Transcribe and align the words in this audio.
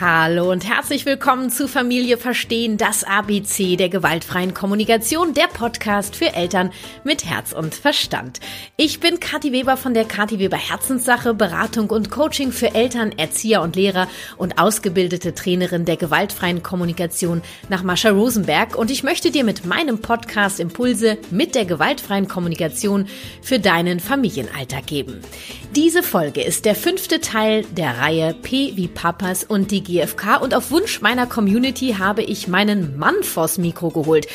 Hallo 0.00 0.50
und 0.50 0.68
herzlich 0.68 1.06
willkommen 1.06 1.50
zu 1.50 1.68
Familie 1.68 2.18
Verstehen, 2.18 2.78
das 2.78 3.04
ABC 3.04 3.76
der 3.76 3.88
gewaltfreien 3.88 4.52
Kommunikation, 4.52 5.34
der 5.34 5.46
Podcast 5.46 6.16
für 6.16 6.34
Eltern 6.34 6.72
mit 7.04 7.24
Herz 7.24 7.52
und 7.52 7.76
Verstand. 7.76 8.40
Ich 8.76 8.98
bin 8.98 9.20
Kathi 9.20 9.52
Weber 9.52 9.76
von 9.76 9.94
der 9.94 10.04
Kathi 10.04 10.40
Weber 10.40 10.56
Herzenssache, 10.56 11.32
Beratung 11.32 11.90
und 11.90 12.10
Coaching 12.10 12.50
für 12.50 12.74
Eltern, 12.74 13.12
Erzieher 13.12 13.62
und 13.62 13.76
Lehrer 13.76 14.08
und 14.36 14.58
ausgebildete 14.58 15.32
Trainerin 15.32 15.84
der 15.84 15.96
gewaltfreien 15.96 16.64
Kommunikation 16.64 17.40
nach 17.68 17.84
Mascha 17.84 18.10
Rosenberg 18.10 18.76
und 18.76 18.90
ich 18.90 19.04
möchte 19.04 19.30
dir 19.30 19.44
mit 19.44 19.64
meinem 19.64 20.00
Podcast 20.00 20.58
Impulse 20.58 21.18
mit 21.30 21.54
der 21.54 21.66
gewaltfreien 21.66 22.26
Kommunikation 22.26 23.06
für 23.42 23.60
deinen 23.60 24.00
Familienalltag 24.00 24.88
geben. 24.88 25.20
Diese 25.76 26.02
Folge 26.02 26.42
ist 26.42 26.64
der 26.64 26.74
fünfte 26.74 27.20
Teil 27.20 27.64
der 27.76 27.98
Reihe 27.98 28.34
P 28.34 28.72
wie 28.74 28.88
Papas 28.88 29.44
und 29.44 29.70
die 29.70 29.83
GfK 29.84 30.38
und 30.42 30.54
auf 30.54 30.70
Wunsch 30.70 31.00
meiner 31.00 31.26
Community 31.26 31.96
habe 31.98 32.22
ich 32.22 32.48
meinen 32.48 32.98
Mann 32.98 33.22
vors 33.22 33.58
Mikro 33.58 33.90
geholt. 33.90 34.26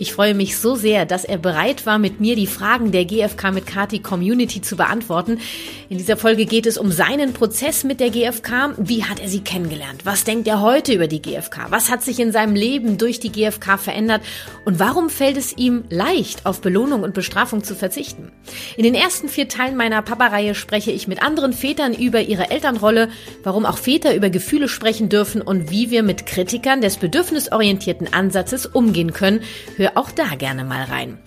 Ich 0.00 0.12
freue 0.12 0.34
mich 0.34 0.56
so 0.56 0.76
sehr, 0.76 1.06
dass 1.06 1.24
er 1.24 1.38
bereit 1.38 1.84
war, 1.84 1.98
mit 1.98 2.20
mir 2.20 2.36
die 2.36 2.46
Fragen 2.46 2.92
der 2.92 3.04
GfK 3.04 3.50
mit 3.50 3.66
Kati 3.66 3.98
Community 3.98 4.60
zu 4.60 4.76
beantworten. 4.76 5.40
In 5.88 5.98
dieser 5.98 6.16
Folge 6.16 6.46
geht 6.46 6.66
es 6.66 6.78
um 6.78 6.92
seinen 6.92 7.32
Prozess 7.32 7.82
mit 7.82 7.98
der 7.98 8.10
GfK. 8.10 8.74
Wie 8.76 9.02
hat 9.04 9.18
er 9.18 9.28
sie 9.28 9.40
kennengelernt? 9.40 10.06
Was 10.06 10.22
denkt 10.22 10.46
er 10.46 10.60
heute 10.60 10.92
über 10.92 11.08
die 11.08 11.20
GfK? 11.20 11.70
Was 11.70 11.90
hat 11.90 12.04
sich 12.04 12.20
in 12.20 12.30
seinem 12.30 12.54
Leben 12.54 12.96
durch 12.96 13.18
die 13.18 13.32
GfK 13.32 13.76
verändert? 13.76 14.22
Und 14.64 14.78
warum 14.78 15.10
fällt 15.10 15.36
es 15.36 15.56
ihm 15.56 15.82
leicht, 15.90 16.46
auf 16.46 16.60
Belohnung 16.60 17.02
und 17.02 17.12
Bestrafung 17.12 17.64
zu 17.64 17.74
verzichten? 17.74 18.30
In 18.76 18.84
den 18.84 18.94
ersten 18.94 19.28
vier 19.28 19.48
Teilen 19.48 19.76
meiner 19.76 20.02
Papa-Reihe 20.02 20.54
spreche 20.54 20.92
ich 20.92 21.08
mit 21.08 21.22
anderen 21.24 21.52
Vätern 21.52 21.92
über 21.92 22.20
ihre 22.20 22.52
Elternrolle, 22.52 23.08
warum 23.42 23.66
auch 23.66 23.78
Väter 23.78 24.14
über 24.14 24.30
Gefühle 24.30 24.68
sprechen 24.68 25.08
dürfen 25.08 25.42
und 25.42 25.72
wie 25.72 25.90
wir 25.90 26.04
mit 26.04 26.24
Kritikern 26.24 26.80
des 26.82 26.98
bedürfnisorientierten 26.98 28.12
Ansatzes 28.12 28.64
umgehen 28.64 29.12
können. 29.12 29.40
Hör 29.76 29.87
auch 29.96 30.10
da 30.10 30.34
gerne 30.36 30.64
mal 30.64 30.84
rein. 30.84 31.18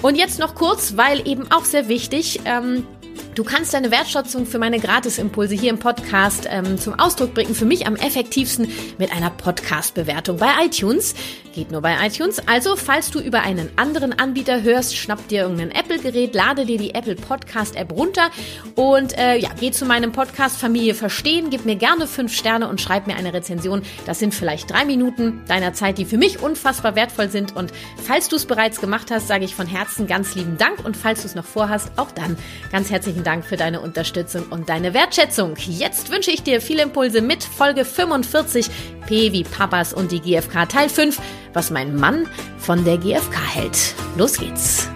Und 0.00 0.16
jetzt 0.16 0.38
noch 0.38 0.54
kurz, 0.54 0.96
weil 0.96 1.26
eben 1.26 1.50
auch 1.50 1.64
sehr 1.64 1.88
wichtig, 1.88 2.40
ähm, 2.44 2.86
Du 3.34 3.44
kannst 3.44 3.72
deine 3.72 3.90
Wertschätzung 3.90 4.44
für 4.44 4.58
meine 4.58 4.78
Gratisimpulse 4.78 5.54
hier 5.54 5.70
im 5.70 5.78
Podcast 5.78 6.46
ähm, 6.50 6.76
zum 6.76 6.98
Ausdruck 6.98 7.32
bringen. 7.32 7.54
Für 7.54 7.64
mich 7.64 7.86
am 7.86 7.96
effektivsten 7.96 8.68
mit 8.98 9.10
einer 9.10 9.30
Podcast-Bewertung 9.30 10.36
bei 10.36 10.50
iTunes. 10.64 11.14
Geht 11.54 11.70
nur 11.70 11.80
bei 11.80 11.96
iTunes. 12.06 12.46
Also, 12.46 12.76
falls 12.76 13.10
du 13.10 13.20
über 13.20 13.40
einen 13.40 13.70
anderen 13.76 14.18
Anbieter 14.18 14.62
hörst, 14.62 14.96
schnapp 14.96 15.28
dir 15.28 15.42
irgendein 15.42 15.70
Apple-Gerät, 15.70 16.34
lade 16.34 16.66
dir 16.66 16.78
die 16.78 16.94
Apple 16.94 17.14
Podcast-App 17.14 17.92
runter 17.92 18.30
und 18.74 19.16
äh, 19.18 19.36
ja, 19.36 19.50
geh 19.58 19.70
zu 19.70 19.84
meinem 19.84 20.12
Podcast 20.12 20.58
Familie 20.58 20.94
Verstehen, 20.94 21.50
gib 21.50 21.64
mir 21.66 21.76
gerne 21.76 22.06
fünf 22.06 22.34
Sterne 22.34 22.68
und 22.68 22.80
schreib 22.80 23.06
mir 23.06 23.16
eine 23.16 23.32
Rezension. 23.34 23.82
Das 24.06 24.18
sind 24.18 24.34
vielleicht 24.34 24.70
drei 24.70 24.84
Minuten 24.84 25.42
deiner 25.46 25.74
Zeit, 25.74 25.98
die 25.98 26.04
für 26.04 26.16
mich 26.16 26.40
unfassbar 26.40 26.96
wertvoll 26.96 27.28
sind. 27.28 27.54
Und 27.54 27.72
falls 28.02 28.28
du 28.28 28.36
es 28.36 28.46
bereits 28.46 28.80
gemacht 28.80 29.10
hast, 29.10 29.28
sage 29.28 29.44
ich 29.44 29.54
von 29.54 29.66
Herzen 29.66 30.06
ganz 30.06 30.34
lieben 30.34 30.56
Dank. 30.56 30.84
Und 30.84 30.96
falls 30.96 31.22
du 31.22 31.28
es 31.28 31.34
noch 31.34 31.44
vorhast, 31.44 31.92
auch 31.96 32.12
dann 32.12 32.38
ganz 32.70 32.88
herzlichen 33.02 33.24
Dank 33.24 33.44
für 33.44 33.56
deine 33.56 33.80
Unterstützung 33.80 34.44
und 34.50 34.68
deine 34.68 34.94
Wertschätzung. 34.94 35.56
Jetzt 35.56 36.12
wünsche 36.12 36.30
ich 36.30 36.44
dir 36.44 36.60
viele 36.60 36.84
Impulse 36.84 37.20
mit 37.20 37.42
Folge 37.42 37.84
45 37.84 38.70
P 39.08 39.32
wie 39.32 39.42
Papas 39.42 39.92
und 39.92 40.12
die 40.12 40.20
GfK 40.20 40.68
Teil 40.68 40.88
5 40.88 41.20
was 41.52 41.72
mein 41.72 41.96
Mann 41.96 42.28
von 42.58 42.84
der 42.84 42.98
GfK 42.98 43.56
hält. 43.56 43.96
Los 44.16 44.38
geht's. 44.38 44.88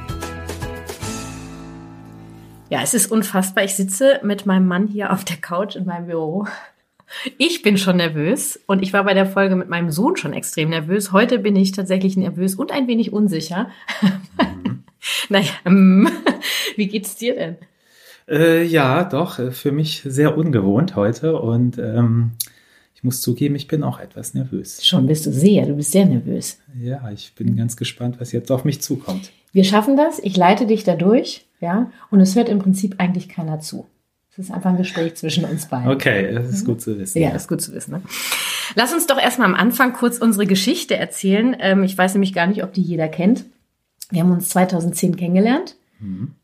Ja, 2.71 2.81
es 2.81 2.95
ist 2.95 3.11
unfassbar. 3.11 3.65
Ich 3.65 3.75
sitze 3.75 4.21
mit 4.23 4.47
meinem 4.47 4.69
Mann 4.69 4.87
hier 4.87 5.13
auf 5.13 5.25
der 5.25 5.39
Couch 5.39 5.75
in 5.75 5.87
meinem 5.87 6.07
Büro. 6.07 6.47
Ich 7.39 7.63
bin 7.63 7.77
schon 7.77 7.97
nervös 7.97 8.61
und 8.69 8.85
ich 8.85 8.93
war 8.93 9.03
bei 9.03 9.15
der 9.15 9.27
Folge 9.27 9.57
mit 9.57 9.69
meinem 9.69 9.91
Sohn 9.91 10.15
schon 10.15 10.33
extrem 10.33 10.69
nervös. 10.69 11.11
Heute 11.11 11.41
bin 11.41 11.57
ich 11.57 11.73
tatsächlich 11.73 12.17
nervös 12.17 12.55
und 12.55 12.71
ein 12.71 12.87
wenig 12.87 13.13
unsicher. 13.13 13.69
Naja, 15.29 15.53
ähm, 15.65 16.09
wie 16.75 16.89
geht's 16.89 17.15
dir 17.15 17.35
denn? 17.35 17.57
Äh, 18.29 18.65
ja, 18.65 19.05
doch, 19.05 19.39
äh, 19.39 19.51
für 19.51 19.73
mich 19.73 20.03
sehr 20.05 20.37
ungewohnt 20.37 20.97
heute 20.97 21.41
und 21.41 21.79
ähm, 21.79 22.33
ich 22.95 23.05
muss 23.05 23.21
zugeben, 23.21 23.55
ich 23.55 23.69
bin 23.69 23.83
auch 23.83 24.01
etwas 24.01 24.35
nervös. 24.35 24.85
Schon 24.85 25.07
bist 25.07 25.27
du 25.27 25.33
sehr, 25.33 25.67
du 25.67 25.75
bist 25.75 25.93
sehr 25.93 26.07
nervös. 26.07 26.59
Ja, 26.81 27.11
ich 27.11 27.35
bin 27.35 27.57
ganz 27.57 27.77
gespannt, 27.77 28.17
was 28.19 28.33
jetzt 28.33 28.51
auf 28.51 28.65
mich 28.65 28.81
zukommt. 28.83 29.31
Wir 29.53 29.65
schaffen 29.65 29.97
das, 29.97 30.19
ich 30.19 30.37
leite 30.37 30.67
dich 30.67 30.83
da 30.83 30.97
durch, 30.97 31.47
ja, 31.61 31.91
und 32.11 32.21
es 32.21 32.35
hört 32.35 32.49
im 32.49 32.59
Prinzip 32.59 32.97
eigentlich 32.99 33.29
keiner 33.29 33.61
zu. 33.61 33.87
Es 34.31 34.39
ist 34.39 34.51
einfach 34.51 34.71
ein 34.71 34.77
Gespräch 34.77 35.15
zwischen 35.15 35.45
uns 35.45 35.67
beiden. 35.67 35.89
Okay, 35.91 36.35
das 36.35 36.51
ist 36.51 36.67
gut 36.67 36.83
zu 36.83 36.99
wissen. 36.99 37.23
Ja, 37.23 37.31
das 37.31 37.43
ist 37.43 37.49
gut 37.49 37.63
zu 37.63 37.73
wissen. 37.73 37.93
Ne? 37.93 38.03
Lass 38.75 38.93
uns 38.93 39.07
doch 39.07 39.19
erstmal 39.19 39.49
am 39.49 39.55
Anfang 39.55 39.95
kurz 39.95 40.19
unsere 40.19 40.47
Geschichte 40.47 40.95
erzählen. 40.95 41.57
Ähm, 41.59 41.85
ich 41.85 41.97
weiß 41.97 42.13
nämlich 42.13 42.35
gar 42.35 42.47
nicht, 42.47 42.63
ob 42.63 42.75
die 42.75 42.83
jeder 42.83 43.09
kennt. 43.09 43.47
Wir 44.11 44.21
haben 44.21 44.33
uns 44.33 44.51
2010 44.51 45.17
kennengelernt. 45.17 45.77
Mhm. 46.01 46.35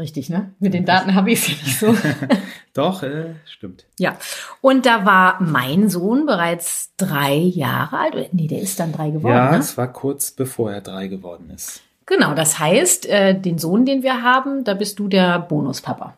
Richtig, 0.00 0.30
ne? 0.30 0.54
Mit 0.60 0.72
den 0.72 0.86
Daten 0.86 1.14
habe 1.14 1.30
ich 1.30 1.40
es 1.40 1.48
nicht 1.48 1.78
so. 1.78 1.94
Doch, 2.72 3.02
äh, 3.02 3.34
stimmt. 3.44 3.84
Ja. 3.98 4.16
Und 4.62 4.86
da 4.86 5.04
war 5.04 5.42
mein 5.42 5.90
Sohn 5.90 6.24
bereits 6.24 6.94
drei 6.96 7.34
Jahre 7.34 7.98
alt. 7.98 8.32
Nee, 8.32 8.46
der 8.46 8.62
ist 8.62 8.80
dann 8.80 8.92
drei 8.92 9.10
geworden. 9.10 9.34
Ja, 9.34 9.50
ne? 9.50 9.58
es 9.58 9.76
war 9.76 9.92
kurz 9.92 10.30
bevor 10.30 10.72
er 10.72 10.80
drei 10.80 11.08
geworden 11.08 11.50
ist. 11.54 11.82
Genau, 12.06 12.34
das 12.34 12.58
heißt, 12.58 13.10
äh, 13.10 13.38
den 13.38 13.58
Sohn, 13.58 13.84
den 13.84 14.02
wir 14.02 14.22
haben, 14.22 14.64
da 14.64 14.72
bist 14.72 14.98
du 14.98 15.06
der 15.06 15.38
Bonuspapa. 15.38 16.14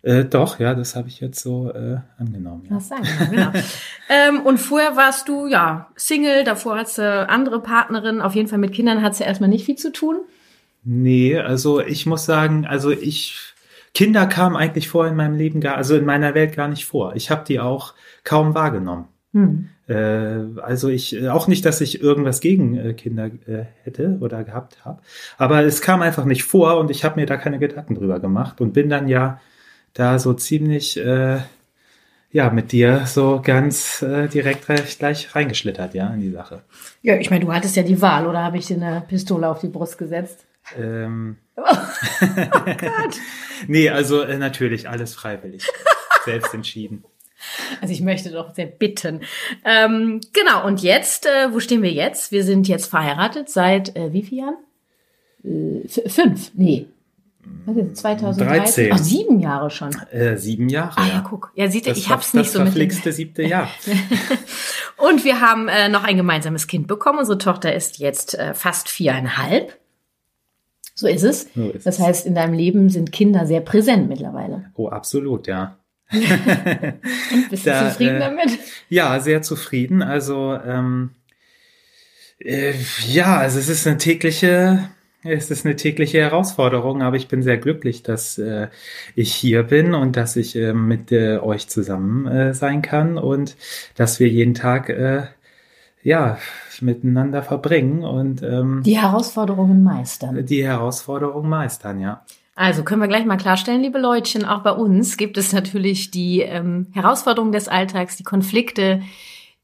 Äh, 0.00 0.24
doch, 0.24 0.58
ja, 0.58 0.74
das 0.74 0.96
habe 0.96 1.08
ich 1.08 1.20
jetzt 1.20 1.40
so 1.40 1.70
äh, 1.70 1.98
angenommen. 2.18 2.68
Ja. 2.70 2.76
Das 2.76 2.88
sagen 2.88 3.04
wir, 3.04 3.26
genau. 3.26 3.52
ähm, 4.08 4.40
und 4.46 4.56
vorher 4.56 4.96
warst 4.96 5.28
du 5.28 5.46
ja 5.46 5.88
Single, 5.94 6.42
davor 6.44 6.78
hattest 6.78 6.96
du 6.96 7.28
andere 7.28 7.60
Partnerin. 7.60 8.22
Auf 8.22 8.34
jeden 8.34 8.48
Fall 8.48 8.58
mit 8.58 8.72
Kindern 8.72 9.02
hat 9.02 9.20
du 9.20 9.24
erstmal 9.24 9.50
nicht 9.50 9.66
viel 9.66 9.76
zu 9.76 9.92
tun. 9.92 10.20
Nee, 10.84 11.38
also 11.38 11.80
ich 11.80 12.06
muss 12.06 12.24
sagen, 12.24 12.66
also 12.66 12.90
ich 12.90 13.54
Kinder 13.94 14.26
kamen 14.26 14.56
eigentlich 14.56 14.88
vor 14.88 15.06
in 15.06 15.16
meinem 15.16 15.36
Leben 15.36 15.60
gar, 15.60 15.76
also 15.76 15.96
in 15.96 16.04
meiner 16.04 16.34
Welt 16.34 16.54
gar 16.54 16.68
nicht 16.68 16.84
vor. 16.84 17.16
Ich 17.16 17.30
habe 17.30 17.44
die 17.46 17.58
auch 17.58 17.94
kaum 18.24 18.54
wahrgenommen. 18.54 19.06
Hm. 19.32 19.68
Äh, 19.88 20.60
also 20.62 20.88
ich 20.88 21.20
äh, 21.20 21.28
auch 21.28 21.48
nicht, 21.48 21.64
dass 21.64 21.80
ich 21.80 22.00
irgendwas 22.00 22.40
gegen 22.40 22.76
äh, 22.76 22.94
Kinder 22.94 23.26
äh, 23.26 23.64
hätte 23.82 24.18
oder 24.20 24.44
gehabt 24.44 24.84
habe, 24.84 25.00
aber 25.36 25.64
es 25.64 25.80
kam 25.80 26.02
einfach 26.02 26.24
nicht 26.24 26.44
vor 26.44 26.78
und 26.78 26.90
ich 26.90 27.04
habe 27.04 27.20
mir 27.20 27.26
da 27.26 27.36
keine 27.36 27.58
Gedanken 27.58 27.94
drüber 27.94 28.20
gemacht 28.20 28.60
und 28.60 28.72
bin 28.72 28.88
dann 28.88 29.08
ja 29.08 29.40
da 29.94 30.18
so 30.18 30.32
ziemlich 30.34 30.96
äh, 30.98 31.38
ja, 32.30 32.50
mit 32.50 32.72
dir 32.72 33.06
so 33.06 33.40
ganz 33.42 34.02
äh, 34.02 34.28
direkt 34.28 34.66
gleich 34.98 35.34
reingeschlittert, 35.34 35.94
ja, 35.94 36.08
in 36.12 36.20
die 36.20 36.30
Sache. 36.30 36.62
Ja, 37.02 37.16
ich 37.16 37.30
meine, 37.30 37.44
du 37.44 37.52
hattest 37.52 37.76
ja 37.76 37.82
die 37.82 38.00
Wahl, 38.02 38.26
oder 38.26 38.44
habe 38.44 38.58
ich 38.58 38.66
dir 38.66 38.76
eine 38.76 39.02
Pistole 39.06 39.48
auf 39.48 39.60
die 39.60 39.68
Brust 39.68 39.96
gesetzt? 39.96 40.44
Ähm. 40.76 41.38
Oh, 41.56 41.62
oh 41.66 42.64
Gott. 42.64 43.16
nee, 43.66 43.88
also 43.88 44.22
äh, 44.22 44.38
natürlich 44.38 44.88
alles 44.88 45.14
freiwillig. 45.14 45.66
Selbst 46.24 46.54
entschieden. 46.54 47.04
Also 47.80 47.94
ich 47.94 48.00
möchte 48.00 48.30
doch 48.30 48.52
sehr 48.54 48.66
bitten. 48.66 49.20
Ähm, 49.64 50.20
genau, 50.32 50.66
und 50.66 50.82
jetzt, 50.82 51.24
äh, 51.24 51.52
wo 51.52 51.60
stehen 51.60 51.82
wir 51.82 51.92
jetzt? 51.92 52.32
Wir 52.32 52.42
sind 52.42 52.66
jetzt 52.66 52.86
verheiratet 52.86 53.48
seit 53.48 53.94
äh, 53.96 54.12
wie 54.12 54.24
vielen 54.24 54.40
Jahren? 54.40 55.84
Äh, 55.84 56.08
fünf, 56.08 56.50
nee. 56.54 56.86
Was 57.64 57.76
ist 57.76 57.96
2013? 57.98 58.90
Ach, 58.92 58.98
sieben 58.98 59.40
Jahre 59.40 59.70
schon. 59.70 59.90
Äh, 60.10 60.36
sieben 60.36 60.68
Jahre. 60.68 60.96
Ah 60.96 61.06
ja, 61.06 61.20
guck. 61.26 61.52
Ja, 61.54 61.70
sieht 61.70 61.86
ihr, 61.86 61.96
ich 61.96 62.10
hab's 62.10 62.34
nicht 62.34 62.50
so 62.50 62.58
mit. 62.58 62.68
Das 62.68 62.74
verflixte 62.74 63.12
siebte 63.12 63.42
Jahr. 63.42 63.68
und 64.96 65.24
wir 65.24 65.40
haben 65.40 65.68
äh, 65.68 65.88
noch 65.88 66.04
ein 66.04 66.16
gemeinsames 66.16 66.66
Kind 66.66 66.88
bekommen. 66.88 67.20
Unsere 67.20 67.38
Tochter 67.38 67.74
ist 67.74 67.98
jetzt 67.98 68.38
äh, 68.38 68.52
fast 68.52 68.88
viereinhalb. 68.88 69.77
So 70.98 71.06
ist 71.06 71.22
es. 71.22 71.48
So 71.54 71.70
ist 71.70 71.86
das 71.86 72.00
heißt, 72.00 72.26
in 72.26 72.34
deinem 72.34 72.54
Leben 72.54 72.90
sind 72.90 73.12
Kinder 73.12 73.46
sehr 73.46 73.60
präsent 73.60 74.08
mittlerweile. 74.08 74.64
Oh, 74.74 74.88
absolut, 74.88 75.46
ja. 75.46 75.78
bist 76.10 77.66
du 77.66 77.70
da, 77.70 77.88
zufrieden 77.88 78.16
äh, 78.16 78.18
damit? 78.18 78.58
Ja, 78.88 79.20
sehr 79.20 79.42
zufrieden. 79.42 80.02
Also 80.02 80.58
ähm, 80.66 81.10
äh, 82.40 82.72
ja, 83.06 83.36
also 83.36 83.60
es 83.60 83.68
ist 83.68 83.86
eine 83.86 83.98
tägliche, 83.98 84.90
es 85.22 85.52
ist 85.52 85.64
eine 85.64 85.76
tägliche 85.76 86.18
Herausforderung, 86.18 87.02
aber 87.02 87.14
ich 87.14 87.28
bin 87.28 87.44
sehr 87.44 87.58
glücklich, 87.58 88.02
dass 88.02 88.36
äh, 88.36 88.66
ich 89.14 89.32
hier 89.32 89.62
bin 89.62 89.94
und 89.94 90.16
dass 90.16 90.34
ich 90.34 90.56
äh, 90.56 90.72
mit 90.72 91.12
äh, 91.12 91.38
euch 91.38 91.68
zusammen 91.68 92.26
äh, 92.26 92.54
sein 92.54 92.82
kann 92.82 93.18
und 93.18 93.56
dass 93.94 94.18
wir 94.18 94.28
jeden 94.28 94.54
Tag 94.54 94.90
ja 96.08 96.38
miteinander 96.80 97.42
verbringen 97.42 98.04
und 98.04 98.42
ähm, 98.42 98.82
die 98.84 98.98
Herausforderungen 98.98 99.82
meistern. 99.82 100.44
Die 100.46 100.64
Herausforderungen 100.64 101.48
meistern, 101.48 102.00
ja. 102.00 102.22
Also 102.54 102.82
können 102.82 103.00
wir 103.00 103.08
gleich 103.08 103.24
mal 103.24 103.36
klarstellen, 103.36 103.82
liebe 103.82 103.98
Leutchen, 103.98 104.44
auch 104.44 104.62
bei 104.62 104.72
uns 104.72 105.16
gibt 105.16 105.38
es 105.38 105.52
natürlich 105.52 106.10
die 106.10 106.40
ähm, 106.40 106.88
Herausforderungen 106.92 107.52
des 107.52 107.68
Alltags, 107.68 108.16
die 108.16 108.24
Konflikte, 108.24 109.02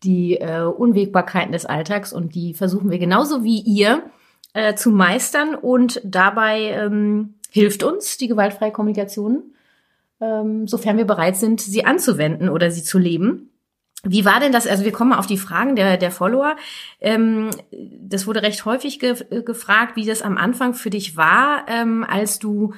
die 0.04 0.36
äh, 0.36 0.62
Unwägbarkeiten 0.62 1.52
des 1.52 1.66
Alltags 1.66 2.12
und 2.12 2.34
die 2.34 2.54
versuchen 2.54 2.90
wir 2.90 2.98
genauso 2.98 3.42
wie 3.42 3.60
ihr 3.60 4.02
äh, 4.52 4.74
zu 4.74 4.90
meistern 4.90 5.54
und 5.54 6.00
dabei 6.04 6.70
ähm, 6.70 7.34
hilft 7.50 7.82
uns 7.82 8.16
die 8.16 8.28
gewaltfreie 8.28 8.70
Kommunikation, 8.70 9.42
ähm, 10.20 10.68
sofern 10.68 10.96
wir 10.96 11.06
bereit 11.06 11.36
sind, 11.36 11.60
sie 11.60 11.84
anzuwenden 11.84 12.48
oder 12.48 12.70
sie 12.70 12.84
zu 12.84 12.98
leben. 12.98 13.50
Wie 14.04 14.24
war 14.24 14.40
denn 14.40 14.52
das? 14.52 14.66
Also 14.66 14.84
wir 14.84 14.92
kommen 14.92 15.10
mal 15.10 15.18
auf 15.18 15.26
die 15.26 15.38
Fragen 15.38 15.76
der, 15.76 15.96
der 15.96 16.10
Follower. 16.10 16.56
Ähm, 17.00 17.50
das 17.70 18.26
wurde 18.26 18.42
recht 18.42 18.64
häufig 18.64 18.98
ge 18.98 19.14
gefragt, 19.44 19.96
wie 19.96 20.06
das 20.06 20.22
am 20.22 20.38
Anfang 20.38 20.74
für 20.74 20.90
dich 20.90 21.16
war, 21.16 21.64
ähm, 21.68 22.04
als 22.08 22.38
du 22.38 22.74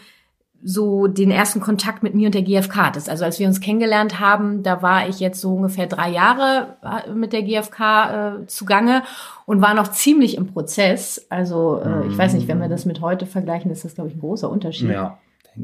so 0.62 1.06
den 1.06 1.30
ersten 1.30 1.60
Kontakt 1.60 2.02
mit 2.02 2.14
mir 2.14 2.26
und 2.26 2.34
der 2.34 2.42
GfK 2.42 2.76
hattest. 2.76 3.08
Also 3.08 3.24
als 3.24 3.38
wir 3.38 3.46
uns 3.46 3.60
kennengelernt 3.60 4.18
haben, 4.20 4.62
da 4.62 4.82
war 4.82 5.08
ich 5.08 5.20
jetzt 5.20 5.40
so 5.40 5.54
ungefähr 5.54 5.86
drei 5.86 6.10
Jahre 6.10 6.76
äh, 6.82 7.12
mit 7.12 7.32
der 7.32 7.42
GfK 7.42 8.40
äh, 8.40 8.46
zugange 8.46 9.02
und 9.44 9.60
war 9.60 9.74
noch 9.74 9.88
ziemlich 9.88 10.36
im 10.36 10.46
Prozess. 10.48 11.26
Also 11.28 11.80
äh, 11.84 12.08
ich 12.08 12.16
weiß 12.16 12.34
nicht, 12.34 12.48
wenn 12.48 12.60
wir 12.60 12.68
das 12.68 12.84
mit 12.84 13.00
heute 13.00 13.26
vergleichen, 13.26 13.70
ist 13.70 13.84
das, 13.84 13.94
glaube 13.94 14.10
ich, 14.10 14.16
ein 14.16 14.20
großer 14.20 14.50
Unterschied. 14.50 14.90
Ja. 14.90 15.18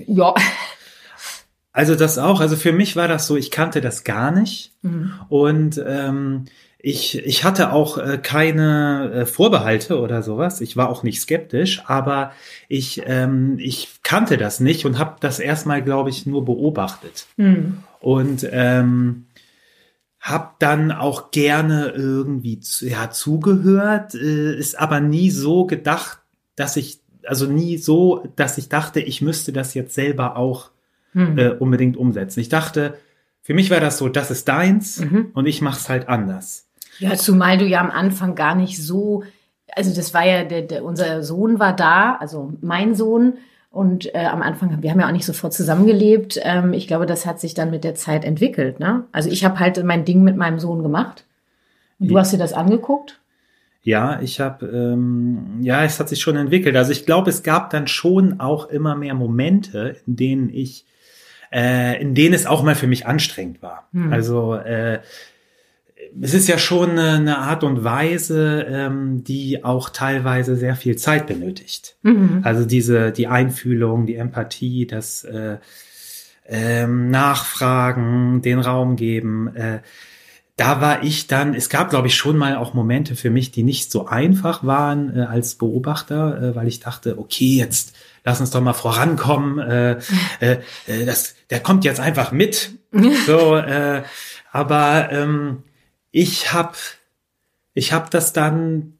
Ja. 0.06 0.34
Also 1.72 1.94
das 1.94 2.18
auch. 2.18 2.40
Also 2.40 2.56
für 2.56 2.72
mich 2.72 2.96
war 2.96 3.08
das 3.08 3.26
so, 3.26 3.36
ich 3.36 3.50
kannte 3.50 3.80
das 3.80 4.04
gar 4.04 4.30
nicht. 4.30 4.72
Mhm. 4.82 5.12
Und 5.28 5.82
ähm, 5.86 6.44
ich, 6.84 7.16
ich 7.24 7.44
hatte 7.44 7.72
auch 7.72 7.96
äh, 7.96 8.18
keine 8.18 9.12
äh, 9.12 9.26
Vorbehalte 9.26 10.00
oder 10.00 10.22
sowas. 10.22 10.60
Ich 10.60 10.76
war 10.76 10.88
auch 10.90 11.04
nicht 11.04 11.20
skeptisch, 11.20 11.82
aber 11.86 12.32
ich, 12.68 13.02
ähm, 13.06 13.56
ich 13.58 14.00
kannte 14.02 14.36
das 14.36 14.58
nicht 14.58 14.84
und 14.84 14.98
habe 14.98 15.16
das 15.20 15.38
erstmal, 15.38 15.82
glaube 15.82 16.10
ich, 16.10 16.26
nur 16.26 16.44
beobachtet. 16.44 17.26
Mhm. 17.36 17.84
Und 18.00 18.46
ähm, 18.50 19.26
habe 20.18 20.50
dann 20.58 20.90
auch 20.90 21.30
gerne 21.30 21.92
irgendwie 21.94 22.58
zu, 22.58 22.88
ja, 22.88 23.10
zugehört, 23.10 24.14
äh, 24.14 24.56
ist 24.56 24.78
aber 24.78 25.00
nie 25.00 25.30
so 25.30 25.66
gedacht, 25.66 26.18
dass 26.56 26.76
ich, 26.76 26.98
also 27.24 27.46
nie 27.46 27.78
so, 27.78 28.26
dass 28.34 28.58
ich 28.58 28.68
dachte, 28.68 29.00
ich 29.00 29.22
müsste 29.22 29.52
das 29.52 29.74
jetzt 29.74 29.94
selber 29.94 30.36
auch 30.36 30.71
hm. 31.12 31.38
äh, 31.38 31.48
unbedingt 31.50 31.96
umsetzen. 31.96 32.40
Ich 32.40 32.48
dachte, 32.48 32.98
für 33.42 33.54
mich 33.54 33.70
war 33.70 33.80
das 33.80 33.98
so, 33.98 34.08
das 34.08 34.30
ist 34.30 34.48
deins 34.48 35.00
mhm. 35.00 35.30
und 35.34 35.46
ich 35.46 35.60
mach's 35.62 35.88
halt 35.88 36.08
anders. 36.08 36.68
Ja, 36.98 37.16
zumal 37.16 37.58
du 37.58 37.66
ja 37.66 37.80
am 37.80 37.90
Anfang 37.90 38.34
gar 38.34 38.54
nicht 38.54 38.82
so, 38.82 39.24
also 39.74 39.94
das 39.94 40.14
war 40.14 40.24
ja, 40.24 40.44
der, 40.44 40.62
der, 40.62 40.84
unser 40.84 41.22
Sohn 41.22 41.58
war 41.58 41.74
da, 41.74 42.16
also 42.16 42.52
mein 42.60 42.94
Sohn. 42.94 43.34
Und 43.70 44.14
äh, 44.14 44.26
am 44.26 44.42
Anfang, 44.42 44.82
wir 44.82 44.90
haben 44.90 45.00
ja 45.00 45.08
auch 45.08 45.12
nicht 45.12 45.24
sofort 45.24 45.54
zusammengelebt. 45.54 46.38
Ähm, 46.42 46.74
ich 46.74 46.86
glaube, 46.86 47.06
das 47.06 47.24
hat 47.24 47.40
sich 47.40 47.54
dann 47.54 47.70
mit 47.70 47.84
der 47.84 47.94
Zeit 47.94 48.22
entwickelt. 48.24 48.78
Ne? 48.78 49.04
Also 49.12 49.30
ich 49.30 49.46
habe 49.46 49.58
halt 49.58 49.82
mein 49.82 50.04
Ding 50.04 50.22
mit 50.22 50.36
meinem 50.36 50.58
Sohn 50.58 50.82
gemacht. 50.82 51.24
Und 51.98 52.08
du 52.08 52.18
hast 52.18 52.32
dir 52.32 52.38
das 52.38 52.52
angeguckt? 52.52 53.20
Ja, 53.82 54.20
ich 54.20 54.40
habe, 54.40 54.66
ähm, 54.66 55.58
ja, 55.62 55.84
es 55.84 55.98
hat 55.98 56.08
sich 56.10 56.20
schon 56.20 56.36
entwickelt. 56.36 56.76
Also 56.76 56.92
ich 56.92 57.06
glaube, 57.06 57.30
es 57.30 57.42
gab 57.42 57.70
dann 57.70 57.88
schon 57.88 58.40
auch 58.40 58.68
immer 58.68 58.94
mehr 58.94 59.14
Momente, 59.14 59.96
in 60.06 60.16
denen 60.16 60.50
ich 60.50 60.84
äh, 61.52 62.00
in 62.00 62.14
denen 62.14 62.34
es 62.34 62.46
auch 62.46 62.62
mal 62.62 62.74
für 62.74 62.86
mich 62.86 63.06
anstrengend 63.06 63.62
war. 63.62 63.88
Hm. 63.92 64.12
Also 64.12 64.54
äh, 64.54 65.00
es 66.20 66.34
ist 66.34 66.48
ja 66.48 66.58
schon 66.58 66.98
eine 66.98 67.38
Art 67.38 67.64
und 67.64 67.84
Weise, 67.84 68.66
ähm, 68.68 69.24
die 69.24 69.64
auch 69.64 69.88
teilweise 69.88 70.56
sehr 70.56 70.76
viel 70.76 70.96
Zeit 70.96 71.26
benötigt. 71.26 71.96
Mhm. 72.02 72.40
Also 72.42 72.64
diese 72.64 73.12
die 73.12 73.28
Einfühlung, 73.28 74.06
die 74.06 74.16
Empathie, 74.16 74.86
das 74.86 75.24
äh, 75.24 75.58
ähm, 76.46 77.10
Nachfragen, 77.10 78.42
den 78.42 78.58
Raum 78.58 78.96
geben. 78.96 79.54
Äh, 79.54 79.80
da 80.56 80.80
war 80.80 81.02
ich 81.02 81.28
dann, 81.28 81.54
es 81.54 81.70
gab, 81.70 81.90
glaube 81.90 82.08
ich, 82.08 82.14
schon 82.14 82.36
mal 82.36 82.56
auch 82.56 82.74
Momente 82.74 83.16
für 83.16 83.30
mich, 83.30 83.52
die 83.52 83.62
nicht 83.62 83.90
so 83.90 84.06
einfach 84.06 84.64
waren 84.64 85.16
äh, 85.16 85.20
als 85.20 85.54
Beobachter, 85.54 86.42
äh, 86.42 86.56
weil 86.56 86.68
ich 86.68 86.80
dachte, 86.80 87.18
okay, 87.18 87.56
jetzt 87.56 87.96
lass 88.24 88.40
uns 88.40 88.50
doch 88.50 88.60
mal 88.60 88.72
vorankommen. 88.72 89.58
Äh, 89.58 89.98
äh, 90.40 90.58
äh, 90.86 91.04
das, 91.04 91.34
der 91.50 91.60
kommt 91.60 91.84
jetzt 91.84 92.00
einfach 92.00 92.32
mit. 92.32 92.72
So, 93.26 93.56
äh, 93.56 94.02
aber 94.50 95.10
ähm, 95.12 95.62
ich 96.10 96.52
habe 96.52 96.76
ich 97.72 97.94
hab 97.94 98.10
das 98.10 98.34
dann 98.34 98.98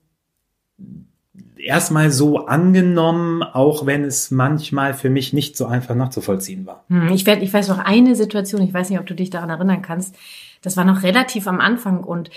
erstmal 1.58 2.10
so 2.10 2.46
angenommen, 2.46 3.42
auch 3.42 3.84
wenn 3.84 4.04
es 4.04 4.30
manchmal 4.30 4.94
für 4.94 5.10
mich 5.10 5.32
nicht 5.32 5.56
so 5.56 5.66
einfach 5.66 5.94
nachzuvollziehen 5.94 6.66
war. 6.66 6.84
Hm, 6.88 7.08
ich, 7.12 7.26
werd, 7.26 7.42
ich 7.42 7.52
weiß 7.52 7.68
noch 7.68 7.78
eine 7.78 8.16
Situation, 8.16 8.62
ich 8.62 8.72
weiß 8.72 8.90
nicht, 8.90 8.98
ob 8.98 9.06
du 9.06 9.14
dich 9.14 9.28
daran 9.28 9.50
erinnern 9.50 9.82
kannst. 9.82 10.16
Das 10.62 10.76
war 10.76 10.84
noch 10.84 11.02
relativ 11.02 11.46
am 11.46 11.60
Anfang 11.60 12.02
und 12.02 12.30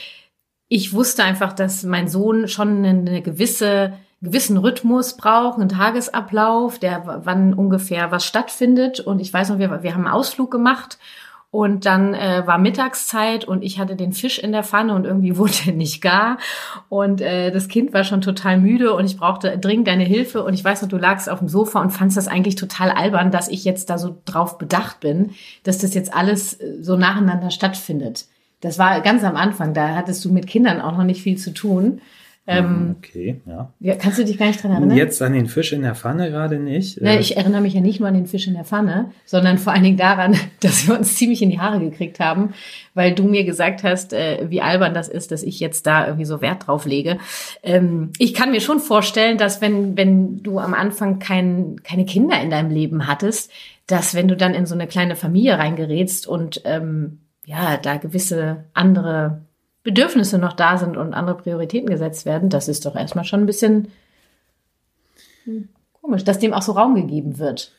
ich 0.67 0.93
wusste 0.93 1.23
einfach, 1.23 1.53
dass 1.53 1.83
mein 1.83 2.07
Sohn 2.07 2.47
schon 2.47 2.83
eine 2.83 3.21
gewisse 3.21 3.93
gewissen 4.21 4.57
Rhythmus 4.57 5.17
braucht, 5.17 5.59
einen 5.59 5.69
Tagesablauf, 5.69 6.79
der 6.79 7.21
wann 7.23 7.53
ungefähr 7.53 8.11
was 8.11 8.25
stattfindet. 8.25 8.99
Und 8.99 9.19
ich 9.19 9.33
weiß 9.33 9.49
noch, 9.49 9.59
wir, 9.59 9.83
wir 9.83 9.93
haben 9.93 10.05
einen 10.05 10.13
Ausflug 10.13 10.51
gemacht 10.51 10.97
und 11.55 11.85
dann 11.85 12.13
äh, 12.13 12.45
war 12.45 12.57
Mittagszeit 12.57 13.45
und 13.45 13.63
ich 13.63 13.79
hatte 13.79 13.95
den 13.95 14.11
Fisch 14.11 14.39
in 14.39 14.51
der 14.51 14.63
Pfanne 14.63 14.93
und 14.93 15.05
irgendwie 15.05 15.37
wurde 15.37 15.53
er 15.67 15.71
nicht 15.71 16.01
gar. 16.01 16.37
Und 16.89 17.21
äh, 17.21 17.49
das 17.49 17.69
Kind 17.69 17.93
war 17.93 18.03
schon 18.03 18.19
total 18.19 18.59
müde 18.59 18.93
und 18.93 19.05
ich 19.05 19.15
brauchte 19.15 19.57
dringend 19.57 19.87
deine 19.87 20.03
Hilfe. 20.03 20.43
Und 20.43 20.53
ich 20.53 20.65
weiß 20.65 20.81
noch, 20.81 20.89
du 20.89 20.97
lagst 20.97 21.29
auf 21.29 21.39
dem 21.39 21.47
Sofa 21.47 21.79
und 21.79 21.91
fandst 21.91 22.17
das 22.17 22.27
eigentlich 22.27 22.55
total 22.55 22.91
albern, 22.91 23.31
dass 23.31 23.47
ich 23.47 23.63
jetzt 23.63 23.89
da 23.89 23.97
so 23.97 24.17
drauf 24.25 24.57
bedacht 24.57 24.99
bin, 24.99 25.31
dass 25.63 25.77
das 25.77 25.93
jetzt 25.93 26.13
alles 26.13 26.59
äh, 26.59 26.81
so 26.81 26.97
nacheinander 26.97 27.51
stattfindet. 27.51 28.25
Das 28.59 28.77
war 28.77 28.99
ganz 28.99 29.23
am 29.23 29.37
Anfang, 29.37 29.73
da 29.73 29.95
hattest 29.95 30.25
du 30.25 30.33
mit 30.33 30.47
Kindern 30.47 30.81
auch 30.81 30.97
noch 30.97 31.05
nicht 31.05 31.21
viel 31.21 31.37
zu 31.37 31.53
tun. 31.53 32.01
Ähm, 32.47 32.65
mhm, 32.65 32.95
okay, 32.99 33.41
ja. 33.47 33.73
ja. 33.79 33.95
Kannst 33.95 34.19
du 34.19 34.25
dich 34.25 34.37
gar 34.37 34.45
nicht 34.47 34.61
dran 34.61 34.71
erinnern? 34.71 34.95
Jetzt 34.95 35.19
an 35.21 35.33
den 35.33 35.47
Fisch 35.47 35.73
in 35.73 35.81
der 35.81 35.95
Pfanne 35.95 36.29
gerade 36.29 36.59
nicht. 36.59 37.01
Nee, 37.01 37.17
ich 37.17 37.37
erinnere 37.37 37.61
mich 37.61 37.73
ja 37.73 37.81
nicht 37.81 37.99
nur 37.99 38.07
an 38.07 38.13
den 38.13 38.27
Fisch 38.27 38.45
in 38.45 38.53
der 38.53 38.65
Pfanne, 38.65 39.11
sondern 39.25 39.57
vor 39.57 39.73
allen 39.73 39.83
Dingen 39.83 39.97
daran, 39.97 40.35
dass 40.59 40.87
wir 40.87 40.95
uns 40.95 41.15
ziemlich 41.15 41.41
in 41.41 41.49
die 41.49 41.59
Haare 41.59 41.79
gekriegt 41.79 42.19
haben, 42.19 42.53
weil 42.93 43.15
du 43.15 43.23
mir 43.23 43.45
gesagt 43.45 43.83
hast, 43.83 44.13
äh, 44.13 44.45
wie 44.49 44.61
albern 44.61 44.93
das 44.93 45.07
ist, 45.07 45.31
dass 45.31 45.41
ich 45.41 45.59
jetzt 45.59 45.87
da 45.87 46.05
irgendwie 46.05 46.25
so 46.25 46.39
Wert 46.39 46.67
drauf 46.67 46.85
lege. 46.85 47.17
Ähm, 47.63 48.11
ich 48.19 48.35
kann 48.35 48.51
mir 48.51 48.61
schon 48.61 48.79
vorstellen, 48.79 49.39
dass 49.39 49.61
wenn, 49.61 49.97
wenn 49.97 50.43
du 50.43 50.59
am 50.59 50.75
Anfang 50.75 51.17
kein, 51.17 51.81
keine 51.83 52.05
Kinder 52.05 52.39
in 52.41 52.51
deinem 52.51 52.69
Leben 52.69 53.07
hattest, 53.07 53.51
dass 53.87 54.13
wenn 54.13 54.27
du 54.27 54.37
dann 54.37 54.53
in 54.53 54.67
so 54.67 54.75
eine 54.75 54.85
kleine 54.85 55.15
Familie 55.15 55.57
reingerätst 55.57 56.27
und 56.27 56.61
ähm, 56.65 57.19
ja, 57.43 57.77
da 57.77 57.97
gewisse 57.97 58.65
andere 58.73 59.44
Bedürfnisse 59.85 60.39
noch 60.39 60.53
da 60.53 60.77
sind 60.77 60.97
und 60.97 61.13
andere 61.13 61.37
Prioritäten 61.37 61.87
gesetzt 61.87 62.25
werden, 62.25 62.49
das 62.49 62.67
ist 62.67 62.85
doch 62.85 62.95
erstmal 62.95 63.23
schon 63.23 63.41
ein 63.41 63.45
bisschen 63.45 63.87
komisch, 66.01 66.23
dass 66.23 66.39
dem 66.39 66.53
auch 66.53 66.63
so 66.63 66.73
Raum 66.73 66.95
gegeben 66.95 67.37
wird. 67.37 67.71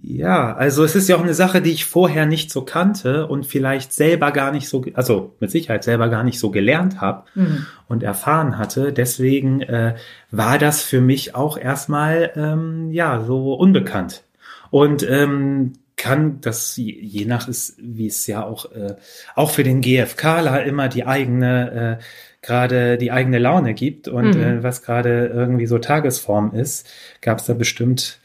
Ja, 0.00 0.54
also 0.56 0.84
es 0.84 0.96
ist 0.96 1.08
ja 1.08 1.16
auch 1.16 1.22
eine 1.22 1.34
Sache, 1.34 1.60
die 1.60 1.70
ich 1.70 1.84
vorher 1.84 2.26
nicht 2.26 2.50
so 2.50 2.62
kannte 2.62 3.26
und 3.26 3.46
vielleicht 3.46 3.92
selber 3.92 4.32
gar 4.32 4.50
nicht 4.50 4.68
so, 4.68 4.84
also 4.94 5.34
mit 5.38 5.50
Sicherheit 5.50 5.84
selber 5.84 6.08
gar 6.08 6.24
nicht 6.24 6.38
so 6.38 6.50
gelernt 6.50 7.00
habe 7.00 7.24
mhm. 7.34 7.66
und 7.88 8.02
erfahren 8.02 8.58
hatte. 8.58 8.92
Deswegen 8.92 9.60
äh, 9.60 9.94
war 10.30 10.58
das 10.58 10.82
für 10.82 11.00
mich 11.00 11.34
auch 11.34 11.58
erstmal 11.58 12.32
ähm, 12.34 12.90
ja 12.90 13.22
so 13.22 13.54
unbekannt. 13.54 14.24
Und 14.70 15.08
ähm, 15.08 15.74
kann 16.02 16.40
das 16.40 16.76
je 16.76 17.26
nach 17.26 17.46
ist, 17.46 17.76
wie 17.78 18.08
es 18.08 18.26
ja 18.26 18.44
auch 18.44 18.72
äh, 18.72 18.96
auch 19.36 19.50
für 19.52 19.62
den 19.62 19.80
GFKler 19.80 20.64
immer 20.64 20.88
die 20.88 21.06
eigene 21.06 21.98
äh, 22.00 22.04
gerade 22.44 22.98
die 22.98 23.12
eigene 23.12 23.38
Laune 23.38 23.72
gibt 23.72 24.08
und 24.08 24.34
mhm. 24.34 24.42
äh, 24.42 24.62
was 24.64 24.82
gerade 24.82 25.26
irgendwie 25.26 25.66
so 25.66 25.78
Tagesform 25.78 26.56
ist, 26.56 26.88
gab 27.20 27.38
es 27.38 27.46
da 27.46 27.54
bestimmt 27.54 28.18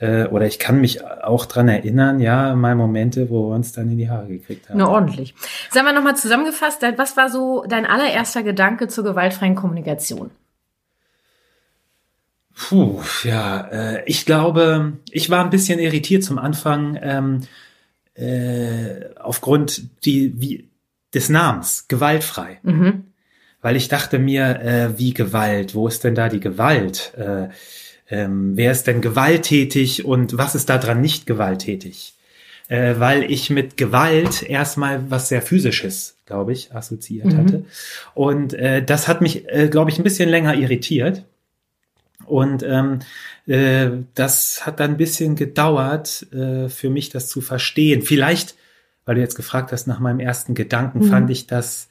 äh, 0.00 0.24
oder 0.24 0.46
ich 0.46 0.58
kann 0.58 0.80
mich 0.80 1.06
auch 1.06 1.46
dran 1.46 1.68
erinnern, 1.68 2.18
ja, 2.18 2.56
mal 2.56 2.74
Momente, 2.74 3.30
wo 3.30 3.48
wir 3.48 3.54
uns 3.54 3.70
dann 3.70 3.92
in 3.92 3.98
die 3.98 4.10
Haare 4.10 4.26
gekriegt 4.26 4.68
haben. 4.68 4.78
Na 4.78 4.88
ordentlich. 4.88 5.36
Sagen 5.70 5.86
wir 5.86 5.92
nochmal 5.92 6.16
zusammengefasst, 6.16 6.82
was 6.96 7.16
war 7.16 7.30
so 7.30 7.64
dein 7.68 7.86
allererster 7.86 8.42
Gedanke 8.42 8.88
zur 8.88 9.04
gewaltfreien 9.04 9.54
Kommunikation? 9.54 10.32
Puh, 12.70 13.02
ja, 13.24 13.62
äh, 13.72 14.04
ich 14.06 14.24
glaube, 14.24 14.92
ich 15.10 15.28
war 15.28 15.42
ein 15.42 15.50
bisschen 15.50 15.80
irritiert 15.80 16.22
zum 16.22 16.38
Anfang 16.38 16.96
ähm, 17.02 17.40
äh, 18.14 19.12
aufgrund 19.16 20.04
die, 20.04 20.40
wie, 20.40 20.68
des 21.12 21.30
Namens, 21.30 21.88
gewaltfrei. 21.88 22.60
Mhm. 22.62 23.06
Weil 23.60 23.74
ich 23.74 23.88
dachte 23.88 24.20
mir, 24.20 24.60
äh, 24.60 24.98
wie 25.00 25.14
Gewalt, 25.14 25.74
wo 25.74 25.88
ist 25.88 26.04
denn 26.04 26.14
da 26.14 26.28
die 26.28 26.38
Gewalt? 26.38 27.12
Äh, 27.16 27.48
ähm, 28.08 28.56
wer 28.56 28.70
ist 28.70 28.86
denn 28.86 29.00
gewalttätig 29.00 30.04
und 30.04 30.38
was 30.38 30.54
ist 30.54 30.68
daran 30.68 31.00
nicht 31.00 31.26
gewalttätig? 31.26 32.14
Äh, 32.68 33.00
weil 33.00 33.28
ich 33.28 33.50
mit 33.50 33.78
Gewalt 33.78 34.44
erstmal 34.44 35.10
was 35.10 35.28
sehr 35.28 35.42
physisches, 35.42 36.18
glaube 36.24 36.52
ich, 36.52 36.72
assoziiert 36.72 37.26
mhm. 37.26 37.36
hatte. 37.36 37.64
Und 38.14 38.54
äh, 38.54 38.80
das 38.80 39.08
hat 39.08 39.22
mich, 39.22 39.48
äh, 39.48 39.66
glaube 39.68 39.90
ich, 39.90 39.98
ein 39.98 40.04
bisschen 40.04 40.28
länger 40.28 40.54
irritiert. 40.54 41.24
Und 42.30 42.62
ähm, 42.62 43.00
äh, 43.46 43.90
das 44.14 44.64
hat 44.64 44.80
dann 44.80 44.92
ein 44.92 44.96
bisschen 44.96 45.36
gedauert 45.36 46.26
äh, 46.32 46.68
für 46.68 46.90
mich, 46.90 47.10
das 47.10 47.28
zu 47.28 47.40
verstehen. 47.40 48.02
Vielleicht, 48.02 48.54
weil 49.04 49.16
du 49.16 49.20
jetzt 49.20 49.34
gefragt 49.34 49.72
hast 49.72 49.86
nach 49.86 49.98
meinem 49.98 50.20
ersten 50.20 50.54
Gedanken, 50.54 51.00
mhm. 51.00 51.10
fand 51.10 51.30
ich 51.30 51.46
das 51.46 51.88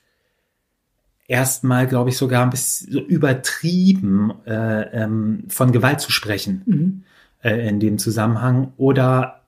erstmal, 1.28 1.88
glaube 1.88 2.10
ich, 2.10 2.18
sogar 2.18 2.44
ein 2.44 2.50
bisschen 2.50 2.92
so 2.92 3.00
übertrieben, 3.02 4.34
äh, 4.46 5.04
ähm, 5.04 5.44
von 5.48 5.72
Gewalt 5.72 6.02
zu 6.02 6.12
sprechen 6.12 6.64
mhm. 6.66 7.04
äh, 7.44 7.68
in 7.68 7.80
dem 7.80 8.00
Zusammenhang. 8.00 8.74
Oder 8.78 9.42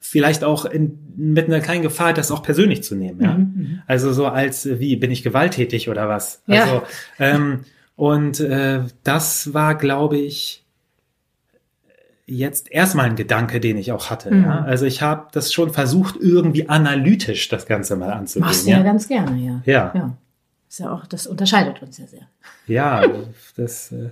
vielleicht 0.00 0.44
auch 0.44 0.64
in, 0.64 0.98
mit 1.16 1.46
einer 1.46 1.60
kleinen 1.60 1.82
Gefahr, 1.82 2.12
das 2.12 2.30
auch 2.30 2.42
persönlich 2.42 2.82
zu 2.82 2.94
nehmen. 2.96 3.22
Ja? 3.22 3.34
Mhm, 3.34 3.52
mhm. 3.54 3.82
also 3.86 4.12
so 4.12 4.26
als, 4.26 4.66
wie, 4.66 4.96
bin 4.96 5.10
ich 5.10 5.22
gewalttätig 5.22 5.88
oder 5.88 6.08
was? 6.08 6.42
Ja. 6.46 6.62
Also, 6.62 6.82
ähm, 7.18 7.60
und 8.00 8.40
äh, 8.40 8.80
das 9.04 9.52
war, 9.52 9.74
glaube 9.74 10.16
ich, 10.16 10.64
jetzt 12.24 12.72
erstmal 12.72 13.04
ein 13.04 13.14
Gedanke, 13.14 13.60
den 13.60 13.76
ich 13.76 13.92
auch 13.92 14.08
hatte. 14.08 14.34
Mhm. 14.34 14.44
Ja? 14.44 14.62
Also 14.62 14.86
ich 14.86 15.02
habe 15.02 15.26
das 15.32 15.52
schon 15.52 15.70
versucht, 15.70 16.16
irgendwie 16.18 16.66
analytisch 16.66 17.50
das 17.50 17.66
Ganze 17.66 17.96
mal 17.96 18.10
anzugehen. 18.10 18.46
Machst 18.46 18.64
du 18.64 18.70
ja, 18.70 18.78
ja 18.78 18.84
ganz 18.84 19.06
gerne, 19.06 19.36
ja. 19.36 19.60
Ja. 19.66 19.92
ja. 19.94 20.16
Ist 20.66 20.78
ja 20.78 20.90
auch, 20.90 21.04
das 21.04 21.26
unterscheidet 21.26 21.82
uns 21.82 21.98
ja 21.98 22.06
sehr. 22.06 22.22
Ja, 22.66 23.04
das. 23.58 23.92
Äh, 23.92 24.08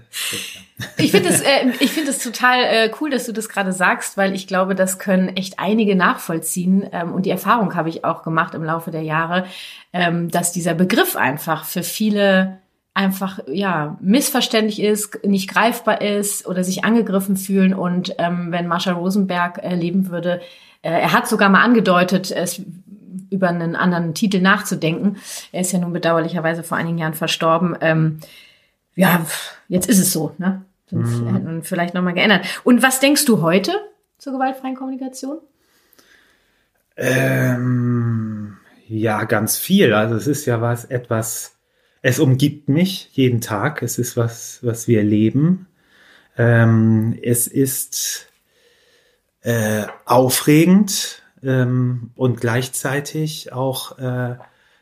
ich 0.99 1.11
finde 1.11 1.31
es, 1.31 1.41
äh, 1.41 1.71
ich 1.81 1.93
finde 1.93 2.11
es 2.11 2.23
total 2.23 2.65
äh, 2.65 2.91
cool, 3.01 3.09
dass 3.09 3.25
du 3.25 3.33
das 3.33 3.49
gerade 3.49 3.73
sagst, 3.73 4.19
weil 4.19 4.35
ich 4.35 4.47
glaube, 4.47 4.75
das 4.75 4.99
können 4.99 5.35
echt 5.35 5.59
einige 5.59 5.97
nachvollziehen 5.97 6.87
ähm, 6.93 7.15
und 7.15 7.25
die 7.25 7.31
Erfahrung 7.31 7.75
habe 7.75 7.89
ich 7.89 8.05
auch 8.05 8.23
gemacht 8.23 8.53
im 8.53 8.65
Laufe 8.65 8.91
der 8.91 9.01
Jahre, 9.03 9.47
ähm, 9.95 10.31
dass 10.31 10.53
dieser 10.53 10.75
Begriff 10.75 11.17
einfach 11.17 11.65
für 11.65 11.83
viele 11.83 12.59
einfach 12.99 13.39
ja 13.47 13.97
missverständlich 14.01 14.83
ist, 14.83 15.25
nicht 15.25 15.49
greifbar 15.49 16.03
ist 16.03 16.47
oder 16.47 16.65
sich 16.65 16.85
angegriffen 16.85 17.37
fühlen. 17.37 17.73
Und 17.73 18.17
ähm, 18.19 18.51
wenn 18.51 18.67
Marshall 18.67 18.95
Rosenberg 18.95 19.63
äh, 19.63 19.77
leben 19.77 20.11
würde, 20.11 20.41
äh, 20.83 20.91
er 20.91 21.13
hat 21.13 21.29
sogar 21.29 21.49
mal 21.49 21.63
angedeutet, 21.63 22.33
es 22.33 22.61
über 23.31 23.49
einen 23.49 23.77
anderen 23.77 24.15
Titel 24.15 24.41
nachzudenken. 24.41 25.17
Er 25.53 25.61
ist 25.61 25.73
ja 25.73 25.79
nun 25.79 25.93
bedauerlicherweise 25.93 26.65
vor 26.65 26.77
einigen 26.77 26.99
Jahren 26.99 27.15
verstorben. 27.15 27.77
Ähm, 27.81 28.19
ja, 28.97 29.25
jetzt 29.69 29.89
ist 29.89 30.01
es 30.01 30.13
so, 30.13 30.35
ne? 30.39 30.63
Sonst 30.91 31.21
mhm. 31.21 31.35
hätten 31.35 31.57
wir 31.57 31.63
vielleicht 31.63 31.95
nochmal 31.95 32.15
geändert. 32.15 32.47
Und 32.65 32.83
was 32.83 32.99
denkst 32.99 33.27
du 33.27 33.43
heute 33.43 33.73
zur 34.17 34.33
gewaltfreien 34.33 34.75
Kommunikation? 34.75 35.39
Ähm, 36.97 38.57
ja, 38.89 39.23
ganz 39.25 39.57
viel. 39.57 39.93
Also 39.93 40.17
es 40.17 40.27
ist 40.27 40.47
ja 40.47 40.61
was 40.61 40.87
etwas 40.87 41.58
es 42.03 42.19
umgibt 42.19 42.69
mich 42.69 43.11
jeden 43.13 43.41
Tag. 43.41 43.83
Es 43.83 43.99
ist 43.99 44.17
was, 44.17 44.61
was 44.63 44.89
wir 44.89 45.03
leben. 45.03 45.67
Ähm, 46.37 47.19
es 47.23 47.47
ist 47.47 48.29
äh, 49.43 49.85
aufregend 50.05 51.23
ähm, 51.43 52.11
und 52.15 52.41
gleichzeitig 52.41 53.53
auch 53.53 53.99
äh, 53.99 54.37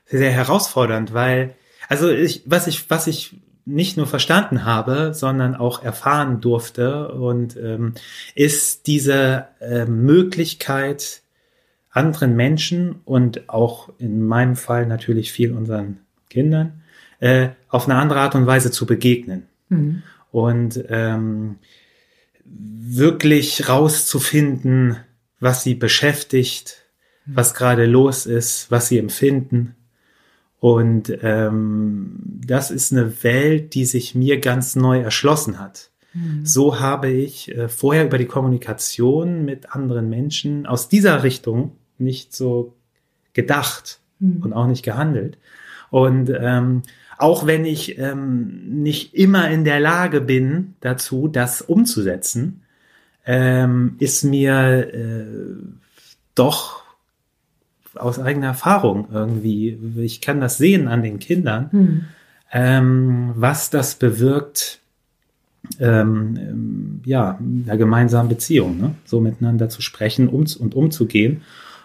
sehr 0.06 0.30
herausfordernd, 0.30 1.14
weil 1.14 1.54
also 1.88 2.11
ich, 2.11 2.42
was 2.46 2.66
ich, 2.66 2.90
was 2.90 3.06
ich 3.06 3.37
nicht 3.64 3.96
nur 3.96 4.06
verstanden 4.06 4.64
habe, 4.64 5.12
sondern 5.12 5.54
auch 5.56 5.82
erfahren 5.82 6.40
durfte 6.40 7.08
und 7.08 7.56
ähm, 7.56 7.94
ist 8.35 8.87
diese 8.87 9.49
äh, 9.61 9.87
Möglichkeit, 9.87 11.23
anderen 11.90 12.37
Menschen 12.37 13.00
und 13.04 13.49
auch 13.49 13.88
in 13.99 14.25
meinem 14.25 14.54
Fall 14.54 14.87
natürlich 14.87 15.32
viel 15.32 15.52
unseren 15.52 16.00
Kindern 16.28 16.82
äh, 17.20 17.49
auf 17.68 17.88
eine 17.88 17.99
andere 17.99 18.20
Art 18.20 18.35
und 18.35 18.46
Weise 18.46 18.70
zu 18.70 18.87
begegnen. 18.87 19.46
Mhm. 19.68 20.02
Und 20.30 20.85
ähm, 20.88 21.56
wirklich 22.44 23.68
rauszufinden, 23.68 24.96
was 25.40 25.62
sie 25.62 25.75
beschäftigt, 25.75 26.82
mhm. 27.25 27.37
was 27.37 27.54
gerade 27.54 27.87
los 27.87 28.26
ist, 28.26 28.70
was 28.70 28.88
sie 28.88 28.99
empfinden. 28.99 29.75
Und 30.58 31.16
ähm, 31.23 32.18
das 32.25 32.70
ist 32.70 32.92
eine 32.92 33.23
Welt, 33.23 33.75
die 33.75 33.85
sich 33.85 34.14
mir 34.14 34.40
ganz 34.40 34.75
neu 34.75 35.00
erschlossen 35.00 35.58
hat. 35.58 35.90
Mhm. 36.12 36.44
So 36.44 36.80
habe 36.80 37.08
ich 37.08 37.54
äh, 37.54 37.68
vorher 37.68 38.06
über 38.06 38.18
die 38.18 38.26
Kommunikation 38.26 39.44
mit 39.44 39.75
anderen 39.75 40.08
Menschen 40.08 40.66
aus 40.66 40.88
dieser 40.88 41.23
Richtung 41.23 41.73
nicht 41.99 42.35
so 42.35 42.75
gedacht 43.32 44.00
mhm. 44.18 44.42
und 44.42 44.52
auch 44.52 44.66
nicht 44.66 44.82
gehandelt. 44.82 45.38
Und 45.90 46.32
ähm, 46.37 46.82
auch 47.18 47.46
wenn 47.46 47.64
ich 47.64 47.99
ähm, 47.99 48.82
nicht 48.82 49.14
immer 49.14 49.50
in 49.50 49.64
der 49.64 49.80
Lage 49.80 50.20
bin 50.20 50.75
dazu, 50.80 51.28
das 51.28 51.62
umzusetzen, 51.62 52.62
ähm, 53.25 53.96
ist 53.99 54.25
mir 54.25 54.92
äh, 54.92 55.25
doch 56.35 56.82
aus 57.94 58.18
eigener 58.18 58.49
Erfahrung 58.49 59.08
irgendwie, 59.11 59.78
ich 59.96 60.20
kann 60.20 60.40
das 60.40 60.58
sehen 60.58 60.88
an 60.88 61.02
den 61.02 61.18
Kindern, 61.18 61.70
hm. 61.73 62.04
ähm, 62.52 63.32
was 63.35 63.70
das 63.70 63.94
bewirkt, 63.94 64.80
ähm, 65.80 67.00
ja, 67.04 67.38
der 67.40 67.76
gemeinsamen 67.76 68.28
Beziehung, 68.28 68.78
ne? 68.78 68.94
so 69.04 69.20
miteinander 69.20 69.68
zu 69.68 69.82
sprechen 69.82 70.28
um, 70.28 70.44
und 70.61 70.75
umzugehen 70.75 71.42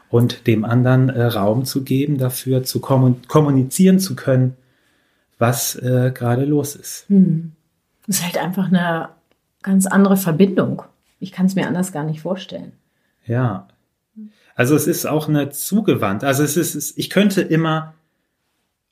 und 0.09 0.45
dem 0.45 0.65
anderen 0.65 1.09
äh, 1.09 1.23
Raum 1.23 1.65
zu 1.65 1.83
geben, 1.83 2.17
dafür 2.17 2.63
zu 2.63 2.79
kommunizieren 2.81 3.99
zu 3.99 4.15
können, 4.15 4.55
was 5.41 5.75
äh, 5.75 6.11
gerade 6.13 6.45
los 6.45 6.75
ist. 6.75 7.09
Hm. 7.09 7.53
Das 8.05 8.19
ist 8.19 8.23
halt 8.23 8.37
einfach 8.37 8.67
eine 8.67 9.09
ganz 9.63 9.87
andere 9.87 10.15
Verbindung. 10.15 10.83
Ich 11.19 11.31
kann 11.31 11.47
es 11.47 11.55
mir 11.55 11.67
anders 11.67 11.91
gar 11.91 12.03
nicht 12.03 12.21
vorstellen. 12.21 12.73
Ja. 13.25 13.67
Also 14.55 14.75
es 14.75 14.85
ist 14.85 15.05
auch 15.05 15.27
eine 15.27 15.49
zugewandt. 15.49 16.23
Also 16.23 16.43
es 16.43 16.57
ist, 16.57 16.97
ich 16.97 17.09
könnte 17.09 17.41
immer, 17.41 17.95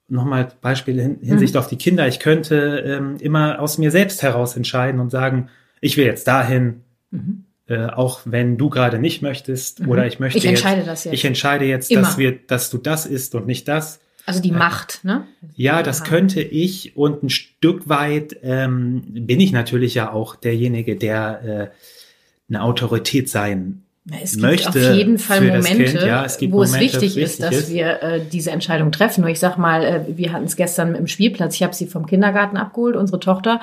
nochmal 0.07 0.47
Beispiel 0.61 0.99
hin, 0.99 1.19
Hinsicht 1.21 1.53
mhm. 1.53 1.59
auf 1.59 1.67
die 1.67 1.77
Kinder, 1.77 2.07
ich 2.07 2.19
könnte 2.19 2.83
ähm, 2.85 3.17
immer 3.19 3.59
aus 3.59 3.77
mir 3.77 3.91
selbst 3.91 4.23
heraus 4.23 4.57
entscheiden 4.57 4.99
und 4.99 5.11
sagen, 5.11 5.49
ich 5.81 5.97
will 5.97 6.05
jetzt 6.05 6.27
dahin, 6.27 6.81
mhm. 7.11 7.45
äh, 7.67 7.85
auch 7.85 8.21
wenn 8.25 8.57
du 8.57 8.69
gerade 8.69 8.97
nicht 8.97 9.21
möchtest 9.21 9.81
mhm. 9.81 9.89
oder 9.89 10.07
ich 10.07 10.19
möchte 10.19 10.39
ich 10.39 10.45
entscheide 10.45 10.79
jetzt, 10.79 10.87
das 10.87 11.03
jetzt. 11.03 11.13
ich 11.13 11.25
entscheide 11.25 11.65
jetzt, 11.65 11.95
dass 11.95 12.17
wir, 12.17 12.39
dass 12.47 12.71
du 12.71 12.79
das 12.79 13.05
isst 13.05 13.35
und 13.35 13.45
nicht 13.45 13.67
das. 13.67 13.99
Also 14.29 14.41
die 14.41 14.51
Macht, 14.51 15.03
ne? 15.03 15.25
Ja, 15.55 15.83
das 15.83 16.03
könnte 16.03 16.41
ich 16.41 16.95
und 16.95 17.23
ein 17.23 17.29
Stück 17.29 17.89
weit 17.89 18.37
ähm, 18.43 19.03
bin 19.07 19.39
ich 19.39 19.51
natürlich 19.51 19.95
ja 19.95 20.11
auch 20.11 20.35
derjenige, 20.35 20.95
der 20.95 21.71
äh, 21.71 22.53
eine 22.53 22.63
Autorität 22.63 23.29
sein 23.29 23.83
es 24.21 24.31
gibt 24.31 24.43
möchte 24.43 24.69
auf 24.69 24.95
jeden 24.95 25.17
Fall 25.17 25.41
Momente, 25.41 26.07
ja, 26.07 26.25
es 26.25 26.41
wo 26.41 26.63
Momente, 26.63 26.77
es 26.77 26.93
wichtig 26.93 27.17
ist, 27.17 27.43
dass 27.43 27.55
ist. 27.55 27.69
wir 27.69 28.01
äh, 28.01 28.21
diese 28.31 28.51
Entscheidung 28.51 28.91
treffen. 28.91 29.21
Nur 29.21 29.29
ich 29.29 29.39
sag 29.39 29.57
mal, 29.57 29.83
äh, 29.83 30.17
wir 30.17 30.33
hatten 30.33 30.45
es 30.45 30.55
gestern 30.55 30.95
im 30.95 31.07
Spielplatz. 31.07 31.55
Ich 31.55 31.63
habe 31.63 31.75
sie 31.75 31.85
vom 31.85 32.05
Kindergarten 32.05 32.57
abgeholt, 32.57 32.95
unsere 32.95 33.19
Tochter. 33.19 33.61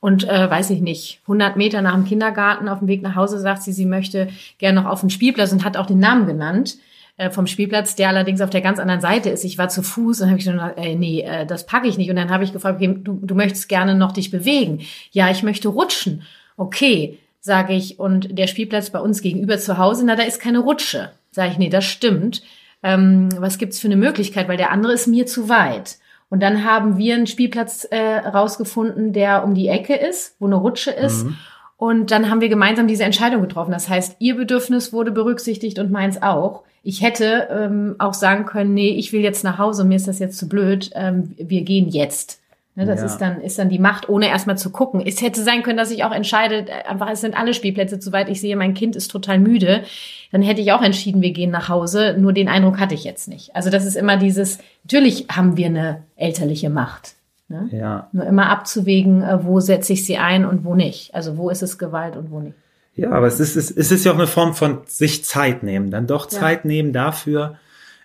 Und 0.00 0.28
äh, 0.28 0.50
weiß 0.50 0.70
ich 0.70 0.80
nicht, 0.80 1.20
100 1.22 1.56
Meter 1.56 1.80
nach 1.80 1.94
dem 1.94 2.04
Kindergarten 2.04 2.68
auf 2.68 2.80
dem 2.80 2.88
Weg 2.88 3.02
nach 3.02 3.14
Hause 3.14 3.38
sagt 3.38 3.62
sie, 3.62 3.72
sie 3.72 3.86
möchte 3.86 4.28
gerne 4.58 4.82
noch 4.82 4.90
auf 4.90 5.00
den 5.00 5.10
Spielplatz 5.10 5.52
und 5.52 5.64
hat 5.64 5.76
auch 5.76 5.86
den 5.86 6.00
Namen 6.00 6.26
genannt. 6.26 6.76
Äh, 7.18 7.30
vom 7.30 7.46
Spielplatz, 7.46 7.94
der 7.94 8.08
allerdings 8.08 8.40
auf 8.40 8.48
der 8.48 8.62
ganz 8.62 8.78
anderen 8.78 9.02
Seite 9.02 9.28
ist. 9.28 9.44
Ich 9.44 9.58
war 9.58 9.68
zu 9.68 9.82
Fuß 9.82 10.22
und 10.22 10.28
habe 10.28 10.38
ich 10.38 10.46
gesagt, 10.46 10.78
ey, 10.78 10.94
nee, 10.94 11.20
äh, 11.20 11.44
das 11.44 11.66
packe 11.66 11.86
ich 11.86 11.98
nicht. 11.98 12.08
Und 12.08 12.16
dann 12.16 12.30
habe 12.30 12.42
ich 12.42 12.54
gefragt, 12.54 12.76
okay, 12.76 12.98
du, 12.98 13.20
du 13.22 13.34
möchtest 13.34 13.68
gerne 13.68 13.94
noch 13.94 14.12
dich 14.12 14.30
bewegen. 14.30 14.80
Ja, 15.10 15.30
ich 15.30 15.42
möchte 15.42 15.68
rutschen. 15.68 16.22
Okay, 16.56 17.18
sage 17.40 17.74
ich. 17.74 17.98
Und 17.98 18.38
der 18.38 18.46
Spielplatz 18.46 18.88
bei 18.88 18.98
uns 18.98 19.20
gegenüber 19.20 19.58
zu 19.58 19.76
Hause, 19.76 20.06
na, 20.06 20.16
da 20.16 20.22
ist 20.22 20.40
keine 20.40 20.60
Rutsche. 20.60 21.10
Sage 21.32 21.52
ich, 21.52 21.58
nee, 21.58 21.68
das 21.68 21.84
stimmt. 21.84 22.42
Ähm, 22.82 23.28
was 23.36 23.58
gibt's 23.58 23.78
für 23.78 23.88
eine 23.88 23.96
Möglichkeit? 23.96 24.48
Weil 24.48 24.56
der 24.56 24.72
andere 24.72 24.94
ist 24.94 25.06
mir 25.06 25.26
zu 25.26 25.50
weit. 25.50 25.98
Und 26.30 26.42
dann 26.42 26.64
haben 26.64 26.96
wir 26.96 27.14
einen 27.14 27.26
Spielplatz 27.26 27.84
äh, 27.84 28.20
rausgefunden, 28.20 29.12
der 29.12 29.44
um 29.44 29.54
die 29.54 29.68
Ecke 29.68 29.94
ist, 29.94 30.34
wo 30.38 30.46
eine 30.46 30.56
Rutsche 30.56 30.92
ist. 30.92 31.24
Mhm. 31.24 31.36
Und 31.76 32.10
dann 32.10 32.30
haben 32.30 32.40
wir 32.40 32.48
gemeinsam 32.48 32.86
diese 32.86 33.04
Entscheidung 33.04 33.42
getroffen. 33.42 33.72
Das 33.72 33.90
heißt, 33.90 34.16
ihr 34.18 34.34
Bedürfnis 34.34 34.94
wurde 34.94 35.10
berücksichtigt 35.10 35.78
und 35.78 35.90
meins 35.90 36.22
auch. 36.22 36.62
Ich 36.82 37.02
hätte 37.02 37.48
ähm, 37.50 37.96
auch 37.98 38.14
sagen 38.14 38.44
können, 38.44 38.74
nee, 38.74 38.90
ich 38.90 39.12
will 39.12 39.20
jetzt 39.20 39.44
nach 39.44 39.58
Hause, 39.58 39.84
mir 39.84 39.96
ist 39.96 40.08
das 40.08 40.18
jetzt 40.18 40.38
zu 40.38 40.48
blöd, 40.48 40.90
ähm, 40.94 41.34
wir 41.36 41.62
gehen 41.62 41.88
jetzt. 41.88 42.40
Ne, 42.74 42.86
das 42.86 43.00
ja. 43.00 43.06
ist 43.06 43.18
dann 43.18 43.40
ist 43.42 43.58
dann 43.58 43.68
die 43.68 43.78
Macht, 43.78 44.08
ohne 44.08 44.28
erstmal 44.28 44.56
zu 44.56 44.70
gucken. 44.70 45.02
Es 45.04 45.20
hätte 45.20 45.42
sein 45.42 45.62
können, 45.62 45.76
dass 45.76 45.90
ich 45.90 46.04
auch 46.04 46.12
entscheide, 46.12 46.64
einfach 46.88 47.10
es 47.10 47.20
sind 47.20 47.38
alle 47.38 47.52
Spielplätze 47.52 48.00
zu 48.00 48.12
weit. 48.12 48.30
Ich 48.30 48.40
sehe, 48.40 48.56
mein 48.56 48.72
Kind 48.72 48.96
ist 48.96 49.08
total 49.08 49.38
müde. 49.38 49.82
Dann 50.30 50.40
hätte 50.40 50.62
ich 50.62 50.72
auch 50.72 50.80
entschieden, 50.80 51.20
wir 51.20 51.32
gehen 51.32 51.50
nach 51.50 51.68
Hause. 51.68 52.16
Nur 52.18 52.32
den 52.32 52.48
Eindruck 52.48 52.80
hatte 52.80 52.94
ich 52.94 53.04
jetzt 53.04 53.28
nicht. 53.28 53.54
Also 53.54 53.68
das 53.68 53.84
ist 53.84 53.94
immer 53.94 54.16
dieses. 54.16 54.58
Natürlich 54.84 55.26
haben 55.30 55.58
wir 55.58 55.66
eine 55.66 56.02
elterliche 56.16 56.70
Macht. 56.70 57.16
Ne? 57.48 57.68
Ja. 57.70 58.08
Nur 58.12 58.24
immer 58.24 58.48
abzuwägen, 58.48 59.22
äh, 59.22 59.44
wo 59.44 59.60
setze 59.60 59.92
ich 59.92 60.06
sie 60.06 60.16
ein 60.16 60.46
und 60.46 60.64
wo 60.64 60.74
nicht. 60.74 61.14
Also 61.14 61.36
wo 61.36 61.50
ist 61.50 61.62
es 61.62 61.76
Gewalt 61.76 62.16
und 62.16 62.30
wo 62.30 62.40
nicht. 62.40 62.56
Ja, 62.94 63.10
aber 63.10 63.26
es 63.26 63.40
ist, 63.40 63.56
es 63.56 63.70
ist 63.70 64.04
ja 64.04 64.12
auch 64.12 64.18
eine 64.18 64.26
Form 64.26 64.54
von 64.54 64.80
sich 64.86 65.24
Zeit 65.24 65.62
nehmen, 65.62 65.90
dann 65.90 66.06
doch 66.06 66.26
Zeit 66.26 66.64
ja. 66.64 66.68
nehmen 66.68 66.92
dafür, 66.92 67.58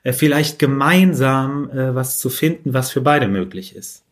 äh, 0.03 0.13
vielleicht 0.13 0.59
gemeinsam 0.59 1.69
äh, 1.69 1.93
was 1.93 2.19
zu 2.19 2.29
finden, 2.29 2.73
was 2.73 2.91
für 2.91 3.01
beide 3.01 3.27
möglich 3.27 3.75
ist. 3.75 4.05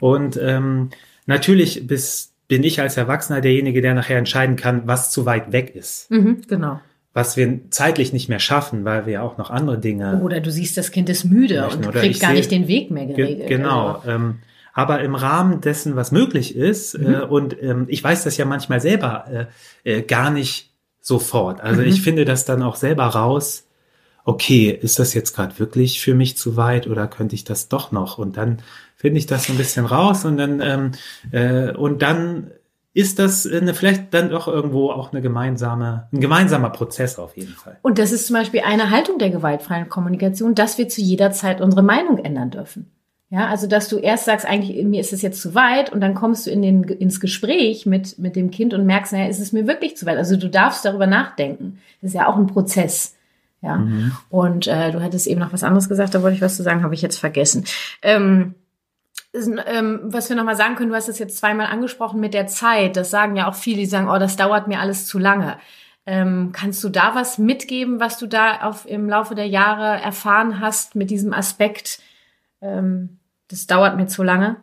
Und 0.00 0.38
ähm, 0.40 0.90
natürlich 1.26 1.86
bis, 1.86 2.32
bin 2.46 2.62
ich 2.62 2.80
als 2.80 2.96
Erwachsener 2.96 3.40
derjenige, 3.40 3.80
der 3.80 3.94
nachher 3.94 4.18
entscheiden 4.18 4.56
kann, 4.56 4.82
was 4.86 5.10
zu 5.10 5.24
weit 5.24 5.52
weg 5.52 5.74
ist. 5.74 6.10
Mhm, 6.10 6.42
genau. 6.46 6.80
Was 7.14 7.36
wir 7.36 7.60
zeitlich 7.70 8.12
nicht 8.12 8.28
mehr 8.28 8.38
schaffen, 8.38 8.84
weil 8.84 9.06
wir 9.06 9.14
ja 9.14 9.22
auch 9.22 9.38
noch 9.38 9.50
andere 9.50 9.78
Dinge. 9.78 10.20
Oder 10.22 10.40
du 10.40 10.50
siehst, 10.50 10.76
das 10.76 10.92
Kind 10.92 11.08
ist 11.08 11.24
müde 11.24 11.66
und 11.66 11.90
kriegt 11.92 12.20
gar 12.20 12.32
nicht 12.32 12.50
den 12.50 12.68
Weg 12.68 12.90
mehr 12.90 13.06
geregelt. 13.06 13.48
Ge 13.48 13.56
genau. 13.56 13.94
Also. 13.94 14.10
Ähm, 14.10 14.34
aber 14.78 15.00
im 15.00 15.16
Rahmen 15.16 15.60
dessen, 15.60 15.96
was 15.96 16.12
möglich 16.12 16.54
ist, 16.54 16.96
mhm. 16.96 17.12
äh, 17.12 17.20
und 17.22 17.60
ähm, 17.60 17.86
ich 17.88 18.02
weiß 18.04 18.22
das 18.22 18.36
ja 18.36 18.44
manchmal 18.44 18.80
selber 18.80 19.48
äh, 19.84 19.96
äh, 19.96 20.02
gar 20.02 20.30
nicht 20.30 20.72
sofort. 21.00 21.60
Also 21.60 21.82
mhm. 21.82 21.88
ich 21.88 22.00
finde 22.00 22.24
das 22.24 22.44
dann 22.44 22.62
auch 22.62 22.76
selber 22.76 23.06
raus. 23.06 23.66
Okay, 24.24 24.70
ist 24.70 25.00
das 25.00 25.14
jetzt 25.14 25.34
gerade 25.34 25.58
wirklich 25.58 26.00
für 26.00 26.14
mich 26.14 26.36
zu 26.36 26.56
weit 26.56 26.86
oder 26.86 27.08
könnte 27.08 27.34
ich 27.34 27.42
das 27.42 27.68
doch 27.68 27.90
noch? 27.90 28.18
Und 28.18 28.36
dann 28.36 28.58
finde 28.94 29.18
ich 29.18 29.26
das 29.26 29.46
so 29.46 29.52
ein 29.52 29.58
bisschen 29.58 29.84
raus 29.84 30.24
und 30.24 30.36
dann 30.36 30.60
ähm, 30.60 30.92
äh, 31.32 31.72
und 31.74 32.00
dann 32.00 32.52
ist 32.94 33.18
das 33.18 33.48
eine, 33.48 33.74
vielleicht 33.74 34.14
dann 34.14 34.30
doch 34.30 34.46
irgendwo 34.46 34.92
auch 34.92 35.10
eine 35.10 35.22
gemeinsame, 35.22 36.06
ein 36.12 36.20
gemeinsamer 36.20 36.70
Prozess 36.70 37.18
auf 37.18 37.36
jeden 37.36 37.54
Fall. 37.54 37.78
Und 37.82 37.98
das 37.98 38.12
ist 38.12 38.28
zum 38.28 38.34
Beispiel 38.34 38.60
eine 38.60 38.90
Haltung 38.90 39.18
der 39.18 39.30
gewaltfreien 39.30 39.88
Kommunikation, 39.88 40.54
dass 40.54 40.78
wir 40.78 40.88
zu 40.88 41.00
jeder 41.00 41.32
Zeit 41.32 41.60
unsere 41.60 41.82
Meinung 41.82 42.18
ändern 42.18 42.50
dürfen. 42.50 42.92
Ja, 43.30 43.48
also 43.48 43.66
dass 43.66 43.88
du 43.88 43.98
erst 43.98 44.24
sagst, 44.24 44.46
eigentlich 44.46 44.82
mir 44.84 45.00
ist 45.00 45.12
es 45.12 45.20
jetzt 45.20 45.42
zu 45.42 45.54
weit 45.54 45.92
und 45.92 46.00
dann 46.00 46.14
kommst 46.14 46.46
du 46.46 46.50
in 46.50 46.62
den, 46.62 46.84
ins 46.84 47.20
Gespräch 47.20 47.84
mit, 47.84 48.18
mit 48.18 48.36
dem 48.36 48.50
Kind 48.50 48.72
und 48.72 48.86
merkst, 48.86 49.12
naja, 49.12 49.28
ist 49.28 49.40
es 49.40 49.52
mir 49.52 49.66
wirklich 49.66 49.98
zu 49.98 50.06
weit? 50.06 50.16
Also 50.16 50.36
du 50.36 50.48
darfst 50.48 50.84
darüber 50.84 51.06
nachdenken. 51.06 51.78
Das 52.00 52.10
ist 52.10 52.14
ja 52.14 52.26
auch 52.26 52.36
ein 52.36 52.46
Prozess. 52.46 53.16
Ja. 53.60 53.76
Mhm. 53.76 54.12
Und 54.30 54.66
äh, 54.66 54.92
du 54.92 55.02
hattest 55.02 55.26
eben 55.26 55.40
noch 55.40 55.52
was 55.52 55.62
anderes 55.62 55.90
gesagt, 55.90 56.14
da 56.14 56.22
wollte 56.22 56.36
ich 56.36 56.42
was 56.42 56.56
zu 56.56 56.62
sagen, 56.62 56.82
habe 56.82 56.94
ich 56.94 57.02
jetzt 57.02 57.18
vergessen. 57.18 57.64
Ähm, 58.00 58.54
ähm, 59.34 60.00
was 60.04 60.30
wir 60.30 60.36
nochmal 60.36 60.56
sagen 60.56 60.76
können, 60.76 60.88
du 60.88 60.96
hast 60.96 61.08
es 61.10 61.18
jetzt 61.18 61.36
zweimal 61.36 61.66
angesprochen 61.66 62.20
mit 62.20 62.32
der 62.32 62.46
Zeit. 62.46 62.96
Das 62.96 63.10
sagen 63.10 63.36
ja 63.36 63.48
auch 63.48 63.54
viele, 63.54 63.78
die 63.78 63.86
sagen, 63.86 64.08
oh, 64.08 64.18
das 64.18 64.36
dauert 64.36 64.68
mir 64.68 64.80
alles 64.80 65.06
zu 65.06 65.18
lange. 65.18 65.58
Ähm, 66.06 66.50
kannst 66.52 66.82
du 66.82 66.88
da 66.88 67.14
was 67.14 67.36
mitgeben, 67.36 68.00
was 68.00 68.16
du 68.16 68.26
da 68.26 68.62
auf, 68.62 68.88
im 68.88 69.08
Laufe 69.08 69.34
der 69.34 69.48
Jahre 69.48 70.00
erfahren 70.00 70.60
hast 70.60 70.94
mit 70.94 71.10
diesem 71.10 71.34
Aspekt? 71.34 72.00
Ähm, 72.60 73.18
das 73.48 73.66
dauert 73.66 73.96
mir 73.96 74.06
zu 74.06 74.22
lange, 74.22 74.56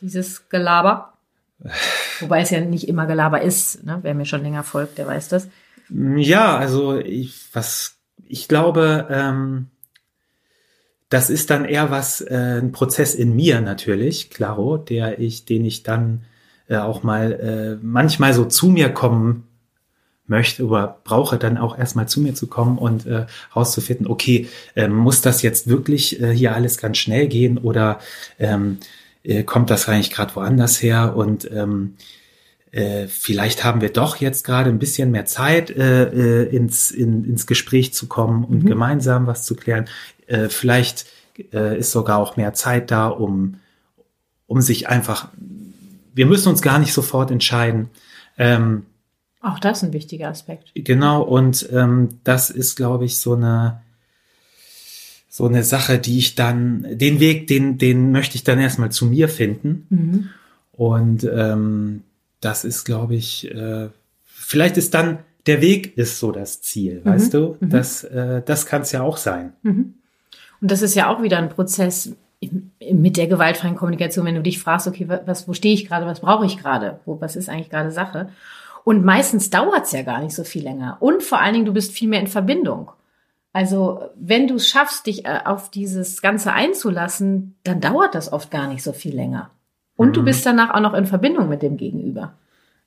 dieses 0.00 0.48
Gelaber. 0.48 1.14
Wobei 2.20 2.40
es 2.40 2.50
ja 2.50 2.60
nicht 2.60 2.88
immer 2.88 3.06
Gelaber 3.06 3.42
ist. 3.42 3.84
Ne? 3.84 3.98
Wer 4.02 4.14
mir 4.14 4.26
schon 4.26 4.42
länger 4.42 4.64
folgt, 4.64 4.98
der 4.98 5.06
weiß 5.06 5.28
das. 5.28 5.48
Ja, 5.90 6.56
also 6.56 6.98
ich, 6.98 7.48
was 7.52 7.96
ich 8.26 8.48
glaube, 8.48 9.06
ähm, 9.10 9.68
das 11.08 11.30
ist 11.30 11.50
dann 11.50 11.64
eher 11.64 11.90
was, 11.90 12.20
äh, 12.20 12.60
ein 12.60 12.72
Prozess 12.72 13.14
in 13.14 13.34
mir 13.34 13.60
natürlich, 13.60 14.30
klaro, 14.30 14.76
der 14.76 15.18
ich, 15.18 15.46
den 15.46 15.64
ich 15.64 15.82
dann 15.82 16.24
äh, 16.68 16.76
auch 16.76 17.02
mal 17.02 17.32
äh, 17.32 17.78
manchmal 17.82 18.34
so 18.34 18.44
zu 18.44 18.68
mir 18.68 18.90
kommen 18.90 19.47
möchte 20.28 20.66
oder 20.66 20.98
brauche 21.04 21.38
dann 21.38 21.58
auch 21.58 21.78
erstmal 21.78 22.08
zu 22.08 22.20
mir 22.20 22.34
zu 22.34 22.46
kommen 22.46 22.78
und 22.78 23.06
äh, 23.06 23.26
rauszufinden, 23.54 24.06
okay, 24.06 24.48
äh, 24.74 24.88
muss 24.88 25.20
das 25.20 25.42
jetzt 25.42 25.68
wirklich 25.68 26.20
äh, 26.20 26.32
hier 26.32 26.54
alles 26.54 26.78
ganz 26.78 26.98
schnell 26.98 27.28
gehen 27.28 27.58
oder 27.58 27.98
ähm, 28.38 28.78
äh, 29.22 29.42
kommt 29.42 29.70
das 29.70 29.88
eigentlich 29.88 30.10
gerade 30.10 30.34
woanders 30.36 30.82
her 30.82 31.16
und 31.16 31.50
ähm, 31.50 31.94
äh, 32.70 33.06
vielleicht 33.06 33.64
haben 33.64 33.80
wir 33.80 33.90
doch 33.90 34.16
jetzt 34.16 34.44
gerade 34.44 34.70
ein 34.70 34.78
bisschen 34.78 35.10
mehr 35.10 35.24
Zeit, 35.24 35.70
äh, 35.70 36.04
äh, 36.42 36.54
ins, 36.54 36.90
in, 36.90 37.24
ins 37.24 37.46
Gespräch 37.46 37.94
zu 37.94 38.06
kommen 38.06 38.44
und 38.44 38.64
mhm. 38.64 38.68
gemeinsam 38.68 39.26
was 39.26 39.44
zu 39.44 39.54
klären. 39.56 39.86
Äh, 40.26 40.48
vielleicht 40.48 41.06
äh, 41.52 41.78
ist 41.78 41.92
sogar 41.92 42.18
auch 42.18 42.36
mehr 42.36 42.52
Zeit 42.52 42.90
da, 42.90 43.08
um, 43.08 43.56
um 44.46 44.60
sich 44.60 44.88
einfach, 44.88 45.28
wir 46.14 46.26
müssen 46.26 46.48
uns 46.48 46.62
gar 46.62 46.78
nicht 46.78 46.92
sofort 46.92 47.30
entscheiden. 47.30 47.88
Ähm, 48.36 48.84
auch 49.48 49.58
das 49.58 49.78
ist 49.78 49.84
ein 49.84 49.92
wichtiger 49.92 50.28
Aspekt. 50.28 50.72
Genau, 50.74 51.22
und 51.22 51.68
ähm, 51.72 52.08
das 52.24 52.50
ist, 52.50 52.76
glaube 52.76 53.04
ich, 53.04 53.20
so 53.20 53.34
eine, 53.34 53.80
so 55.28 55.46
eine 55.46 55.62
Sache, 55.64 55.98
die 55.98 56.18
ich 56.18 56.34
dann, 56.34 56.86
den 56.90 57.20
Weg, 57.20 57.46
den, 57.46 57.78
den 57.78 58.12
möchte 58.12 58.36
ich 58.36 58.44
dann 58.44 58.58
erstmal 58.58 58.90
zu 58.90 59.06
mir 59.06 59.28
finden. 59.28 59.86
Mhm. 59.90 60.28
Und 60.72 61.24
ähm, 61.24 62.02
das 62.40 62.64
ist, 62.64 62.84
glaube 62.84 63.14
ich, 63.16 63.52
äh, 63.52 63.88
vielleicht 64.24 64.76
ist 64.76 64.94
dann 64.94 65.18
der 65.46 65.60
Weg 65.60 65.96
ist 65.96 66.18
so 66.18 66.30
das 66.30 66.60
Ziel, 66.60 67.00
mhm. 67.02 67.10
weißt 67.10 67.34
du? 67.34 67.56
Mhm. 67.60 67.70
Das, 67.70 68.04
äh, 68.04 68.42
das 68.44 68.66
kann 68.66 68.82
es 68.82 68.92
ja 68.92 69.02
auch 69.02 69.16
sein. 69.16 69.52
Mhm. 69.62 69.94
Und 70.60 70.70
das 70.70 70.82
ist 70.82 70.94
ja 70.94 71.08
auch 71.08 71.22
wieder 71.22 71.38
ein 71.38 71.48
Prozess 71.48 72.14
mit 72.92 73.16
der 73.16 73.26
gewaltfreien 73.26 73.74
Kommunikation, 73.74 74.24
wenn 74.24 74.34
du 74.34 74.42
dich 74.42 74.60
fragst, 74.60 74.86
okay, 74.86 75.08
was, 75.26 75.48
wo 75.48 75.54
stehe 75.54 75.74
ich 75.74 75.86
gerade, 75.86 76.06
was 76.06 76.20
brauche 76.20 76.46
ich 76.46 76.58
gerade, 76.58 77.00
wo, 77.04 77.20
was 77.20 77.34
ist 77.34 77.48
eigentlich 77.48 77.70
gerade 77.70 77.90
Sache? 77.90 78.28
Und 78.88 79.04
meistens 79.04 79.50
dauert 79.50 79.84
es 79.84 79.92
ja 79.92 80.00
gar 80.00 80.22
nicht 80.22 80.34
so 80.34 80.44
viel 80.44 80.62
länger. 80.62 80.96
Und 81.00 81.22
vor 81.22 81.42
allen 81.42 81.52
Dingen, 81.52 81.66
du 81.66 81.74
bist 81.74 81.92
viel 81.92 82.08
mehr 82.08 82.20
in 82.20 82.26
Verbindung. 82.26 82.90
Also 83.52 84.00
wenn 84.16 84.48
du 84.48 84.54
es 84.54 84.66
schaffst, 84.66 85.06
dich 85.06 85.26
äh, 85.26 85.40
auf 85.44 85.70
dieses 85.70 86.22
Ganze 86.22 86.54
einzulassen, 86.54 87.54
dann 87.64 87.82
dauert 87.82 88.14
das 88.14 88.32
oft 88.32 88.50
gar 88.50 88.66
nicht 88.66 88.82
so 88.82 88.94
viel 88.94 89.14
länger. 89.14 89.50
Und 89.94 90.08
mhm. 90.08 90.12
du 90.14 90.24
bist 90.24 90.46
danach 90.46 90.70
auch 90.70 90.80
noch 90.80 90.94
in 90.94 91.04
Verbindung 91.04 91.50
mit 91.50 91.60
dem 91.60 91.76
Gegenüber. 91.76 92.32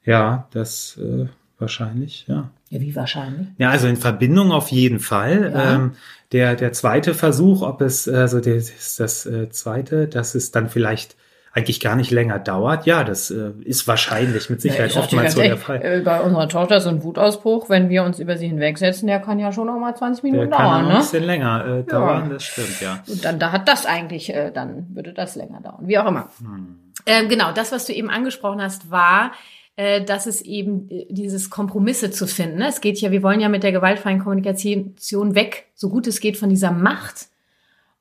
Ja, 0.03 0.47
das 0.49 0.97
äh, 0.97 1.27
wahrscheinlich, 1.59 2.25
ja. 2.27 2.49
Ja, 2.71 2.81
wie 2.81 2.95
wahrscheinlich? 2.95 3.49
Ja, 3.59 3.69
also 3.69 3.85
in 3.85 3.95
Verbindung 3.95 4.51
auf 4.51 4.69
jeden 4.69 4.99
Fall. 4.99 5.51
Ja. 5.53 5.75
Ähm, 5.75 5.91
der, 6.31 6.55
der 6.55 6.73
zweite 6.73 7.13
Versuch, 7.13 7.61
ob 7.61 7.79
es, 7.81 8.09
also 8.09 8.39
das, 8.39 8.95
das 8.95 9.27
äh, 9.27 9.51
zweite, 9.51 10.07
dass 10.07 10.33
es 10.33 10.49
dann 10.49 10.67
vielleicht 10.67 11.15
eigentlich 11.53 11.81
gar 11.81 11.95
nicht 11.95 12.11
länger 12.11 12.39
dauert. 12.39 12.85
Ja, 12.85 13.03
das 13.03 13.29
äh, 13.29 13.51
ist 13.63 13.87
wahrscheinlich 13.87 14.49
mit 14.49 14.61
Sicherheit 14.61 14.95
ja, 14.95 15.01
oftmals 15.01 15.33
so 15.33 15.41
der 15.41 15.57
Fall. 15.57 15.81
Äh, 15.83 15.99
bei 15.99 16.21
unserer 16.21 16.47
Tochter 16.47 16.77
ist 16.77 16.87
ein 16.87 17.03
Wutausbruch, 17.03 17.69
wenn 17.69 17.89
wir 17.89 18.03
uns 18.03 18.19
über 18.19 18.37
sie 18.37 18.47
hinwegsetzen, 18.47 19.07
der 19.07 19.19
kann 19.19 19.37
ja 19.37 19.51
schon 19.51 19.67
noch 19.67 19.77
mal 19.77 19.93
20 19.93 20.23
Minuten 20.23 20.49
der 20.49 20.57
dauern. 20.57 20.71
Kann 20.71 20.87
ne? 20.87 20.93
ein 20.93 20.97
bisschen 20.99 21.23
länger 21.23 21.65
äh, 21.65 21.83
dauern, 21.83 22.23
ja. 22.23 22.33
das 22.33 22.43
stimmt, 22.43 22.81
ja. 22.81 23.03
Und 23.07 23.25
dann 23.25 23.37
da 23.39 23.51
hat 23.51 23.67
das 23.67 23.85
eigentlich, 23.85 24.33
äh, 24.33 24.51
dann 24.51 24.87
würde 24.93 25.13
das 25.13 25.35
länger 25.35 25.59
dauern, 25.59 25.87
wie 25.87 25.97
auch 25.97 26.07
immer. 26.07 26.29
Hm. 26.39 26.79
Ähm, 27.05 27.29
genau, 27.29 27.51
das, 27.51 27.71
was 27.71 27.85
du 27.85 27.93
eben 27.93 28.09
angesprochen 28.09 28.61
hast, 28.61 28.89
war, 28.89 29.31
äh, 29.75 30.03
dass 30.03 30.27
es 30.27 30.41
eben 30.41 30.89
äh, 30.89 31.07
dieses 31.09 31.49
Kompromisse 31.49 32.11
zu 32.11 32.27
finden. 32.27 32.59
Ne? 32.59 32.67
Es 32.67 32.79
geht 32.79 33.01
ja, 33.01 33.11
wir 33.11 33.23
wollen 33.23 33.41
ja 33.41 33.49
mit 33.49 33.63
der 33.63 33.73
gewaltfreien 33.73 34.19
Kommunikation 34.19 35.35
weg, 35.35 35.67
so 35.75 35.89
gut 35.89 36.07
es 36.07 36.21
geht, 36.21 36.37
von 36.37 36.49
dieser 36.49 36.71
Macht 36.71 37.30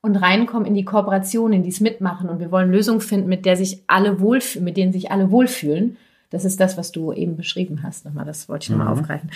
und 0.01 0.15
reinkommen 0.15 0.65
in 0.65 0.73
die 0.73 0.85
Kooperation, 0.85 1.53
in 1.53 1.63
dies 1.63 1.79
Mitmachen. 1.79 2.29
Und 2.29 2.39
wir 2.39 2.51
wollen 2.51 2.71
Lösungen 2.71 3.01
finden, 3.01 3.29
mit 3.29 3.45
der 3.45 3.55
sich 3.55 3.83
alle 3.87 4.19
wohlfühlen, 4.19 4.65
mit 4.65 4.77
denen 4.77 4.91
sich 4.91 5.11
alle 5.11 5.31
wohlfühlen. 5.31 5.97
Das 6.31 6.45
ist 6.45 6.61
das, 6.61 6.77
was 6.77 6.93
du 6.93 7.11
eben 7.11 7.35
beschrieben 7.35 7.83
hast. 7.83 8.05
Nochmal, 8.05 8.25
das 8.25 8.47
wollte 8.47 8.63
ich 8.63 8.69
nochmal 8.69 8.87
mhm. 8.87 8.99
aufgreifen. 8.99 9.31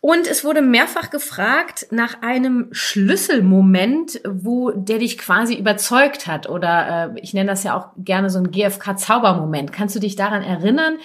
Und 0.00 0.26
es 0.26 0.44
wurde 0.44 0.60
mehrfach 0.60 1.10
gefragt 1.10 1.86
nach 1.92 2.20
einem 2.20 2.66
Schlüsselmoment, 2.72 4.20
wo 4.28 4.72
der 4.72 4.98
dich 4.98 5.18
quasi 5.18 5.54
überzeugt 5.54 6.26
hat. 6.26 6.48
Oder 6.48 7.14
äh, 7.14 7.20
ich 7.20 7.32
nenne 7.32 7.50
das 7.50 7.62
ja 7.62 7.78
auch 7.78 7.90
gerne 7.96 8.28
so 8.28 8.40
ein 8.40 8.50
GFK-Zaubermoment. 8.50 9.72
Kannst 9.72 9.94
du 9.94 10.00
dich 10.00 10.16
daran 10.16 10.42
erinnern, 10.42 10.96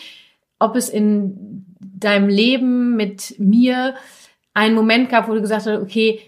ob 0.58 0.76
es 0.76 0.89
in 0.89 1.65
deinem 1.80 2.30
Leben 2.30 2.96
mit 2.96 3.36
mir 3.38 3.93
einen 4.56 4.74
Moment 4.74 5.10
gab, 5.10 5.30
wo 5.30 5.36
du 5.36 5.41
gesagt 5.41 5.67
hast, 5.67 5.82
okay, 5.82 6.20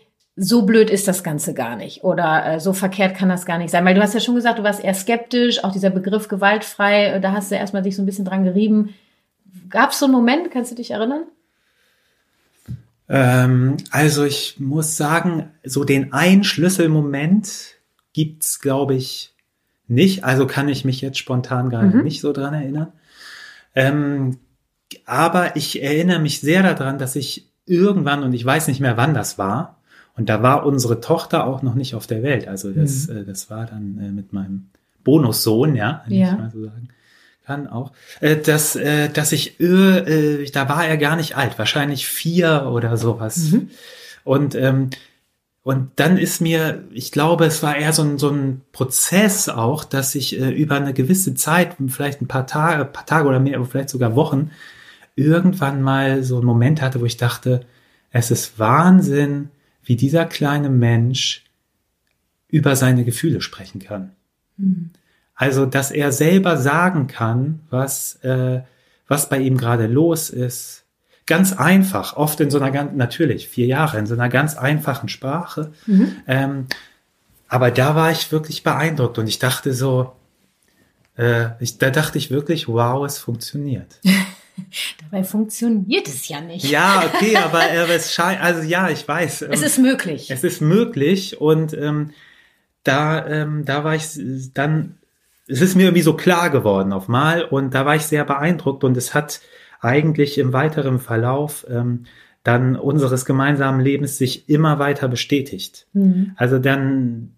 so 0.42 0.62
blöd 0.62 0.90
ist 0.90 1.08
das 1.08 1.24
Ganze 1.24 1.54
gar 1.54 1.76
nicht 1.76 2.04
oder 2.06 2.46
äh, 2.46 2.60
so 2.62 2.72
verkehrt 2.72 3.16
kann 3.16 3.28
das 3.28 3.46
gar 3.46 3.58
nicht 3.58 3.72
sein. 3.72 3.84
Weil 3.84 3.96
du 3.96 4.02
hast 4.02 4.14
ja 4.14 4.22
schon 4.22 4.36
gesagt, 4.36 4.60
du 4.60 4.64
warst 4.64 4.82
eher 4.82 4.94
skeptisch, 4.94 5.64
auch 5.64 5.74
dieser 5.74 5.90
Begriff 5.90 6.30
gewaltfrei, 6.30 7.08
äh, 7.08 7.22
da 7.22 7.34
hast 7.34 7.52
du 7.52 7.56
erstmal 7.56 7.84
dich 7.84 7.98
so 7.98 8.02
ein 8.02 8.06
bisschen 8.06 8.24
dran 8.24 8.46
gerieben. 8.46 8.96
Gab 9.70 9.92
es 9.92 10.00
so 10.00 10.06
einen 10.06 10.14
Moment, 10.14 10.50
kannst 10.50 10.72
du 10.72 10.76
dich 10.76 10.92
erinnern? 10.92 11.24
Ähm, 13.10 13.76
also 13.92 14.24
ich 14.24 14.56
muss 14.60 14.96
sagen, 14.96 15.52
so 15.66 15.84
den 15.84 16.14
einen 16.14 16.46
Schlüsselmoment 16.46 17.76
gibt's, 18.14 18.62
glaube 18.62 18.96
ich, 18.96 19.34
nicht. 19.88 20.24
Also 20.24 20.48
kann 20.48 20.70
ich 20.70 20.86
mich 20.86 21.02
jetzt 21.02 21.18
spontan 21.18 21.70
gar 21.70 21.84
mhm. 21.84 22.04
nicht 22.04 22.22
so 22.22 22.32
dran 22.32 22.54
erinnern. 22.54 22.94
Ähm, 23.76 24.38
aber 25.06 25.58
ich 25.58 25.84
erinnere 25.84 26.20
mich 26.20 26.40
sehr 26.40 26.64
daran, 26.64 26.98
dass 26.98 27.18
ich 27.18 27.52
irgendwann, 27.66 28.24
und 28.24 28.34
ich 28.34 28.46
weiß 28.46 28.70
nicht 28.70 28.80
mehr, 28.80 28.96
wann 28.96 29.14
das 29.14 29.38
war, 29.38 29.79
und 30.20 30.30
da 30.30 30.44
war 30.44 30.66
unsere 30.66 31.02
Tochter 31.02 31.48
auch 31.48 31.64
noch 31.64 31.74
nicht 31.74 31.96
auf 31.96 32.06
der 32.06 32.22
Welt. 32.22 32.48
Also 32.48 32.72
das, 32.72 33.08
mhm. 33.08 33.18
äh, 33.18 33.24
das 33.24 33.50
war 33.50 33.66
dann 33.66 33.98
äh, 34.00 34.12
mit 34.12 34.34
meinem 34.34 34.68
Bonussohn, 35.04 35.76
ja, 35.76 36.04
wenn 36.06 36.18
ja. 36.18 36.34
ich 36.34 36.38
mal 36.38 36.52
so 36.52 36.64
sagen 36.64 36.90
kann 37.46 37.66
auch, 37.66 37.94
äh, 38.20 38.36
dass, 38.36 38.76
äh, 38.76 39.10
dass 39.10 39.32
ich, 39.32 39.60
äh, 39.60 40.46
da 40.52 40.70
war 40.70 40.86
er 40.86 40.98
gar 40.98 41.16
nicht 41.16 41.36
alt, 41.36 41.58
wahrscheinlich 41.58 42.08
vier 42.08 42.70
oder 42.72 42.96
sowas. 42.96 43.52
Mhm. 43.52 43.72
Und 44.24 44.54
ähm, 44.54 44.92
und 45.62 45.92
dann 45.98 46.18
ist 46.18 46.42
mir, 46.42 46.84
ich 46.92 47.12
glaube, 47.12 47.46
es 47.46 47.62
war 47.62 47.76
eher 47.76 47.94
so 47.94 48.02
ein, 48.02 48.18
so 48.18 48.30
ein 48.30 48.62
Prozess 48.72 49.50
auch, 49.50 49.84
dass 49.84 50.16
ich 50.16 50.40
äh, 50.40 50.50
über 50.50 50.76
eine 50.76 50.94
gewisse 50.94 51.36
Zeit, 51.36 51.76
vielleicht 51.90 52.22
ein 52.22 52.28
paar 52.28 52.48
Tage, 52.48 52.86
paar 52.86 53.06
Tage 53.06 53.28
oder 53.28 53.40
mehr, 53.40 53.64
vielleicht 53.66 53.90
sogar 53.90 54.16
Wochen, 54.16 54.52
irgendwann 55.16 55.82
mal 55.82 56.24
so 56.24 56.38
einen 56.38 56.46
Moment 56.46 56.82
hatte, 56.82 57.02
wo 57.02 57.06
ich 57.06 57.18
dachte, 57.18 57.62
es 58.12 58.32
ist 58.32 58.58
Wahnsinn, 58.58 59.50
wie 59.90 59.96
dieser 59.96 60.26
kleine 60.28 60.70
Mensch 60.70 61.46
über 62.48 62.76
seine 62.76 63.04
Gefühle 63.04 63.42
sprechen 63.42 63.80
kann. 63.80 64.12
Mhm. 64.56 64.92
Also, 65.34 65.66
dass 65.66 65.90
er 65.90 66.12
selber 66.12 66.58
sagen 66.58 67.08
kann, 67.08 67.62
was, 67.72 68.18
äh, 68.24 68.62
was 69.08 69.30
bei 69.30 69.40
ihm 69.40 69.58
gerade 69.58 69.88
los 69.88 70.30
ist. 70.30 70.84
Ganz 71.26 71.54
einfach, 71.54 72.16
oft 72.16 72.40
in 72.40 72.52
so 72.52 72.60
einer 72.60 72.70
ganz, 72.70 72.96
natürlich, 72.96 73.50
vier 73.50 73.66
Jahre, 73.66 73.98
in 73.98 74.06
so 74.06 74.14
einer 74.14 74.30
ganz 74.30 74.56
einfachen 74.56 75.10
Sprache. 75.10 75.72
Mhm. 75.88 76.12
Ähm, 76.28 76.68
aber 77.48 77.72
da 77.72 77.96
war 77.96 78.12
ich 78.12 78.32
wirklich 78.32 78.62
beeindruckt 78.62 79.18
und 79.18 79.26
ich 79.26 79.40
dachte 79.40 79.74
so, 79.74 80.14
äh, 81.18 81.48
ich, 81.60 81.80
da 81.80 81.90
dachte 81.90 82.20
ich 82.20 82.30
wirklich, 82.30 82.68
wow, 82.68 83.04
es 83.08 83.18
funktioniert. 83.18 84.00
Dabei 85.04 85.24
funktioniert 85.24 86.08
es 86.08 86.28
ja 86.28 86.42
nicht. 86.42 86.70
Ja, 86.70 87.04
okay, 87.06 87.36
aber 87.44 87.62
äh, 87.62 87.94
es 87.96 88.14
scheint, 88.14 88.42
also 88.42 88.62
ja, 88.62 88.90
ich 88.90 89.08
weiß. 89.08 89.44
Ähm, 89.44 89.50
es 89.52 89.62
ist 89.62 89.78
möglich. 89.78 90.30
Es 90.30 90.44
ist 90.44 90.62
möglich 90.62 91.40
und 91.40 91.74
ähm, 91.74 92.12
da, 92.84 93.26
ähm, 93.28 93.66
da 93.66 93.84
war 93.84 93.96
ich 93.96 94.04
dann, 94.54 94.98
es 95.48 95.62
ist 95.62 95.76
mir 95.76 95.84
irgendwie 95.84 96.02
so 96.02 96.14
klar 96.14 96.50
geworden 96.50 96.94
auf 96.94 97.08
mal 97.08 97.44
und 97.44 97.74
da 97.74 97.86
war 97.86 97.96
ich 97.96 98.04
sehr 98.04 98.26
beeindruckt 98.26 98.84
und 98.84 98.96
es 98.98 99.14
hat 99.14 99.42
eigentlich 99.82 100.38
im 100.38 100.54
weiteren 100.54 101.00
Verlauf 101.00 101.66
ähm, 101.70 102.06
dann 102.44 102.76
unseres 102.76 103.26
gemeinsamen 103.26 103.82
Lebens 103.82 104.18
sich 104.18 104.48
immer 104.50 104.80
weiter 104.80 105.08
bestätigt. 105.08 105.88
Mhm. 105.94 106.32
Also 106.36 106.60
dann, 106.60 107.32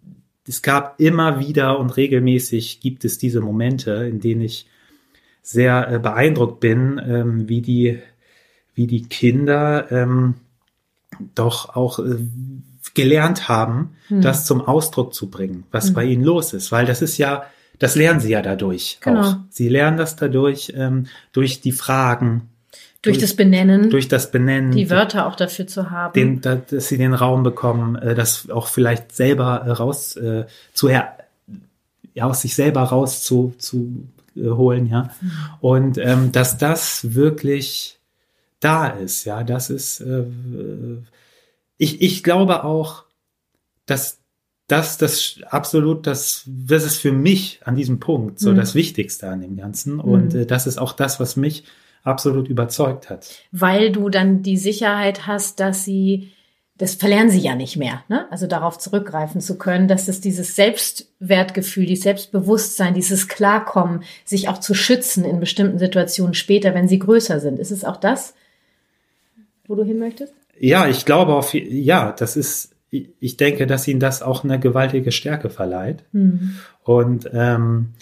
es 0.48 0.62
gab 0.62 1.00
immer 1.00 1.40
wieder 1.40 1.80
und 1.80 1.96
regelmäßig 1.98 2.80
gibt 2.82 3.06
es 3.06 3.18
diese 3.18 3.42
Momente, 3.42 3.92
in 3.92 4.20
denen 4.20 4.42
ich 4.42 4.68
sehr 5.42 5.90
äh, 5.90 6.00
beeindruckt 6.00 6.60
bin, 6.60 7.02
ähm, 7.04 7.50
wie 7.50 7.62
die, 7.62 8.00
wie 8.76 8.88
die 8.88 9.04
Kinder 9.04 9.92
ähm, 9.92 10.36
doch 11.36 11.76
auch 11.76 12.00
äh, 12.00 12.18
gelernt 12.94 13.48
haben, 13.48 13.92
hm. 14.08 14.22
das 14.22 14.46
zum 14.46 14.62
Ausdruck 14.62 15.14
zu 15.14 15.30
bringen, 15.30 15.66
was 15.72 15.88
hm. 15.88 15.94
bei 15.94 16.06
ihnen 16.06 16.24
los 16.24 16.54
ist, 16.54 16.72
weil 16.72 16.86
das 16.86 17.02
ist 17.02 17.18
ja, 17.18 17.44
das 17.80 17.96
lernen 17.96 18.20
sie 18.20 18.32
ja 18.32 18.42
dadurch 18.42 19.00
genau. 19.02 19.22
auch. 19.22 19.36
Sie 19.50 19.70
lernen 19.70 19.98
das 19.98 20.16
dadurch 20.16 20.74
ähm, 20.76 21.08
durch 21.32 21.62
die 21.62 21.72
Fragen, 21.72 22.50
durch, 23.02 23.18
durch, 23.18 23.30
das 23.30 23.36
Benennen. 23.36 23.90
Durch 23.90 24.08
das 24.08 24.30
Benennen. 24.30 24.72
Die 24.72 24.92
Wörter 24.92 25.26
auch 25.26 25.36
dafür 25.36 25.66
zu 25.66 25.90
haben. 25.90 26.14
Den, 26.14 26.42
dass 26.42 26.88
sie 26.88 26.98
den 26.98 27.16
Raum 27.16 27.42
bekommen, 27.42 27.96
äh, 27.96 28.14
das 28.14 28.50
auch 28.52 28.68
vielleicht 28.68 29.16
selber 29.16 29.64
äh, 29.66 29.72
raus 29.72 30.16
äh, 30.18 30.46
zu 30.74 30.88
her, 30.88 31.18
ja, 32.14 32.26
aus 32.26 32.42
sich 32.42 32.54
selber 32.54 32.82
raus 32.84 33.24
zu, 33.24 33.56
zu 33.58 34.08
holen, 34.36 34.88
ja. 34.88 35.12
Mhm. 35.22 35.32
Und 35.60 35.98
ähm, 35.98 36.32
dass 36.32 36.58
das 36.58 37.14
wirklich 37.14 38.00
da 38.60 38.88
ist, 38.88 39.26
ja, 39.26 39.44
das 39.44 39.70
ist, 39.70 40.02
äh, 40.02 40.24
ich, 41.78 42.02
ich 42.02 42.24
glaube 42.24 42.64
auch, 42.64 43.06
dass 43.86 44.20
das, 44.68 44.98
das 44.98 45.40
absolut, 45.50 46.08
das, 46.08 46.44
das 46.46 46.86
ist 46.86 46.98
für 46.98 47.12
mich 47.12 47.60
an 47.66 47.76
diesem 47.76 48.00
Punkt 48.00 48.40
so 48.40 48.52
mhm. 48.52 48.56
das 48.56 48.74
Wichtigste 48.74 49.28
an 49.28 49.42
dem 49.42 49.58
Ganzen. 49.58 50.00
Und 50.00 50.34
mhm. 50.34 50.42
äh, 50.42 50.46
das 50.46 50.66
ist 50.66 50.78
auch 50.78 50.94
das, 50.94 51.20
was 51.20 51.36
mich 51.36 51.66
absolut 52.04 52.48
überzeugt 52.48 53.10
hat. 53.10 53.30
Weil 53.52 53.92
du 53.92 54.10
dann 54.10 54.44
die 54.44 54.58
Sicherheit 54.58 55.28
hast, 55.28 55.60
dass 55.60 55.84
sie, 55.84 56.32
das 56.82 56.96
verlernen 56.96 57.30
sie 57.30 57.42
ja 57.42 57.54
nicht 57.54 57.78
mehr, 57.78 58.04
ne? 58.10 58.26
also 58.32 58.48
darauf 58.48 58.80
zurückgreifen 58.80 59.40
zu 59.40 59.60
können, 59.60 59.88
dass 59.88 60.08
es 60.08 60.20
dieses 60.20 60.56
Selbstwertgefühl, 60.56 61.86
dieses 61.86 62.06
Selbstbewusstsein, 62.06 62.96
dieses 62.96 63.28
Klarkommen, 63.28 64.02
sich 64.26 64.50
auch 64.50 64.58
zu 64.58 64.74
schützen 64.74 65.24
in 65.24 65.40
bestimmten 65.40 65.78
Situationen 65.78 66.34
später, 66.34 66.74
wenn 66.74 66.88
sie 66.88 66.98
größer 66.98 67.40
sind. 67.40 67.60
Ist 67.60 67.70
es 67.70 67.86
auch 67.86 67.98
das, 67.98 68.34
wo 69.68 69.76
du 69.76 69.84
hin 69.84 70.00
möchtest? 70.00 70.34
Ja, 70.60 70.88
ich 70.88 71.06
glaube 71.06 71.36
auf, 71.36 71.54
ja, 71.54 72.14
das 72.14 72.36
ist, 72.36 72.72
ich 72.90 73.38
denke, 73.38 73.68
dass 73.68 73.88
ihnen 73.88 74.00
das 74.00 74.24
auch 74.24 74.44
eine 74.44 74.60
gewaltige 74.60 75.12
Stärke 75.12 75.52
verleiht. 75.52 76.04
Mhm. 76.14 76.56
Und 76.84 77.30
ähm, 77.32 77.94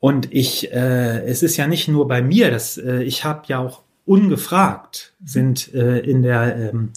und 0.00 0.32
ich, 0.32 0.72
äh, 0.72 1.24
es 1.26 1.42
ist 1.42 1.56
ja 1.56 1.66
nicht 1.66 1.88
nur 1.88 2.06
bei 2.06 2.22
mir, 2.22 2.50
dass 2.50 2.76
äh, 2.78 3.02
ich 3.02 3.24
habe 3.24 3.42
ja 3.46 3.58
auch 3.58 3.82
ungefragt 4.04 5.12
sind 5.24 5.74
äh, 5.74 5.98
in 5.98 6.22
der 6.22 6.56
ähm, 6.56 6.92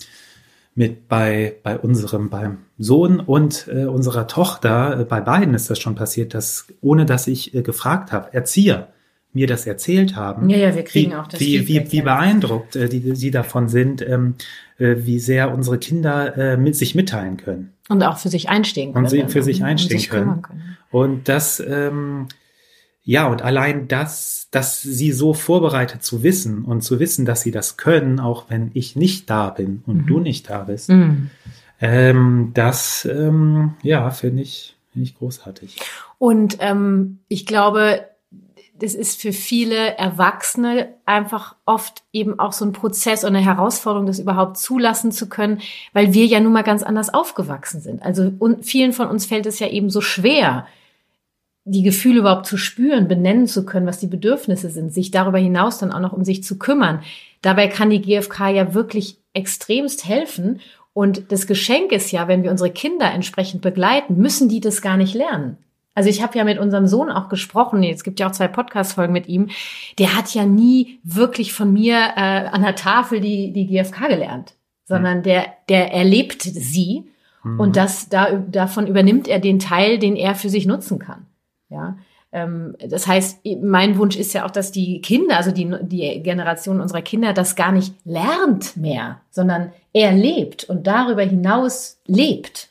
mit 0.74 1.08
bei 1.08 1.56
bei 1.64 1.78
unserem 1.78 2.30
beim 2.30 2.60
Sohn 2.78 3.20
und 3.20 3.68
äh, 3.72 3.86
unserer 3.86 4.28
Tochter 4.28 5.02
äh, 5.02 5.06
bei 5.06 5.22
beiden 5.22 5.54
ist 5.54 5.70
das 5.70 5.80
schon 5.80 5.96
passiert, 5.96 6.34
dass 6.34 6.68
ohne 6.82 7.06
dass 7.06 7.28
ich 7.28 7.54
äh, 7.54 7.62
gefragt 7.62 8.12
habe 8.12 8.34
Erzieher 8.34 8.90
mir 9.34 9.48
das 9.48 9.66
erzählt 9.66 10.18
haben. 10.18 10.50
Ja, 10.50 10.58
ja, 10.58 10.76
wir 10.76 10.84
kriegen 10.84 11.12
wie, 11.12 11.16
auch 11.16 11.28
das. 11.28 11.40
Wie, 11.40 11.66
wie, 11.68 11.90
wie 11.92 12.02
beeindruckt 12.02 12.76
äh, 12.76 12.90
die, 12.90 13.16
sie 13.16 13.32
davon 13.32 13.70
sind, 13.70 14.02
ähm, 14.02 14.36
äh, 14.78 14.96
wie 15.00 15.20
sehr 15.20 15.54
unsere 15.54 15.78
Kinder 15.78 16.38
äh, 16.38 16.58
mit 16.58 16.76
sich 16.76 16.96
mitteilen 16.96 17.38
können. 17.38 17.72
Und 17.88 18.04
auch 18.04 18.18
für 18.18 18.28
sich 18.28 18.50
einstehen 18.50 18.94
können. 18.94 19.06
Und 19.06 19.10
sie 19.10 19.24
für 19.28 19.42
sich 19.42 19.64
einstehen 19.64 20.00
sich 20.00 20.10
können. 20.10 20.42
können. 20.42 20.78
Und 20.92 21.30
das 21.30 21.62
ähm, 21.66 22.28
ja, 23.04 23.28
und 23.28 23.42
allein 23.42 23.88
das, 23.88 24.41
dass 24.52 24.82
sie 24.82 25.14
so 25.14 25.34
vorbereitet 25.34 26.04
zu 26.04 26.24
wissen 26.24 26.66
und 26.66 26.82
zu 26.82 27.00
wissen, 27.00 27.26
dass 27.26 27.42
sie 27.42 27.52
das 27.52 27.78
können, 27.78 28.20
auch 28.20 28.50
wenn 28.50 28.72
ich 28.74 28.98
nicht 28.98 29.30
da 29.30 29.50
bin 29.50 29.82
und 29.88 30.04
mhm. 30.04 30.08
du 30.08 30.20
nicht 30.20 30.50
da 30.50 30.64
bist, 30.64 30.90
mhm. 30.90 31.30
ähm, 31.80 32.52
das, 32.54 33.06
ähm, 33.06 33.76
ja, 33.82 34.10
finde 34.12 34.44
ich, 34.44 34.76
finde 34.92 35.08
ich 35.08 35.18
großartig. 35.18 35.78
Und 36.18 36.58
ähm, 36.60 37.20
ich 37.30 37.46
glaube, 37.46 38.06
das 38.82 38.94
ist 38.94 39.22
für 39.22 39.32
viele 39.32 39.98
Erwachsene 39.98 40.90
einfach 41.06 41.56
oft 41.66 42.04
eben 42.12 42.40
auch 42.40 42.52
so 42.52 42.66
ein 42.66 42.74
Prozess 42.74 43.24
und 43.24 43.36
eine 43.36 43.46
Herausforderung, 43.46 44.08
das 44.08 44.20
überhaupt 44.20 44.58
zulassen 44.58 45.12
zu 45.12 45.30
können, 45.30 45.62
weil 45.94 46.14
wir 46.14 46.26
ja 46.26 46.40
nun 46.40 46.52
mal 46.52 46.64
ganz 46.64 46.84
anders 46.84 47.14
aufgewachsen 47.14 47.80
sind. 47.80 48.02
Also 48.02 48.34
und 48.40 48.66
vielen 48.66 48.92
von 48.92 49.08
uns 49.08 49.28
fällt 49.28 49.46
es 49.46 49.60
ja 49.60 49.68
eben 49.68 49.90
so 49.90 50.02
schwer, 50.02 50.66
die 51.64 51.84
Gefühle 51.84 52.20
überhaupt 52.20 52.48
zu 52.48 52.58
spüren, 52.58 53.08
benennen 53.08 53.48
zu 53.48 53.66
können, 53.66 53.86
was 53.86 54.00
die 54.00 54.08
Bedürfnisse 54.08 54.70
sind, 54.70 54.94
sich 54.94 55.12
darüber 55.12 55.38
hinaus 55.38 55.78
dann 55.78 55.92
auch 55.92 56.00
noch 56.00 56.14
um 56.14 56.24
sich 56.24 56.44
zu 56.44 56.58
kümmern. 56.58 57.02
Dabei 57.42 57.68
kann 57.68 57.90
die 57.90 58.02
GfK 58.02 58.50
ja 58.50 58.74
wirklich 58.74 59.18
extremst 59.34 60.08
helfen. 60.08 60.60
Und 60.94 61.32
das 61.32 61.48
Geschenk 61.48 61.92
ist 61.92 62.12
ja, 62.12 62.28
wenn 62.28 62.44
wir 62.44 62.52
unsere 62.52 62.72
Kinder 62.72 63.12
entsprechend 63.12 63.62
begleiten, 63.62 64.18
müssen 64.18 64.50
die 64.50 64.60
das 64.60 64.82
gar 64.82 64.98
nicht 64.98 65.14
lernen. 65.14 65.58
Also 65.94 66.10
ich 66.10 66.24
habe 66.24 66.38
ja 66.38 66.44
mit 66.44 66.58
unserem 66.58 66.88
Sohn 66.88 67.10
auch 67.10 67.28
gesprochen, 67.28 67.84
es 67.84 68.04
gibt 68.04 68.20
ja 68.20 68.28
auch 68.28 68.32
zwei 68.32 68.48
Podcast-Folgen 68.48 69.12
mit 69.12 69.28
ihm, 69.28 69.50
der 70.00 70.16
hat 70.16 70.34
ja 70.34 70.46
nie 70.46 71.00
wirklich 71.04 71.54
von 71.54 71.72
mir 71.72 71.98
äh, 72.16 72.48
an 72.48 72.62
der 72.62 72.76
Tafel 72.76 73.20
die, 73.20 73.52
die 73.52 73.68
GfK 73.68 74.08
gelernt, 74.08 74.54
sondern 74.86 75.18
hm. 75.18 75.24
der, 75.24 75.46
der 75.68 75.94
erlebt 75.94 76.44
sie 76.44 77.10
mhm. 77.44 77.60
und 77.60 77.76
das, 77.76 78.08
da, 78.08 78.32
davon 78.32 78.88
übernimmt 78.88 79.28
er 79.28 79.40
den 79.40 79.60
Teil, 79.60 80.00
den 80.00 80.16
er 80.16 80.36
für 80.36 80.50
sich 80.50 80.66
nutzen 80.66 80.98
kann. 80.98 81.26
Ja, 81.72 81.98
ähm, 82.32 82.76
das 82.88 83.08
heißt, 83.08 83.40
mein 83.62 83.98
Wunsch 83.98 84.16
ist 84.16 84.34
ja 84.34 84.46
auch, 84.46 84.52
dass 84.52 84.72
die 84.72 85.02
Kinder, 85.02 85.38
also 85.38 85.52
die, 85.52 85.74
die 85.82 86.22
Generation 86.22 86.82
unserer 86.82 87.02
Kinder, 87.02 87.34
das 87.34 87.56
gar 87.56 87.72
nicht 87.72 87.96
lernt 88.06 88.78
mehr, 88.78 89.22
sondern 89.32 89.72
er 89.94 90.12
lebt 90.12 90.66
und 90.66 90.86
darüber 90.86 91.24
hinaus 91.24 92.00
lebt. 92.06 92.70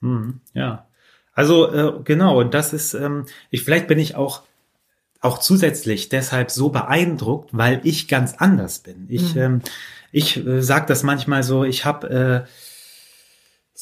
Hm, 0.00 0.40
ja, 0.54 0.86
also 1.34 1.72
äh, 1.72 2.02
genau, 2.04 2.38
und 2.40 2.54
das 2.54 2.72
ist, 2.72 2.94
ähm, 2.94 3.26
ich 3.50 3.62
vielleicht 3.62 3.88
bin 3.88 3.98
ich 3.98 4.14
auch 4.14 4.42
auch 5.22 5.38
zusätzlich 5.38 6.08
deshalb 6.08 6.50
so 6.50 6.70
beeindruckt, 6.70 7.50
weil 7.52 7.80
ich 7.84 8.08
ganz 8.08 8.34
anders 8.34 8.80
bin. 8.80 9.06
Ich, 9.08 9.36
mhm. 9.36 9.40
ähm, 9.40 9.62
ich 10.10 10.44
äh, 10.44 10.60
sage 10.60 10.86
das 10.88 11.04
manchmal 11.04 11.44
so, 11.44 11.62
ich 11.62 11.84
habe 11.84 12.44
äh, 12.46 12.50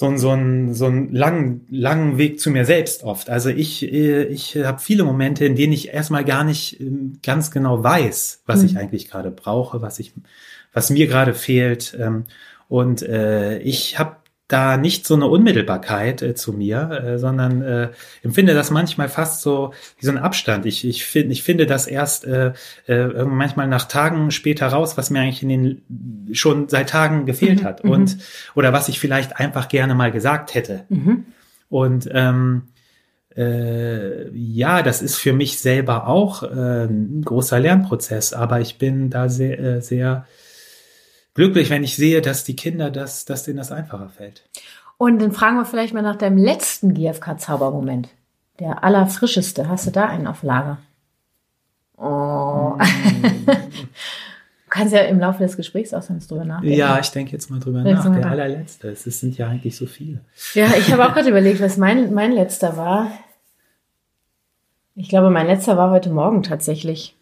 so, 0.00 0.16
so, 0.16 0.30
einen, 0.30 0.72
so 0.72 0.86
einen 0.86 1.12
langen, 1.12 1.66
langen 1.68 2.16
Weg 2.16 2.40
zu 2.40 2.50
mir 2.50 2.64
selbst 2.64 3.02
oft. 3.02 3.28
Also 3.28 3.50
ich, 3.50 3.82
äh, 3.82 4.22
ich 4.24 4.56
habe 4.56 4.78
viele 4.78 5.04
Momente, 5.04 5.44
in 5.44 5.56
denen 5.56 5.74
ich 5.74 5.92
erstmal 5.92 6.24
gar 6.24 6.42
nicht 6.42 6.80
ähm, 6.80 7.18
ganz 7.22 7.50
genau 7.50 7.84
weiß, 7.84 8.44
was 8.46 8.60
mhm. 8.60 8.64
ich 8.64 8.78
eigentlich 8.78 9.10
gerade 9.10 9.30
brauche, 9.30 9.82
was 9.82 9.98
ich, 9.98 10.14
was 10.72 10.88
mir 10.88 11.06
gerade 11.06 11.34
fehlt. 11.34 11.94
Ähm, 12.00 12.24
und 12.66 13.02
äh, 13.02 13.58
ich 13.58 13.98
habe 13.98 14.16
da 14.52 14.76
nicht 14.76 15.06
so 15.06 15.14
eine 15.14 15.26
Unmittelbarkeit 15.26 16.22
äh, 16.22 16.34
zu 16.34 16.52
mir, 16.52 16.90
äh, 16.90 17.18
sondern 17.18 17.62
äh, 17.62 17.88
empfinde 18.22 18.54
das 18.54 18.70
manchmal 18.70 19.08
fast 19.08 19.42
so 19.42 19.72
wie 19.98 20.06
so 20.06 20.12
ein 20.12 20.18
Abstand. 20.18 20.66
Ich, 20.66 20.86
ich, 20.86 21.04
find, 21.04 21.30
ich 21.30 21.42
finde 21.42 21.66
das 21.66 21.86
erst 21.86 22.24
äh, 22.24 22.52
äh, 22.86 23.24
manchmal 23.24 23.68
nach 23.68 23.86
Tagen 23.86 24.30
später 24.30 24.68
raus, 24.68 24.96
was 24.96 25.10
mir 25.10 25.20
eigentlich 25.20 25.42
in 25.42 25.48
den 25.48 26.34
schon 26.34 26.68
seit 26.68 26.90
Tagen 26.90 27.26
gefehlt 27.26 27.62
mhm, 27.62 27.64
hat 27.64 27.84
mhm. 27.84 27.90
und 27.90 28.16
oder 28.54 28.72
was 28.72 28.88
ich 28.88 28.98
vielleicht 28.98 29.38
einfach 29.38 29.68
gerne 29.68 29.94
mal 29.94 30.10
gesagt 30.12 30.54
hätte. 30.54 30.84
Mhm. 30.88 31.26
Und 31.68 32.08
ähm, 32.12 32.62
äh, 33.36 34.28
ja, 34.36 34.82
das 34.82 35.02
ist 35.02 35.16
für 35.16 35.32
mich 35.32 35.58
selber 35.58 36.08
auch 36.08 36.42
äh, 36.42 36.84
ein 36.84 37.22
großer 37.24 37.60
Lernprozess, 37.60 38.32
aber 38.32 38.60
ich 38.60 38.78
bin 38.78 39.08
da 39.08 39.28
sehr, 39.28 39.58
äh, 39.60 39.80
sehr 39.80 40.26
glücklich, 41.34 41.70
wenn 41.70 41.84
ich 41.84 41.96
sehe, 41.96 42.20
dass 42.20 42.44
die 42.44 42.56
Kinder 42.56 42.90
das, 42.90 43.24
dass 43.24 43.44
denen 43.44 43.58
das 43.58 43.72
einfacher 43.72 44.08
fällt. 44.08 44.48
Und 44.98 45.20
dann 45.20 45.32
fragen 45.32 45.56
wir 45.56 45.64
vielleicht 45.64 45.94
mal 45.94 46.02
nach 46.02 46.16
deinem 46.16 46.36
letzten 46.36 46.92
GFK-Zaubermoment. 46.92 48.08
Der 48.58 48.84
allerfrischeste. 48.84 49.68
Hast 49.68 49.86
du 49.86 49.90
da 49.90 50.06
einen 50.06 50.26
auf 50.26 50.42
Lager? 50.42 50.78
Oh. 51.96 52.76
Mm. 52.76 52.80
du 53.46 54.68
kannst 54.68 54.92
ja 54.92 55.00
im 55.00 55.18
Laufe 55.18 55.42
des 55.42 55.56
Gesprächs 55.56 55.94
auch 55.94 56.02
sonst 56.02 56.30
drüber 56.30 56.44
nachdenken. 56.44 56.76
Ja, 56.76 56.98
ich 56.98 57.10
denke 57.10 57.32
jetzt 57.32 57.50
mal 57.50 57.60
drüber 57.60 57.82
nach. 57.82 58.14
Der 58.14 58.26
allerletzte. 58.26 58.88
Es 58.88 59.04
sind 59.04 59.38
ja 59.38 59.48
eigentlich 59.48 59.76
so 59.76 59.86
viele. 59.86 60.20
Ja, 60.54 60.66
ich 60.76 60.92
habe 60.92 61.06
auch 61.06 61.12
gerade 61.14 61.30
überlegt, 61.30 61.60
was 61.60 61.78
mein, 61.78 62.12
mein 62.12 62.32
letzter 62.32 62.76
war. 62.76 63.10
Ich 64.94 65.08
glaube, 65.08 65.30
mein 65.30 65.46
letzter 65.46 65.78
war 65.78 65.90
heute 65.90 66.10
Morgen 66.10 66.42
tatsächlich 66.42 67.16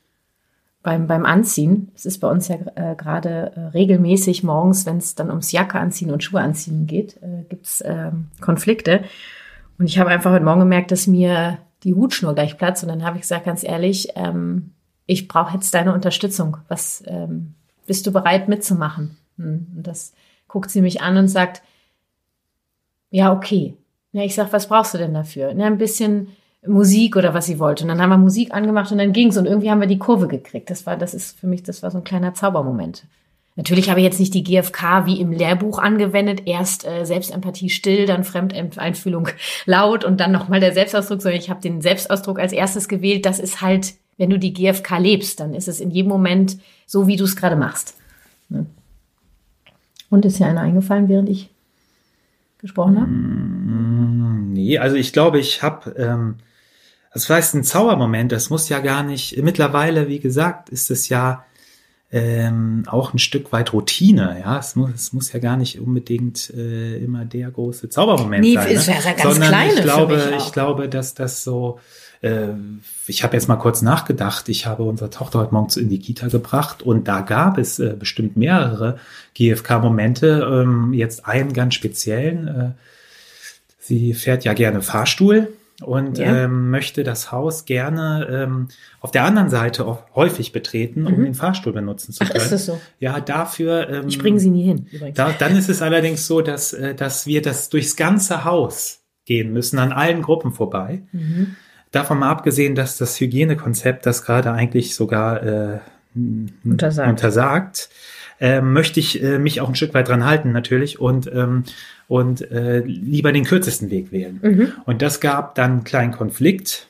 beim, 0.83 1.07
beim 1.07 1.25
Anziehen. 1.27 1.91
Es 1.95 2.07
ist 2.07 2.19
bei 2.19 2.29
uns 2.29 2.49
ja 2.49 2.57
äh, 2.75 2.95
gerade 2.95 3.53
äh, 3.55 3.61
regelmäßig 3.69 4.43
morgens, 4.43 4.87
wenn 4.87 4.99
es 4.99 5.15
dann 5.15 5.31
ums 5.31 5.53
Jacke 5.53 5.79
anziehen 5.79 6.11
und 6.11 6.23
Schuhe 6.23 6.41
anziehen 6.41 6.87
geht, 6.87 7.17
äh, 7.23 7.45
gibt 7.49 7.67
es 7.67 7.81
äh, 7.81 8.11
Konflikte. 8.41 9.03
Und 9.79 9.87
ich 9.87 9.99
habe 9.99 10.11
einfach 10.11 10.33
heute 10.33 10.45
Morgen 10.45 10.61
gemerkt, 10.61 10.91
dass 10.91 11.07
mir 11.07 11.59
die 11.85 11.95
Hutschnur 11.95 12.35
gleich 12.35 12.57
platzt. 12.59 12.83
Und 12.83 12.89
dann 12.89 13.05
habe 13.05 13.17
ich 13.17 13.23
gesagt, 13.23 13.45
ganz 13.45 13.63
ehrlich, 13.63 14.09
ähm, 14.15 14.73
ich 15.07 15.29
brauche 15.29 15.55
jetzt 15.55 15.73
deine 15.75 15.95
Unterstützung. 15.95 16.59
Was 16.69 17.03
ähm, 17.07 17.55
bist 17.87 18.07
du 18.07 18.13
bereit 18.13 18.49
mitzumachen? 18.49 19.17
Hm, 19.37 19.67
und 19.77 19.87
das 19.87 20.13
guckt 20.49 20.71
sie 20.71 20.83
mich 20.83 21.01
an 21.03 21.17
und 21.17 21.29
sagt, 21.29 21.63
ja, 23.11 23.33
okay. 23.33 23.75
Ja, 24.13 24.23
ich 24.23 24.35
sag, 24.35 24.53
was 24.53 24.69
brauchst 24.69 24.95
du 24.95 24.99
denn 24.99 25.15
dafür? 25.15 25.53
Ja, 25.53 25.67
ein 25.67 25.79
bisschen 25.79 26.29
Musik 26.67 27.17
oder 27.17 27.35
was 27.35 27.47
sie 27.47 27.59
wollte. 27.59 27.85
Und 27.85 27.89
dann 27.89 28.01
haben 28.01 28.11
wir 28.11 28.19
Musik 28.19 28.53
angemacht 28.53 28.91
und 28.91 28.99
dann 28.99 29.13
ging's 29.13 29.37
und 29.37 29.47
irgendwie 29.47 29.71
haben 29.71 29.81
wir 29.81 29.87
die 29.87 29.99
Kurve 29.99 30.29
gekriegt. 30.29 30.71
Das 30.71 30.87
war, 30.87 30.97
das 30.97 31.15
ist 31.15 31.39
für 31.39 31.47
mich, 31.47 31.63
das 31.63 31.83
war 31.83 31.91
so 31.91 31.99
ein 31.99 32.05
kleiner 32.05 32.35
Zaubermoment. 32.35 33.05
Natürlich 33.59 33.91
habe 33.91 33.99
ich 33.99 34.05
jetzt 34.05 34.21
nicht 34.21 34.35
die 34.35 34.45
GfK 34.45 35.07
wie 35.07 35.21
im 35.21 35.33
Lehrbuch 35.33 35.81
angewendet. 35.81 36.43
Erst 36.47 36.87
äh, 36.87 37.05
Selbstempathie 37.05 37.71
still, 37.71 38.07
dann 38.07 38.23
Fremdeinfühlung 38.23 39.29
laut 39.67 40.05
und 40.05 40.21
dann 40.21 40.31
nochmal 40.31 40.61
der 40.61 40.73
Selbstausdruck, 40.73 41.21
sondern 41.21 41.41
ich 41.41 41.51
habe 41.51 41.61
den 41.61 41.81
Selbstausdruck 41.81 42.39
als 42.39 42.53
erstes 42.53 42.89
gewählt. 42.89 43.27
Das 43.27 43.41
ist 43.41 43.61
halt, 43.61 43.95
wenn 44.17 44.31
du 44.31 44.39
die 44.39 44.53
GfK 44.53 44.99
lebst, 44.99 45.41
dann 45.41 45.55
ist 45.55 45.67
es 45.67 45.81
in 45.81 45.91
jedem 45.91 46.09
Moment 46.09 46.59
so, 46.87 47.09
wie 47.09 47.17
du 47.17 47.25
es 47.25 47.35
gerade 47.35 47.57
machst. 47.57 47.97
Ne? 48.49 48.67
Und 50.09 50.25
ist 50.25 50.39
ja 50.39 50.47
einer 50.47 50.61
eingefallen, 50.61 51.09
während 51.09 51.29
ich 51.29 51.51
gesprochen 52.59 53.01
habe? 53.01 53.11
Mm, 53.11 54.53
nee, 54.53 54.79
also 54.79 54.95
ich 54.95 55.13
glaube, 55.13 55.41
ich 55.41 55.65
habe, 55.65 55.91
ähm, 55.99 56.37
das 57.19 57.29
jetzt 57.29 57.55
ein 57.55 57.65
Zaubermoment, 57.65 58.33
das 58.33 58.51
muss 58.51 58.69
ja 58.69 58.81
gar 58.81 59.03
nicht, 59.03 59.37
mittlerweile, 59.43 60.09
wie 60.09 60.21
gesagt, 60.21 60.69
ist 60.69 60.91
es 60.91 61.09
ja 61.09 61.45
ähm, 62.11 62.85
auch 62.87 63.13
ein 63.13 63.19
Stück 63.19 63.53
weit 63.53 63.73
Routine. 63.73 64.39
Ja, 64.41 64.59
es 64.59 64.77
muss, 64.77 64.91
es 64.95 65.13
muss 65.13 65.33
ja 65.33 65.41
gar 65.41 65.57
nicht 65.57 65.79
unbedingt 65.79 66.51
äh, 66.51 66.97
immer 66.99 67.25
der 67.25 67.51
große 67.51 67.91
Zaubermoment 67.91 68.43
nee, 68.45 68.55
sein. 68.55 68.69
Ne? 68.69 68.73
Ist 68.73 68.89
ja 68.89 68.95
ganz 69.13 69.23
Sondern 69.23 69.49
kleine 69.49 69.75
ich 69.75 69.83
glaube, 69.83 70.35
ich 70.39 70.53
glaube, 70.53 70.89
dass 70.89 71.15
das 71.15 71.45
so. 71.45 71.81
Äh, 72.23 72.49
ich 73.07 73.25
habe 73.25 73.37
jetzt 73.37 73.49
mal 73.49 73.57
kurz 73.57 73.83
nachgedacht. 73.83 74.49
Ich 74.49 74.67
habe 74.67 74.85
unsere 74.85 75.11
Tochter 75.11 75.41
heute 75.41 75.53
Morgen 75.53 75.79
in 75.79 75.91
die 75.91 75.99
Kita 75.99 76.29
gebracht 76.29 76.83
und 76.83 77.07
da 77.09 77.21
gab 77.21 77.59
es 77.59 77.79
äh, 77.79 77.95
bestimmt 77.99 78.37
mehrere 78.37 78.99
GFK-Momente. 79.35 80.49
Ähm, 80.51 80.95
jetzt 80.95 81.27
einen 81.27 81.53
ganz 81.53 81.75
speziellen. 81.75 82.49
Äh, 82.49 82.71
sie 83.79 84.15
fährt 84.15 84.45
ja 84.45 84.55
gerne 84.55 84.81
Fahrstuhl 84.81 85.49
und 85.83 86.19
ja. 86.19 86.45
ähm, 86.45 86.71
möchte 86.71 87.05
das 87.05 87.31
Haus 87.31 87.65
gerne 87.65 88.27
ähm, 88.31 88.69
auf 89.01 89.13
der 89.13 89.25
anderen 89.25 89.49
Seite 89.49 89.87
auch 89.87 90.03
häufig 90.15 90.51
betreten, 90.51 91.07
um 91.07 91.19
mhm. 91.19 91.25
den 91.25 91.35
Fahrstuhl 91.35 91.73
benutzen 91.73 92.13
zu 92.13 92.25
können. 92.25 92.33
Ach, 92.37 92.43
ist 92.43 92.53
das 92.53 92.67
so? 92.67 92.81
Ja, 92.99 93.21
dafür. 93.21 93.89
Ähm, 93.89 94.09
ich 94.09 94.19
bringe 94.19 94.41
sie 94.41 94.51
nie 94.51 94.65
hin. 94.65 94.87
Da, 95.15 95.33
dann 95.39 95.57
ist 95.57 95.69
es 95.69 95.81
allerdings 95.81 96.27
so, 96.27 96.41
dass, 96.41 96.73
äh, 96.73 96.95
dass 96.95 97.27
wir 97.27 97.43
das 97.43 97.69
durchs 97.69 97.95
ganze 97.95 98.45
Haus 98.45 99.03
gehen 99.25 99.53
müssen, 99.53 99.79
an 99.79 99.93
allen 99.93 100.23
Gruppen 100.23 100.53
vorbei. 100.53 101.03
Mhm. 101.13 101.55
Davon 101.93 102.19
mal 102.19 102.31
abgesehen, 102.31 102.75
dass 102.75 102.99
das 102.99 103.19
Hygienekonzept 103.21 104.05
das 104.05 104.25
gerade 104.25 104.51
eigentlich 104.51 104.97
sogar 104.97 105.43
äh, 105.43 105.79
untersagt, 106.65 107.09
untersagt 107.09 107.89
äh, 108.41 108.61
möchte 108.61 109.01
ich 109.01 109.23
äh, 109.23 109.39
mich 109.39 109.61
auch 109.61 109.69
ein 109.69 109.75
Stück 109.75 109.95
weit 109.95 110.09
dran 110.09 110.25
halten 110.25 110.53
natürlich 110.53 111.01
und 111.01 111.31
ähm, 111.33 111.65
und 112.07 112.51
äh, 112.51 112.81
lieber 112.81 113.33
den 113.33 113.45
kürzesten 113.45 113.91
Weg 113.91 114.13
wählen. 114.13 114.41
Mhm. 114.43 114.73
Und 114.87 115.03
das 115.03 115.21
gab 115.21 115.55
dann 115.55 115.71
einen 115.71 115.85
kleinen 115.85 116.13
Konflikt. 116.13 116.89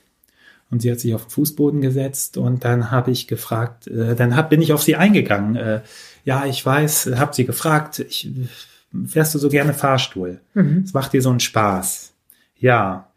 Und 0.71 0.83
sie 0.83 0.93
hat 0.93 1.01
sich 1.01 1.15
auf 1.15 1.25
den 1.25 1.31
Fußboden 1.31 1.81
gesetzt 1.81 2.37
und 2.37 2.63
dann 2.63 2.91
habe 2.91 3.11
ich 3.11 3.27
gefragt, 3.27 3.87
äh, 3.87 4.15
dann 4.15 4.37
hab, 4.37 4.51
bin 4.51 4.61
ich 4.61 4.75
auf 4.75 4.83
sie 4.83 4.97
eingegangen. 4.97 5.57
Äh, 5.57 5.81
ja, 6.25 6.45
ich 6.45 6.65
weiß, 6.65 7.13
habe 7.17 7.35
sie 7.35 7.47
gefragt, 7.47 8.01
ich, 8.01 8.31
fährst 9.07 9.35
du 9.35 9.39
so 9.39 9.49
gerne 9.49 9.73
Fahrstuhl? 9.73 10.41
Mhm. 10.53 10.83
Das 10.83 10.93
macht 10.93 11.15
dir 11.15 11.23
so 11.23 11.31
einen 11.31 11.41
Spaß. 11.41 12.13
Ja. 12.59 13.11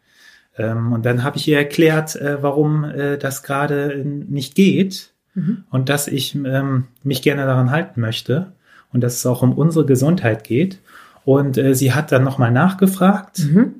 Ähm, 0.56 0.92
und 0.92 1.04
dann 1.04 1.22
habe 1.24 1.36
ich 1.36 1.46
ihr 1.46 1.58
erklärt, 1.58 2.16
äh, 2.16 2.42
warum 2.42 2.84
äh, 2.84 3.18
das 3.18 3.42
gerade 3.42 4.02
nicht 4.02 4.54
geht 4.54 5.11
mhm. 5.34 5.64
und 5.70 5.88
dass 5.88 6.08
ich 6.08 6.34
ähm, 6.34 6.84
mich 7.02 7.22
gerne 7.22 7.46
daran 7.46 7.70
halten 7.70 8.00
möchte 8.00 8.52
und 8.92 9.02
dass 9.02 9.16
es 9.16 9.26
auch 9.26 9.42
um 9.42 9.52
unsere 9.52 9.86
Gesundheit 9.86 10.44
geht 10.44 10.78
und 11.24 11.58
äh, 11.58 11.74
sie 11.74 11.92
hat 11.92 12.12
dann 12.12 12.24
nochmal 12.24 12.50
nachgefragt. 12.50 13.40
Mhm. 13.40 13.74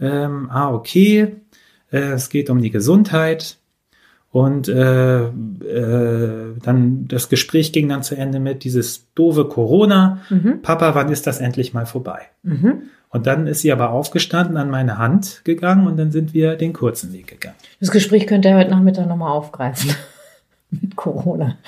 Ähm, 0.00 0.50
ah, 0.50 0.72
okay, 0.72 1.36
äh, 1.92 1.98
es 1.98 2.28
geht 2.28 2.50
um 2.50 2.60
die 2.60 2.70
Gesundheit. 2.70 3.58
Und 4.30 4.66
äh, 4.66 5.26
äh, 5.26 6.56
dann 6.60 7.06
das 7.06 7.28
Gespräch 7.28 7.72
ging 7.72 7.88
dann 7.88 8.02
zu 8.02 8.16
Ende 8.16 8.40
mit 8.40 8.64
dieses 8.64 9.06
doofe 9.14 9.44
Corona. 9.44 10.22
Mhm. 10.28 10.60
Papa, 10.60 10.96
wann 10.96 11.12
ist 11.12 11.28
das 11.28 11.38
endlich 11.38 11.72
mal 11.72 11.86
vorbei? 11.86 12.22
Mhm. 12.42 12.82
Und 13.10 13.28
dann 13.28 13.46
ist 13.46 13.60
sie 13.60 13.70
aber 13.70 13.90
aufgestanden, 13.90 14.56
an 14.56 14.70
meine 14.70 14.98
Hand 14.98 15.42
gegangen 15.44 15.86
und 15.86 15.96
dann 15.96 16.10
sind 16.10 16.34
wir 16.34 16.56
den 16.56 16.72
kurzen 16.72 17.12
Weg 17.12 17.28
gegangen. 17.28 17.54
Das 17.78 17.92
Gespräch 17.92 18.26
könnt 18.26 18.44
ihr 18.44 18.56
heute 18.56 18.70
Nachmittag 18.70 19.06
nochmal 19.06 19.30
aufgreifen. 19.30 19.94
Mit 20.80 20.96
Corona. 20.96 21.58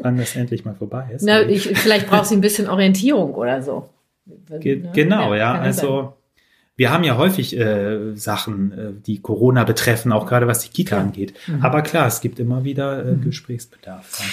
Wann 0.00 0.16
das 0.16 0.36
endlich 0.36 0.64
mal 0.64 0.74
vorbei 0.74 1.10
ist. 1.14 1.22
Na, 1.22 1.42
ich, 1.42 1.68
vielleicht 1.78 2.08
braucht 2.08 2.26
sie 2.26 2.34
ein 2.34 2.40
bisschen 2.40 2.68
Orientierung 2.68 3.34
oder 3.34 3.62
so. 3.62 3.88
Ge 4.60 4.76
ne? 4.76 4.90
Genau, 4.94 5.34
ja. 5.34 5.54
ja 5.54 5.60
also 5.60 6.14
wir 6.80 6.90
haben 6.90 7.04
ja 7.04 7.18
häufig 7.18 7.54
äh, 7.58 8.14
Sachen, 8.14 8.72
äh, 8.72 8.92
die 9.06 9.20
Corona 9.20 9.64
betreffen, 9.64 10.12
auch 10.12 10.26
gerade 10.26 10.46
was 10.46 10.60
die 10.60 10.70
Kita 10.70 10.96
klar. 10.96 11.02
angeht. 11.02 11.34
Mhm. 11.46 11.62
Aber 11.62 11.82
klar, 11.82 12.06
es 12.06 12.22
gibt 12.22 12.38
immer 12.38 12.64
wieder 12.64 13.04
äh, 13.04 13.12
mhm. 13.12 13.24
Gesprächsbedarf. 13.24 14.20
Ja. 14.20 14.26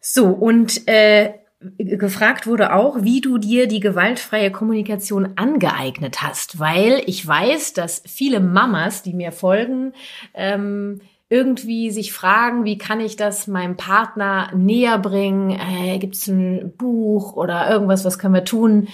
So, 0.00 0.26
und 0.26 0.88
äh, 0.88 1.30
gefragt 1.78 2.48
wurde 2.48 2.74
auch, 2.74 3.04
wie 3.04 3.20
du 3.20 3.38
dir 3.38 3.68
die 3.68 3.78
gewaltfreie 3.78 4.50
Kommunikation 4.50 5.34
angeeignet 5.36 6.22
hast, 6.22 6.58
weil 6.58 7.02
ich 7.06 7.24
weiß, 7.24 7.72
dass 7.72 8.02
viele 8.04 8.40
Mamas, 8.40 9.04
die 9.04 9.14
mir 9.14 9.30
folgen, 9.30 9.92
ähm, 10.34 11.00
irgendwie 11.32 11.90
sich 11.90 12.12
fragen, 12.12 12.66
wie 12.66 12.76
kann 12.76 13.00
ich 13.00 13.16
das 13.16 13.46
meinem 13.46 13.78
Partner 13.78 14.52
näher 14.54 14.98
bringen? 14.98 15.50
Äh, 15.50 15.98
Gibt 15.98 16.14
es 16.14 16.28
ein 16.28 16.74
Buch 16.76 17.32
oder 17.32 17.70
irgendwas, 17.70 18.04
was 18.04 18.18
können 18.18 18.34
wir 18.34 18.44
tun? 18.44 18.88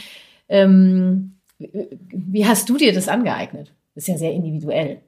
Ähm, 0.49 1.33
wie 1.59 2.47
hast 2.47 2.69
du 2.69 2.77
dir 2.77 2.93
das 2.93 3.09
angeeignet? 3.09 3.73
Das 3.97 4.05
ist 4.05 4.09
ja 4.09 4.19
sehr 4.19 4.33
individuell. 4.33 5.01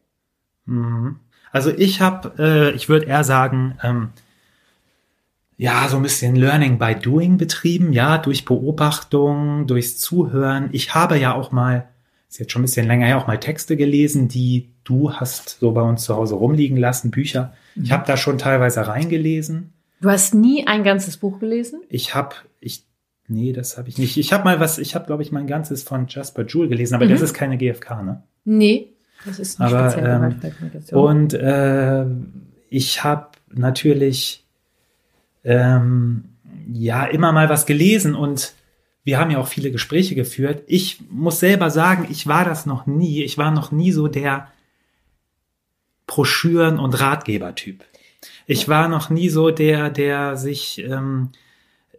Mhm. 0.67 1.21
Also 1.53 1.71
ich 1.71 2.01
habe, 2.01 2.33
äh, 2.37 2.75
ich 2.75 2.89
würde 2.89 3.07
eher 3.07 3.23
sagen, 3.23 3.79
ähm, 3.85 4.09
ja, 5.57 5.87
so 5.89 5.99
ein 5.99 6.03
bisschen 6.03 6.35
Learning 6.35 6.79
by 6.79 6.97
Doing 6.97 7.37
betrieben, 7.37 7.93
ja, 7.93 8.19
durch 8.19 8.45
Beobachtung, 8.45 9.69
durchs 9.69 9.99
Zuhören. 9.99 10.71
Ich 10.73 10.97
habe 10.97 11.17
ja 11.17 11.35
auch 11.35 11.53
mal, 11.53 11.89
ist 12.29 12.41
jetzt 12.41 12.51
schon 12.51 12.63
ein 12.63 12.65
bisschen 12.65 12.89
länger 12.89 13.07
her, 13.07 13.19
auch 13.19 13.29
mal 13.29 13.39
Texte 13.39 13.77
gelesen, 13.77 14.27
die 14.27 14.70
du 14.91 15.13
hast 15.13 15.59
so 15.61 15.73
bei 15.73 15.83
uns 15.83 16.05
zu 16.05 16.17
Hause 16.17 16.35
rumliegen 16.35 16.77
lassen, 16.77 17.11
Bücher. 17.11 17.55
Mhm. 17.75 17.85
Ich 17.85 17.93
habe 17.93 18.05
da 18.07 18.17
schon 18.17 18.39
teilweise 18.39 18.87
reingelesen. 18.87 19.73
Du 20.01 20.11
hast 20.11 20.35
nie 20.35 20.67
ein 20.67 20.83
ganzes 20.83 21.17
Buch 21.17 21.39
gelesen? 21.39 21.83
Ich 21.89 22.15
habe, 22.15 22.35
ich 22.61 22.85
Nee, 23.33 23.53
das 23.53 23.79
habe 23.79 23.89
ich 23.89 23.97
nicht. 23.97 24.17
Ich 24.17 24.33
habe 24.33 24.43
mal 24.43 24.59
was, 24.59 24.79
ich 24.79 24.97
habe, 24.97 25.07
glaube 25.07 25.23
ich, 25.23 25.31
mein 25.31 25.47
ganzes 25.47 25.85
von 25.85 26.09
Jasper 26.09 26.45
Jewell 26.45 26.67
gelesen, 26.67 26.97
aber 26.97 27.05
mhm. 27.05 27.11
das 27.11 27.21
ist 27.21 27.33
keine 27.33 27.57
GfK, 27.57 28.03
ne? 28.03 28.25
Nee, 28.45 28.89
das 29.25 29.39
ist 29.39 29.61
nicht 29.61 29.73
aber, 29.73 29.97
ähm, 29.97 30.37
Und 30.91 31.35
äh, 31.35 32.07
ich 32.71 33.05
habe 33.05 33.29
natürlich 33.55 34.45
ähm, 35.45 36.25
ja 36.73 37.05
immer 37.05 37.31
mal 37.31 37.49
was 37.49 37.67
gelesen 37.67 38.17
und 38.17 38.55
wir 39.05 39.21
haben 39.21 39.31
ja 39.31 39.39
auch 39.39 39.47
viele 39.47 39.71
Gespräche 39.71 40.17
geführt. 40.17 40.65
Ich 40.67 41.01
muss 41.09 41.39
selber 41.39 41.71
sagen, 41.71 42.09
ich 42.11 42.27
war 42.27 42.45
das 42.45 42.67
noch 42.67 42.87
nie. 42.87 43.23
Ich 43.23 43.39
war 43.39 43.53
noch 43.53 43.71
nie 43.71 43.93
so 43.93 44.09
der 44.09 44.49
Broschüren- 46.11 46.81
und 46.81 47.01
Ratgeber-Typ. 47.01 47.85
Ich 48.47 48.69
war 48.69 48.89
noch 48.89 49.11
nie 49.11 49.29
so 49.29 49.53
der, 49.53 49.91
der 49.91 50.37
sich 50.37 50.83
ähm, 50.83 51.31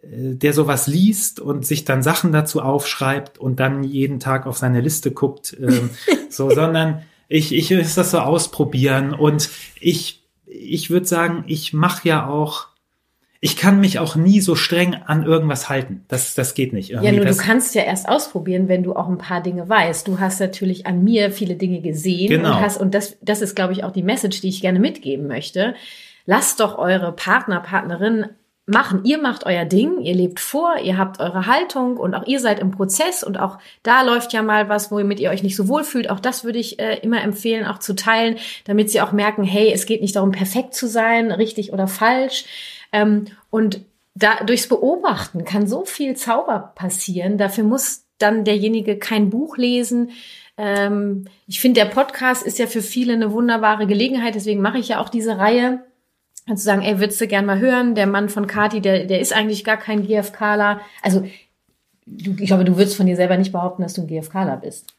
äh, 0.02 0.34
der 0.34 0.52
sowas 0.52 0.86
liest 0.86 1.40
und 1.40 1.66
sich 1.66 1.86
dann 1.86 2.02
Sachen 2.02 2.30
dazu 2.30 2.60
aufschreibt 2.60 3.38
und 3.38 3.58
dann 3.58 3.84
jeden 3.84 4.20
Tag 4.20 4.46
auf 4.46 4.58
seine 4.58 4.82
Liste 4.82 5.12
guckt, 5.12 5.56
ähm, 5.58 5.88
so, 6.28 6.50
sondern 6.50 7.02
ich, 7.28 7.54
ich 7.54 7.70
ist 7.70 7.96
das 7.96 8.10
so 8.10 8.18
ausprobieren 8.18 9.14
und 9.14 9.48
ich, 9.80 10.22
ich 10.44 10.90
würde 10.90 11.06
sagen, 11.06 11.44
ich 11.46 11.72
mache 11.72 12.06
ja 12.06 12.26
auch, 12.26 12.66
ich 13.44 13.56
kann 13.56 13.80
mich 13.80 13.98
auch 13.98 14.14
nie 14.14 14.40
so 14.40 14.54
streng 14.54 14.94
an 15.04 15.24
irgendwas 15.24 15.68
halten. 15.68 16.04
Das, 16.06 16.34
das 16.36 16.54
geht 16.54 16.72
nicht. 16.72 16.90
Irgendwie. 16.90 17.08
Ja, 17.08 17.12
nur 17.12 17.24
das, 17.24 17.38
du 17.38 17.42
kannst 17.42 17.74
ja 17.74 17.82
erst 17.82 18.08
ausprobieren, 18.08 18.68
wenn 18.68 18.84
du 18.84 18.94
auch 18.94 19.08
ein 19.08 19.18
paar 19.18 19.42
Dinge 19.42 19.68
weißt. 19.68 20.06
Du 20.06 20.20
hast 20.20 20.38
natürlich 20.38 20.86
an 20.86 21.02
mir 21.02 21.32
viele 21.32 21.56
Dinge 21.56 21.80
gesehen 21.80 22.28
genau. 22.28 22.50
und 22.50 22.60
hast, 22.60 22.80
und 22.80 22.94
das, 22.94 23.16
das 23.20 23.42
ist, 23.42 23.56
glaube 23.56 23.72
ich, 23.72 23.82
auch 23.82 23.90
die 23.90 24.04
Message, 24.04 24.40
die 24.42 24.48
ich 24.48 24.60
gerne 24.60 24.78
mitgeben 24.78 25.26
möchte. 25.26 25.74
Lasst 26.24 26.60
doch 26.60 26.78
eure 26.78 27.10
Partner, 27.10 27.58
Partnerin 27.58 28.26
machen. 28.64 29.00
Ihr 29.02 29.20
macht 29.20 29.44
euer 29.44 29.64
Ding, 29.64 30.00
ihr 30.00 30.14
lebt 30.14 30.38
vor, 30.38 30.76
ihr 30.80 30.96
habt 30.96 31.18
eure 31.18 31.46
Haltung 31.46 31.96
und 31.96 32.14
auch 32.14 32.24
ihr 32.28 32.38
seid 32.38 32.60
im 32.60 32.70
Prozess 32.70 33.24
und 33.24 33.40
auch 33.40 33.58
da 33.82 34.02
läuft 34.02 34.32
ja 34.32 34.42
mal 34.42 34.68
was, 34.68 34.92
womit 34.92 35.18
ihr 35.18 35.30
euch 35.30 35.42
nicht 35.42 35.56
so 35.56 35.66
wohl 35.66 35.82
fühlt. 35.82 36.08
Auch 36.10 36.20
das 36.20 36.44
würde 36.44 36.60
ich 36.60 36.78
äh, 36.78 36.98
immer 36.98 37.20
empfehlen, 37.22 37.66
auch 37.66 37.78
zu 37.78 37.96
teilen, 37.96 38.36
damit 38.66 38.88
sie 38.88 39.00
auch 39.00 39.10
merken, 39.10 39.42
hey, 39.42 39.72
es 39.72 39.86
geht 39.86 40.00
nicht 40.00 40.14
darum, 40.14 40.30
perfekt 40.30 40.74
zu 40.74 40.86
sein, 40.86 41.32
richtig 41.32 41.72
oder 41.72 41.88
falsch. 41.88 42.44
Ähm, 42.92 43.26
und 43.50 43.80
da 44.14 44.44
durchs 44.44 44.68
Beobachten 44.68 45.44
kann 45.44 45.66
so 45.66 45.84
viel 45.84 46.16
Zauber 46.16 46.72
passieren. 46.74 47.38
Dafür 47.38 47.64
muss 47.64 48.04
dann 48.18 48.44
derjenige 48.44 48.98
kein 48.98 49.30
Buch 49.30 49.56
lesen. 49.56 50.10
Ähm, 50.58 51.26
ich 51.46 51.60
finde, 51.60 51.80
der 51.80 51.88
Podcast 51.88 52.42
ist 52.42 52.58
ja 52.58 52.66
für 52.66 52.82
viele 52.82 53.14
eine 53.14 53.32
wunderbare 53.32 53.86
Gelegenheit, 53.86 54.34
deswegen 54.34 54.60
mache 54.60 54.78
ich 54.78 54.88
ja 54.88 55.00
auch 55.00 55.08
diese 55.08 55.38
Reihe 55.38 55.82
Kannst 56.46 56.64
du 56.64 56.66
sagen, 56.66 56.82
ey, 56.82 56.98
würdest 56.98 57.20
du 57.20 57.28
gern 57.28 57.46
mal 57.46 57.60
hören, 57.60 57.94
der 57.94 58.06
Mann 58.06 58.28
von 58.28 58.46
Kati, 58.46 58.80
der, 58.80 59.04
der 59.04 59.20
ist 59.20 59.32
eigentlich 59.32 59.62
gar 59.62 59.76
kein 59.76 60.04
GFKler. 60.04 60.80
Also, 61.00 61.24
du, 62.06 62.32
ich 62.32 62.46
glaube, 62.46 62.64
du 62.64 62.76
würdest 62.76 62.96
von 62.96 63.06
dir 63.06 63.14
selber 63.14 63.36
nicht 63.36 63.52
behaupten, 63.52 63.82
dass 63.82 63.94
du 63.94 64.02
ein 64.02 64.08
GFKler 64.08 64.56
bist. 64.56 64.94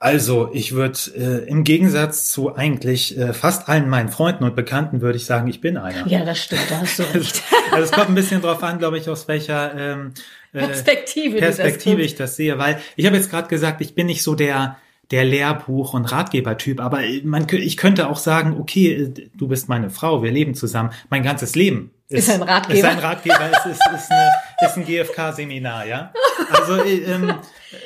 Also, 0.00 0.50
ich 0.52 0.72
würde 0.72 0.98
äh, 1.16 1.48
im 1.48 1.64
Gegensatz 1.64 2.30
zu 2.30 2.54
eigentlich 2.54 3.18
äh, 3.18 3.32
fast 3.32 3.68
allen 3.68 3.88
meinen 3.88 4.08
Freunden 4.08 4.44
und 4.44 4.54
Bekannten 4.54 5.00
würde 5.00 5.16
ich 5.16 5.24
sagen, 5.24 5.48
ich 5.48 5.60
bin 5.60 5.76
einer. 5.76 6.06
Ja, 6.06 6.24
das 6.24 6.38
stimmt, 6.38 6.70
da 6.70 6.80
hast 6.80 7.00
du 7.00 7.02
recht. 7.14 7.42
also 7.72 7.84
es 7.84 7.90
kommt 7.90 8.08
ein 8.08 8.14
bisschen 8.14 8.40
drauf 8.40 8.62
an, 8.62 8.78
glaube 8.78 8.98
ich, 8.98 9.08
aus 9.10 9.26
welcher 9.26 9.74
ähm, 9.76 10.12
äh, 10.52 10.60
Perspektive, 10.60 11.38
Perspektive 11.38 11.96
das 11.96 12.06
ich 12.06 12.14
das 12.14 12.36
sehe, 12.36 12.58
weil 12.58 12.78
ich 12.94 13.06
habe 13.06 13.16
jetzt 13.16 13.28
gerade 13.28 13.48
gesagt, 13.48 13.80
ich 13.80 13.94
bin 13.96 14.06
nicht 14.06 14.22
so 14.22 14.34
der 14.34 14.76
der 15.10 15.24
Lehrbuch- 15.24 15.94
und 15.94 16.04
Ratgebertyp, 16.04 16.80
aber 16.80 17.00
man, 17.24 17.46
ich 17.50 17.78
könnte 17.78 18.10
auch 18.10 18.18
sagen, 18.18 18.56
okay, 18.60 19.12
du 19.34 19.48
bist 19.48 19.68
meine 19.68 19.88
Frau, 19.88 20.22
wir 20.22 20.30
leben 20.30 20.54
zusammen, 20.54 20.90
mein 21.08 21.22
ganzes 21.22 21.54
Leben 21.54 21.92
ist, 22.08 22.28
ist 22.28 22.34
ein 22.34 22.42
Ratgeber. 22.42 22.78
Ist 22.78 22.84
ein 22.84 22.98
Ratgeber, 22.98 23.50
es 23.52 23.66
ist, 23.72 23.80
ist, 23.94 24.10
eine, 24.10 24.30
ist 24.60 24.76
ein 24.76 24.84
GFK-Seminar, 24.84 25.86
ja. 25.86 26.12
Also 26.50 26.82
ähm, 26.82 27.34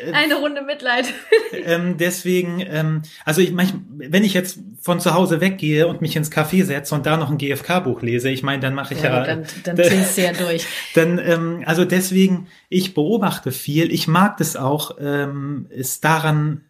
äh, 0.06 0.12
eine 0.12 0.36
Runde 0.36 0.62
Mitleid. 0.62 1.06
Ähm, 1.52 1.96
deswegen, 1.98 2.60
ähm, 2.60 3.02
also 3.24 3.40
ich 3.40 3.52
manch, 3.52 3.74
wenn 3.90 4.24
ich 4.24 4.34
jetzt 4.34 4.58
von 4.80 5.00
zu 5.00 5.14
Hause 5.14 5.40
weggehe 5.40 5.86
und 5.86 6.00
mich 6.00 6.16
ins 6.16 6.32
Café 6.32 6.64
setze 6.64 6.94
und 6.94 7.04
da 7.06 7.16
noch 7.16 7.30
ein 7.30 7.38
GFK-Buch 7.38 8.02
lese, 8.02 8.30
ich 8.30 8.42
meine, 8.42 8.60
dann 8.60 8.74
mache 8.74 8.94
ich 8.94 9.02
ja, 9.02 9.18
ja 9.18 9.24
dann, 9.24 9.46
dann 9.64 9.76
ziehst 9.76 10.16
du 10.16 10.22
ja 10.22 10.32
durch. 10.32 10.66
Dann, 10.94 11.18
ähm, 11.18 11.62
also 11.66 11.84
deswegen, 11.84 12.48
ich 12.68 12.94
beobachte 12.94 13.52
viel. 13.52 13.92
Ich 13.92 14.08
mag 14.08 14.36
das 14.38 14.56
auch, 14.56 14.96
ähm, 15.00 15.66
ist 15.70 16.04
daran 16.04 16.62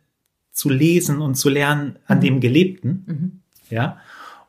zu 0.52 0.68
lesen 0.68 1.20
und 1.20 1.34
zu 1.34 1.48
lernen 1.48 1.98
an 2.06 2.18
mhm. 2.18 2.22
dem 2.22 2.40
Gelebten, 2.40 3.04
mhm. 3.06 3.40
ja. 3.70 3.98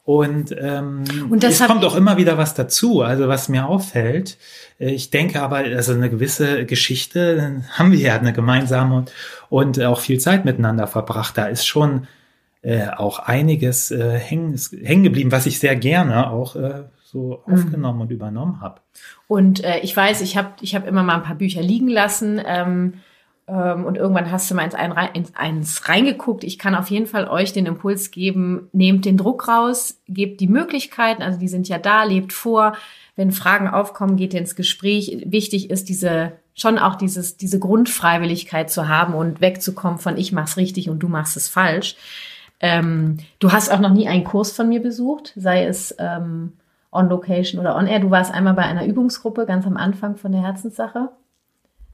Und, 0.06 0.54
ähm, 0.60 1.06
und 1.30 1.46
es 1.46 1.66
kommt 1.66 1.86
auch 1.86 1.96
immer 1.96 2.18
wieder 2.18 2.38
was 2.38 2.54
dazu, 2.54 3.02
also 3.02 3.30
was 3.30 3.48
mir 3.48 3.68
auffällt. 3.68 4.38
Äh, 4.78 4.92
ich 4.92 5.12
denke 5.12 5.42
aber, 5.42 5.58
also 5.58 5.94
eine 5.94 6.10
gewisse 6.10 6.66
Geschichte 6.66 7.64
haben 7.72 7.92
wir 7.94 8.00
ja 8.00 8.16
eine 8.18 8.34
gemeinsame 8.34 8.96
und, 8.96 9.12
und 9.50 9.82
auch 9.82 10.02
viel 10.02 10.20
Zeit 10.20 10.44
miteinander 10.44 10.88
verbracht. 10.88 11.38
Da 11.38 11.46
ist 11.46 11.66
schon 11.66 12.08
äh, 12.64 12.88
auch 12.90 13.20
einiges 13.20 13.92
äh, 13.92 14.18
hängen, 14.18 14.60
hängen 14.84 15.04
geblieben, 15.04 15.32
was 15.32 15.46
ich 15.46 15.60
sehr 15.60 15.78
gerne 15.78 16.30
auch 16.30 16.58
äh, 16.58 16.84
so 17.06 17.42
mhm. 17.46 17.54
aufgenommen 17.54 18.02
und 18.02 18.12
übernommen 18.12 18.60
habe. 18.60 18.82
Und 19.28 19.64
äh, 19.64 19.80
ich 19.80 19.96
weiß, 19.96 20.20
ich 20.20 20.36
habe 20.36 20.50
ich 20.60 20.76
hab 20.76 20.86
immer 20.86 21.04
mal 21.04 21.16
ein 21.16 21.24
paar 21.24 21.36
Bücher 21.36 21.62
liegen 21.62 21.88
lassen. 21.88 22.42
Ähm, 22.46 22.96
und 23.56 23.98
irgendwann 23.98 24.32
hast 24.32 24.50
du 24.50 24.56
mal 24.56 24.64
ins, 24.64 24.76
ein, 24.76 24.94
ins 25.14 25.36
eins 25.36 25.88
reingeguckt. 25.88 26.44
Ich 26.44 26.58
kann 26.58 26.76
auf 26.76 26.90
jeden 26.90 27.08
Fall 27.08 27.28
euch 27.28 27.54
den 27.54 27.66
Impuls 27.66 28.12
geben, 28.12 28.70
nehmt 28.72 29.06
den 29.06 29.18
Druck 29.18 29.48
raus, 29.48 30.02
gebt 30.08 30.40
die 30.42 30.48
Möglichkeiten, 30.48 31.22
also 31.22 31.40
die 31.40 31.48
sind 31.48 31.68
ja 31.68 31.78
da, 31.78 32.04
lebt 32.04 32.34
vor. 32.34 32.74
Wenn 33.16 33.32
Fragen 33.32 33.68
aufkommen, 33.68 34.16
geht 34.16 34.34
ins 34.34 34.56
Gespräch. 34.56 35.24
Wichtig 35.26 35.70
ist 35.70 35.90
diese 35.90 36.34
schon 36.56 36.78
auch 36.78 36.96
dieses 36.96 37.38
diese 37.38 37.60
Grundfreiwilligkeit 37.60 38.70
zu 38.70 38.88
haben 38.88 39.14
und 39.14 39.42
wegzukommen 39.42 40.00
von 40.00 40.18
ich 40.18 40.32
mach's 40.32 40.58
richtig 40.58 40.90
und 40.90 41.00
du 41.00 41.08
machst 41.08 41.38
es 41.38 41.48
falsch. 41.48 41.96
Ähm, 42.60 43.18
du 43.40 43.52
hast 43.52 43.72
auch 43.72 43.80
noch 43.80 43.92
nie 43.92 44.08
einen 44.08 44.24
Kurs 44.24 44.52
von 44.52 44.70
mir 44.70 44.82
besucht, 44.82 45.34
sei 45.36 45.66
es 45.66 45.96
ähm, 46.00 46.54
on 46.92 47.10
Location 47.10 47.60
oder 47.60 47.76
on 47.76 47.88
Air. 47.88 48.00
Du 48.00 48.12
warst 48.12 48.34
einmal 48.34 48.54
bei 48.54 48.64
einer 48.64 48.86
Übungsgruppe 48.86 49.46
ganz 49.46 49.66
am 49.66 49.78
Anfang 49.78 50.16
von 50.16 50.32
der 50.32 50.42
Herzenssache. 50.42 51.10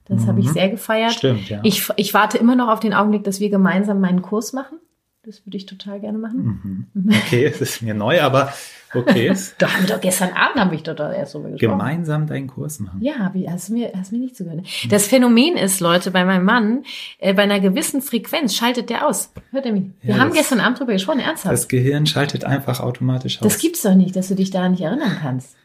Das 0.10 0.24
mhm. 0.24 0.28
habe 0.28 0.39
ich 0.39 0.48
mhm. 0.48 0.54
sehr 0.54 0.69
gefeiert. 0.69 1.13
Stimmt, 1.13 1.50
ja. 1.50 1.62
Ich, 1.63 1.88
ich 1.95 2.13
warte 2.13 2.38
immer 2.38 2.56
noch 2.56 2.67
auf 2.67 2.80
den 2.80 2.93
Augenblick, 2.93 3.24
dass 3.24 3.39
wir 3.39 3.50
gemeinsam 3.50 4.02
meinen 4.02 4.22
Kurs 4.22 4.54
machen. 4.54 4.80
Das 5.24 5.45
würde 5.45 5.58
ich 5.58 5.67
total 5.67 6.00
gerne 6.00 6.17
machen. 6.17 6.88
Mhm. 6.93 7.02
mhm. 7.04 7.13
Okay, 7.13 7.45
es 7.45 7.62
ist 7.62 7.82
mir 7.84 7.93
neu, 7.93 8.19
aber 8.22 8.52
okay. 8.95 9.32
da 9.60 9.72
haben 9.72 9.88
wir 9.88 9.95
doch 9.95 10.02
gestern 10.02 10.30
Abend 10.30 10.60
habe 10.60 10.74
ich 10.74 10.82
doch 10.82 10.95
da 10.95 11.13
erst 11.13 11.36
drüber 11.36 11.52
gesprochen. 11.52 11.78
Gemeinsam 11.78 12.26
deinen 12.26 12.48
Kurs 12.48 12.80
machen. 12.80 13.00
Ja, 13.02 13.30
wie, 13.34 13.48
hast 13.48 13.69
du 13.69 13.74
mir, 13.74 13.91
hast 13.95 14.12
mir 14.12 14.17
nicht 14.17 14.36
zugehört. 14.36 14.62
Mhm. 14.62 14.89
Das 14.89 15.08
Phänomen 15.08 15.58
ist, 15.58 15.82
Leute, 15.82 16.10
bei 16.10 16.26
meinem 16.26 16.45
Mann, 16.45 16.84
äh, 17.19 17.36
bei 17.36 17.43
einer 17.43 17.60
gewissen 17.60 18.02
Frequenz 18.02 18.56
schaltet 18.56 18.89
der 18.89 19.06
aus. 19.06 19.32
Hört 19.52 19.67
er 19.67 19.74
mich? 19.74 19.84
Wir 20.02 20.15
ja, 20.15 20.22
haben 20.22 20.34
gestern 20.34 20.62
Abend 20.62 20.80
drüber 20.80 20.93
gesprochen, 20.93 21.19
ernsthaft. 21.19 21.54
Das 21.54 21.67
Gehirn 21.67 22.08
schaltet 22.08 22.45
einfach 22.45 22.80
automatisch 22.80 23.38
aus. 23.38 23.43
Das 23.43 23.60
gibt's 23.60 23.84
doch 23.84 23.93
nicht, 23.93 24.15
dass 24.15 24.30
du 24.30 24.36
dich 24.36 24.50
daran 24.50 24.72
nicht 24.72 24.82
erinnern 24.82 25.17
kannst. 25.22 25.56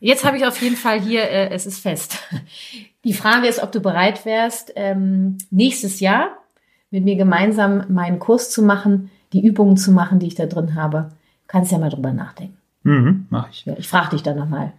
Jetzt 0.00 0.24
habe 0.24 0.36
ich 0.36 0.44
auf 0.44 0.60
jeden 0.60 0.76
Fall 0.76 1.00
hier, 1.00 1.22
äh, 1.22 1.50
es 1.50 1.66
ist 1.66 1.80
fest. 1.80 2.18
Die 3.04 3.14
Frage 3.14 3.46
ist, 3.46 3.62
ob 3.62 3.72
du 3.72 3.80
bereit 3.80 4.24
wärst, 4.24 4.72
ähm, 4.76 5.38
nächstes 5.50 6.00
Jahr 6.00 6.36
mit 6.90 7.04
mir 7.04 7.16
gemeinsam 7.16 7.84
meinen 7.88 8.18
Kurs 8.18 8.50
zu 8.50 8.62
machen, 8.62 9.10
die 9.32 9.44
Übungen 9.44 9.76
zu 9.76 9.92
machen, 9.92 10.18
die 10.18 10.26
ich 10.26 10.34
da 10.34 10.46
drin 10.46 10.74
habe. 10.74 11.10
Du 11.10 11.46
kannst 11.46 11.72
ja 11.72 11.78
mal 11.78 11.90
drüber 11.90 12.12
nachdenken. 12.12 12.56
Mhm, 12.82 13.26
mach 13.30 13.50
ich. 13.50 13.64
Ja, 13.64 13.74
ich 13.76 13.88
frage 13.88 14.10
dich 14.10 14.22
dann 14.22 14.36
nochmal 14.36 14.72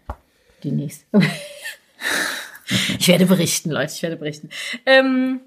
demnächst. 0.64 1.06
ich 3.00 3.08
werde 3.08 3.26
berichten, 3.26 3.72
Leute, 3.72 3.94
ich 3.94 4.04
werde 4.04 4.16
berichten. 4.18 4.50
Ähm, 4.86 5.42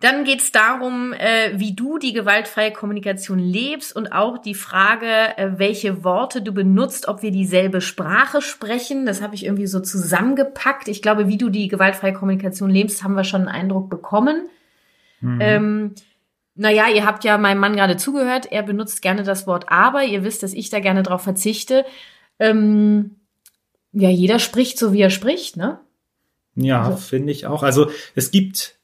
dann 0.00 0.24
geht 0.24 0.40
es 0.40 0.52
darum, 0.52 1.14
äh, 1.14 1.52
wie 1.54 1.74
du 1.74 1.96
die 1.96 2.12
gewaltfreie 2.12 2.70
Kommunikation 2.70 3.38
lebst 3.38 3.96
und 3.96 4.12
auch 4.12 4.36
die 4.36 4.54
Frage, 4.54 5.06
äh, 5.06 5.52
welche 5.56 6.04
Worte 6.04 6.42
du 6.42 6.52
benutzt, 6.52 7.08
ob 7.08 7.22
wir 7.22 7.30
dieselbe 7.30 7.80
Sprache 7.80 8.42
sprechen. 8.42 9.06
Das 9.06 9.22
habe 9.22 9.34
ich 9.34 9.46
irgendwie 9.46 9.66
so 9.66 9.80
zusammengepackt. 9.80 10.88
Ich 10.88 11.00
glaube, 11.00 11.28
wie 11.28 11.38
du 11.38 11.48
die 11.48 11.68
gewaltfreie 11.68 12.12
Kommunikation 12.12 12.68
lebst, 12.68 13.02
haben 13.02 13.14
wir 13.14 13.24
schon 13.24 13.42
einen 13.42 13.62
Eindruck 13.62 13.88
bekommen. 13.88 14.48
Mhm. 15.20 15.38
Ähm, 15.40 15.94
naja, 16.56 16.88
ihr 16.94 17.06
habt 17.06 17.24
ja 17.24 17.38
meinem 17.38 17.60
Mann 17.60 17.76
gerade 17.76 17.96
zugehört. 17.96 18.52
Er 18.52 18.62
benutzt 18.62 19.00
gerne 19.00 19.22
das 19.22 19.46
Wort 19.46 19.66
aber. 19.68 20.04
Ihr 20.04 20.24
wisst, 20.24 20.42
dass 20.42 20.52
ich 20.52 20.68
da 20.68 20.80
gerne 20.80 21.04
drauf 21.04 21.22
verzichte. 21.22 21.86
Ähm, 22.38 23.16
ja, 23.92 24.10
jeder 24.10 24.38
spricht 24.38 24.78
so, 24.78 24.92
wie 24.92 25.00
er 25.00 25.10
spricht, 25.10 25.56
ne? 25.56 25.80
Ja, 26.54 26.82
also. 26.82 26.98
finde 26.98 27.32
ich 27.32 27.46
auch. 27.46 27.62
Also 27.62 27.90
es 28.14 28.30
gibt 28.30 28.75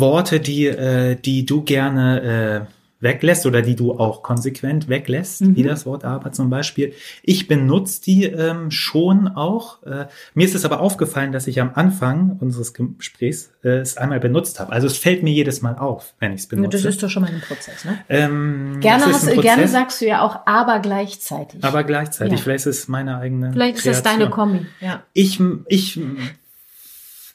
Worte, 0.00 0.40
die, 0.40 0.66
äh, 0.66 1.16
die 1.16 1.46
du 1.46 1.62
gerne 1.62 2.66
äh, 2.68 2.74
weglässt 3.04 3.46
oder 3.46 3.62
die 3.62 3.76
du 3.76 3.92
auch 3.92 4.22
konsequent 4.22 4.88
weglässt, 4.88 5.42
mhm. 5.42 5.56
wie 5.56 5.62
das 5.62 5.86
Wort 5.86 6.04
aber 6.04 6.32
zum 6.32 6.50
Beispiel. 6.50 6.94
Ich 7.22 7.46
benutze 7.46 8.02
die 8.02 8.24
ähm, 8.24 8.70
schon 8.70 9.28
auch. 9.28 9.82
Äh, 9.84 10.06
mir 10.32 10.46
ist 10.46 10.54
es 10.54 10.64
aber 10.64 10.80
aufgefallen, 10.80 11.30
dass 11.30 11.46
ich 11.46 11.60
am 11.60 11.72
Anfang 11.74 12.38
unseres 12.40 12.72
Gesprächs 12.72 13.52
äh, 13.62 13.78
es 13.78 13.96
einmal 13.96 14.20
benutzt 14.20 14.58
habe. 14.58 14.72
Also 14.72 14.86
es 14.88 14.96
fällt 14.96 15.22
mir 15.22 15.32
jedes 15.32 15.62
Mal 15.62 15.76
auf, 15.76 16.14
wenn 16.18 16.32
ich 16.32 16.40
es 16.40 16.46
benutze. 16.48 16.78
Das 16.78 16.84
ist 16.84 17.02
doch 17.02 17.10
schon 17.10 17.22
mal 17.22 17.30
ein 17.30 17.42
Prozess, 17.42 17.84
ne? 17.84 17.98
Ähm, 18.08 18.78
gerne, 18.80 19.04
hast, 19.04 19.26
Prozess, 19.26 19.42
gerne 19.42 19.68
sagst 19.68 20.00
du 20.00 20.06
ja 20.06 20.22
auch 20.22 20.46
aber 20.46 20.80
gleichzeitig. 20.80 21.62
Aber 21.62 21.84
gleichzeitig. 21.84 22.38
Ja. 22.38 22.42
Vielleicht 22.42 22.66
ist 22.66 22.78
es 22.78 22.88
meine 22.88 23.18
eigene. 23.18 23.52
Vielleicht 23.52 23.76
ist 23.76 23.82
Kreation. 23.82 24.02
das 24.02 24.12
deine 24.12 24.30
Kombi, 24.30 24.66
ja. 24.80 25.02
Ich, 25.12 25.40
ich 25.68 26.00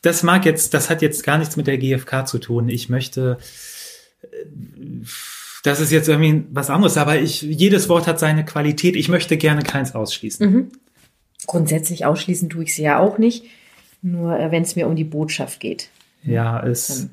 das 0.01 0.23
mag 0.23 0.45
jetzt, 0.45 0.73
das 0.73 0.89
hat 0.89 1.01
jetzt 1.01 1.23
gar 1.23 1.37
nichts 1.37 1.57
mit 1.57 1.67
der 1.67 1.77
GfK 1.77 2.25
zu 2.25 2.39
tun. 2.39 2.69
Ich 2.69 2.89
möchte, 2.89 3.37
äh, 4.21 4.27
das 5.63 5.79
ist 5.79 5.91
jetzt 5.91 6.07
irgendwie 6.07 6.45
was 6.51 6.69
anderes, 6.69 6.97
aber 6.97 7.17
ich, 7.17 7.41
jedes 7.41 7.89
Wort 7.89 8.07
hat 8.07 8.19
seine 8.19 8.45
Qualität. 8.45 8.95
Ich 8.95 9.09
möchte 9.09 9.37
gerne 9.37 9.63
keins 9.63 9.95
ausschließen. 9.95 10.49
Mhm. 10.49 10.71
Grundsätzlich 11.47 12.05
ausschließen 12.05 12.49
tue 12.49 12.63
ich 12.63 12.75
sie 12.75 12.83
ja 12.83 12.99
auch 12.99 13.17
nicht, 13.17 13.45
nur 14.01 14.37
äh, 14.39 14.51
wenn 14.51 14.63
es 14.63 14.75
mir 14.75 14.87
um 14.87 14.95
die 14.95 15.03
Botschaft 15.03 15.59
geht. 15.59 15.89
Ja, 16.23 16.61
es, 16.65 17.07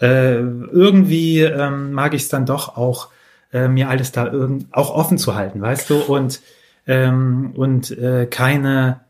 äh, 0.00 0.34
irgendwie 0.34 1.40
ähm, 1.40 1.92
mag 1.92 2.14
ich 2.14 2.22
es 2.22 2.28
dann 2.28 2.46
doch 2.46 2.76
auch, 2.76 3.10
äh, 3.52 3.68
mir 3.68 3.88
alles 3.88 4.12
da 4.12 4.30
irgend, 4.30 4.66
auch 4.72 4.90
offen 4.94 5.18
zu 5.18 5.34
halten, 5.34 5.60
weißt 5.60 5.88
du, 5.90 5.96
und, 5.96 6.40
ähm, 6.86 7.52
und 7.54 7.90
äh, 7.90 8.26
keine, 8.26 9.00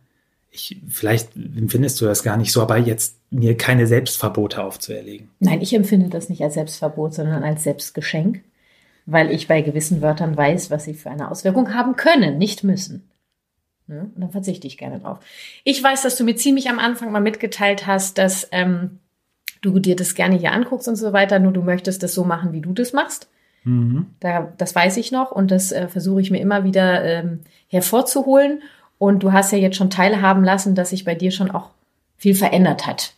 ich, 0.55 0.81
vielleicht 0.89 1.35
empfindest 1.35 2.01
du 2.01 2.05
das 2.05 2.23
gar 2.23 2.37
nicht 2.37 2.53
so, 2.53 2.63
aber 2.63 2.79
jetzt 2.79 3.19
mir 3.31 3.57
keine 3.57 3.89
Selbstverbote 3.89 4.63
aufzuerlegen. 4.63 5.29
Nein, 5.41 5.61
ich 5.61 5.75
empfinde 5.75 6.09
das 6.09 6.29
nicht 6.29 6.43
als 6.43 6.55
Selbstverbot, 6.55 7.13
sondern 7.13 7.43
als 7.43 7.65
Selbstgeschenk, 7.65 8.41
weil 9.05 9.33
ich 9.33 9.49
bei 9.49 9.63
gewissen 9.63 10.01
Wörtern 10.01 10.37
weiß, 10.37 10.71
was 10.71 10.85
sie 10.85 10.95
für 10.95 11.11
eine 11.11 11.31
Auswirkung 11.31 11.75
haben 11.75 11.97
können, 11.97 12.39
nicht 12.39 12.63
müssen. 12.63 13.11
Und 13.89 14.13
dann 14.17 14.31
verzichte 14.31 14.67
ich 14.67 14.79
gerne 14.79 15.01
drauf. 15.01 15.19
Ich 15.65 15.83
weiß, 15.83 16.03
dass 16.03 16.17
du 16.17 16.25
mir 16.25 16.37
ziemlich 16.37 16.71
am 16.71 16.79
Anfang 16.79 17.11
mal 17.11 17.21
mitgeteilt 17.21 17.87
hast, 17.87 18.17
dass 18.17 18.49
ähm, 18.53 19.01
du 19.61 19.79
dir 19.81 19.97
das 19.97 20.15
gerne 20.15 20.37
hier 20.37 20.53
anguckst 20.53 20.89
und 20.89 20.97
so 20.97 21.13
weiter, 21.13 21.41
nur 21.41 21.53
du 21.53 21.63
möchtest 21.63 22.03
das 22.03 22.15
so 22.15 22.25
machen, 22.25 22.53
wie 22.53 22.61
du 22.61 22.73
das 22.73 22.93
machst. 22.93 23.29
Mhm. 23.65 24.07
Da, 24.21 24.53
das 24.57 24.75
weiß 24.75 24.97
ich 24.99 25.11
noch 25.11 25.33
und 25.33 25.51
das 25.51 25.73
äh, 25.73 25.89
versuche 25.89 26.21
ich 26.21 26.31
mir 26.31 26.41
immer 26.41 26.65
wieder 26.65 27.05
ähm, 27.05 27.41
hervorzuholen. 27.67 28.63
Und 28.99 29.23
du 29.23 29.33
hast 29.33 29.53
ja 29.53 29.59
jetzt 29.59 29.77
schon 29.77 29.91
teilhaben 29.91 30.45
lassen, 30.45 30.75
dass 30.75 30.91
sich 30.91 31.05
bei 31.05 31.15
dir 31.15 31.31
schon 31.31 31.51
auch 31.51 31.71
viel 32.17 32.35
verändert 32.35 32.87
hat 32.87 33.15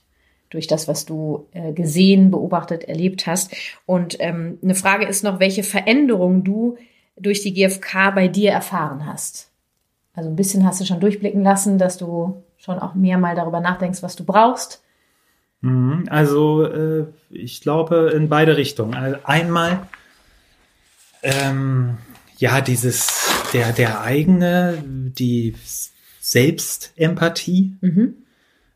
durch 0.51 0.66
das, 0.66 0.89
was 0.89 1.05
du 1.07 1.49
äh, 1.53 1.72
gesehen, 1.72 2.31
beobachtet, 2.31 2.85
erlebt 2.85 3.27
hast. 3.27 3.55
Und 3.85 4.16
ähm, 4.20 4.59
eine 4.62 4.74
Frage 4.74 5.07
ist 5.07 5.24
noch, 5.24 5.41
welche 5.41 5.62
Veränderungen 5.62 6.45
du 6.45 6.77
durch 7.18 7.43
die 7.43 7.53
GfK 7.53 8.12
bei 8.14 8.29
dir 8.29 8.53
erfahren 8.53 9.07
hast. 9.07 9.51
Also 10.14 10.31
ein 10.31 10.37
bisschen 10.37 10.64
hast 10.64 10.81
du 10.81 10.85
schon 10.85 11.01
durchblicken 11.01 11.43
lassen, 11.43 11.79
dass 11.79 11.99
du 11.99 12.43
schon 12.57 12.79
auch 12.79 12.95
mehr 12.95 13.18
mal 13.18 13.35
darüber 13.35 13.61
nachdenkst, 13.61 14.03
was 14.03 14.16
du 14.16 14.24
brauchst. 14.24 14.83
Mhm. 15.61 16.07
Also 16.09 16.64
äh, 16.64 17.07
ich 17.31 17.61
glaube 17.61 18.12
in 18.14 18.29
beide 18.29 18.57
Richtungen. 18.57 18.95
Also 18.95 19.18
einmal 19.24 19.87
ähm, 21.22 21.99
ja 22.39 22.61
dieses 22.61 23.36
der, 23.53 23.72
der 23.72 24.01
eigene, 24.01 24.82
die 24.84 25.55
Selbstempathie 26.20 27.76
mhm. 27.80 28.14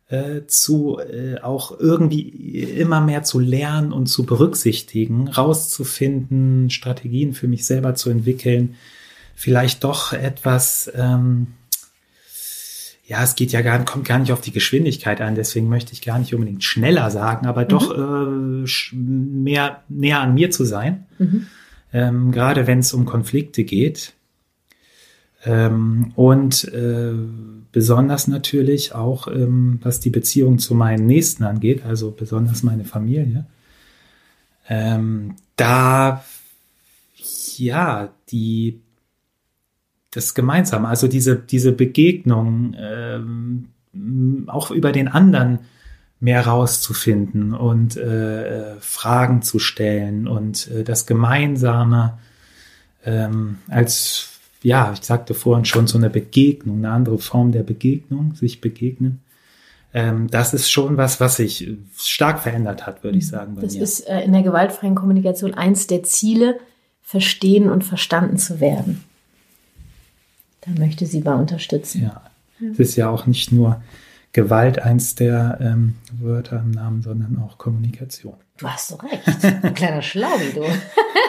äh, 0.09 0.43
zu 0.47 0.99
äh, 1.01 1.41
auch 1.41 1.79
irgendwie 1.79 2.29
immer 2.29 3.01
mehr 3.01 3.23
zu 3.23 3.41
lernen 3.41 3.93
und 3.93 4.07
zu 4.07 4.25
berücksichtigen, 4.25 5.29
rauszufinden, 5.29 6.71
Strategien 6.71 7.35
für 7.35 7.49
mich 7.49 7.67
selber 7.67 7.95
zu 7.95 8.11
entwickeln, 8.11 8.77
vielleicht 9.35 9.85
doch 9.85 10.13
etwas, 10.13 10.93
ähm, 10.95 11.49
ja, 13.07 13.25
es 13.25 13.35
geht 13.35 13.51
ja 13.51 13.63
gar, 13.63 13.85
kommt 13.85 14.07
gar 14.07 14.21
nicht 14.21 14.31
auf 14.31 14.41
die 14.41 14.53
Geschwindigkeit 14.53 15.21
an, 15.21 15.35
deswegen 15.35 15.69
möchte 15.69 15.93
ich 15.93 16.03
gar 16.03 16.19
nicht 16.21 16.33
unbedingt 16.35 16.63
schneller 16.63 17.11
sagen, 17.11 17.47
aber 17.47 17.65
mhm. 17.65 17.69
doch 17.69 17.91
äh, 17.93 18.93
mehr 18.93 19.83
näher 19.89 20.21
an 20.21 20.35
mir 20.35 20.51
zu 20.53 20.65
sein. 20.65 21.07
Mhm. 21.19 21.47
Ähm, 21.93 22.31
gerade 22.31 22.69
wenn 22.69 22.79
es 22.79 22.93
um 22.93 23.07
Konflikte 23.07 23.65
geht. 23.65 24.13
Ähm, 25.45 26.13
und 26.17 26.65
äh, 26.65 27.13
besonders 27.73 28.29
natürlich 28.29 28.95
auch, 28.95 29.27
ähm, 29.29 29.79
was 29.83 30.01
die 30.01 30.11
Beziehung 30.11 30.59
zu 30.59 30.75
meinen 30.75 31.07
Nächsten 31.07 31.45
angeht, 31.45 31.85
also 31.85 32.11
besonders 32.11 32.63
meine 32.63 32.85
Familie. 32.85 33.47
Ähm, 34.69 35.37
da, 35.57 36.25
ja, 37.57 38.11
die, 38.31 38.81
das 40.11 40.35
Gemeinsame, 40.35 40.89
also 40.89 41.09
diese, 41.09 41.37
diese 41.37 41.73
Begegnung, 41.73 42.75
ähm, 42.79 43.69
auch 44.47 44.71
über 44.71 44.93
den 44.93 45.09
anderen 45.09 45.61
mehr 46.21 46.47
rauszufinden 46.47 47.55
und 47.55 47.97
äh, 47.97 48.79
Fragen 48.81 49.43
zu 49.43 49.59
stellen 49.59 50.29
und 50.29 50.71
äh, 50.71 50.85
das 50.85 51.07
Gemeinsame 51.07 52.19
ähm, 53.05 53.59
als 53.69 54.30
ja, 54.63 54.93
ich 54.93 55.03
sagte 55.03 55.35
vorhin 55.35 55.65
schon, 55.65 55.87
so 55.87 55.99
eine 55.99 56.11
Begegnung, 56.11 56.79
eine 56.79 56.91
andere 56.91 57.19
Form 57.19 57.53
der 57.53 57.63
Begegnung, 57.63 58.35
sich 58.35 58.61
begegnen. 58.61 59.21
Ähm, 59.93 60.29
das 60.31 60.55
ist 60.55 60.71
schon 60.71 60.97
was, 60.97 61.21
was 61.21 61.37
sich 61.37 61.69
stark 61.97 62.41
verändert 62.41 62.87
hat, 62.87 63.03
würde 63.03 63.19
ich 63.19 63.25
mhm. 63.25 63.31
sagen. 63.31 63.59
das 63.61 63.75
mir. 63.75 63.83
ist 63.83 64.01
äh, 64.01 64.21
in 64.23 64.33
der 64.33 64.43
gewaltfreien 64.43 64.95
Kommunikation 64.95 65.55
eins 65.55 65.87
der 65.87 66.03
Ziele, 66.03 66.59
verstehen 67.03 67.69
und 67.69 67.83
verstanden 67.83 68.39
zu 68.39 68.61
werden. 68.61 69.05
Da 70.61 70.71
möchte 70.79 71.07
sie 71.07 71.21
bei 71.21 71.35
unterstützen. 71.35 72.03
Ja, 72.03 72.23
es 72.61 72.79
ist 72.79 72.97
ja 72.97 73.09
auch 73.09 73.27
nicht 73.27 73.51
nur 73.51 73.83
Gewalt 74.33 74.79
eins 74.79 75.17
der 75.17 75.59
ähm, 75.61 75.97
Wörter 76.21 76.61
im 76.61 76.71
Namen, 76.71 77.03
sondern 77.03 77.43
auch 77.43 77.59
Kommunikation. 77.59 78.35
Du 78.59 78.69
hast 78.69 78.89
so 78.89 78.97
recht. 78.97 79.23
Ein 79.43 79.75
kleiner 79.75 80.03
Schlaubi, 80.03 80.53
du. 80.55 80.63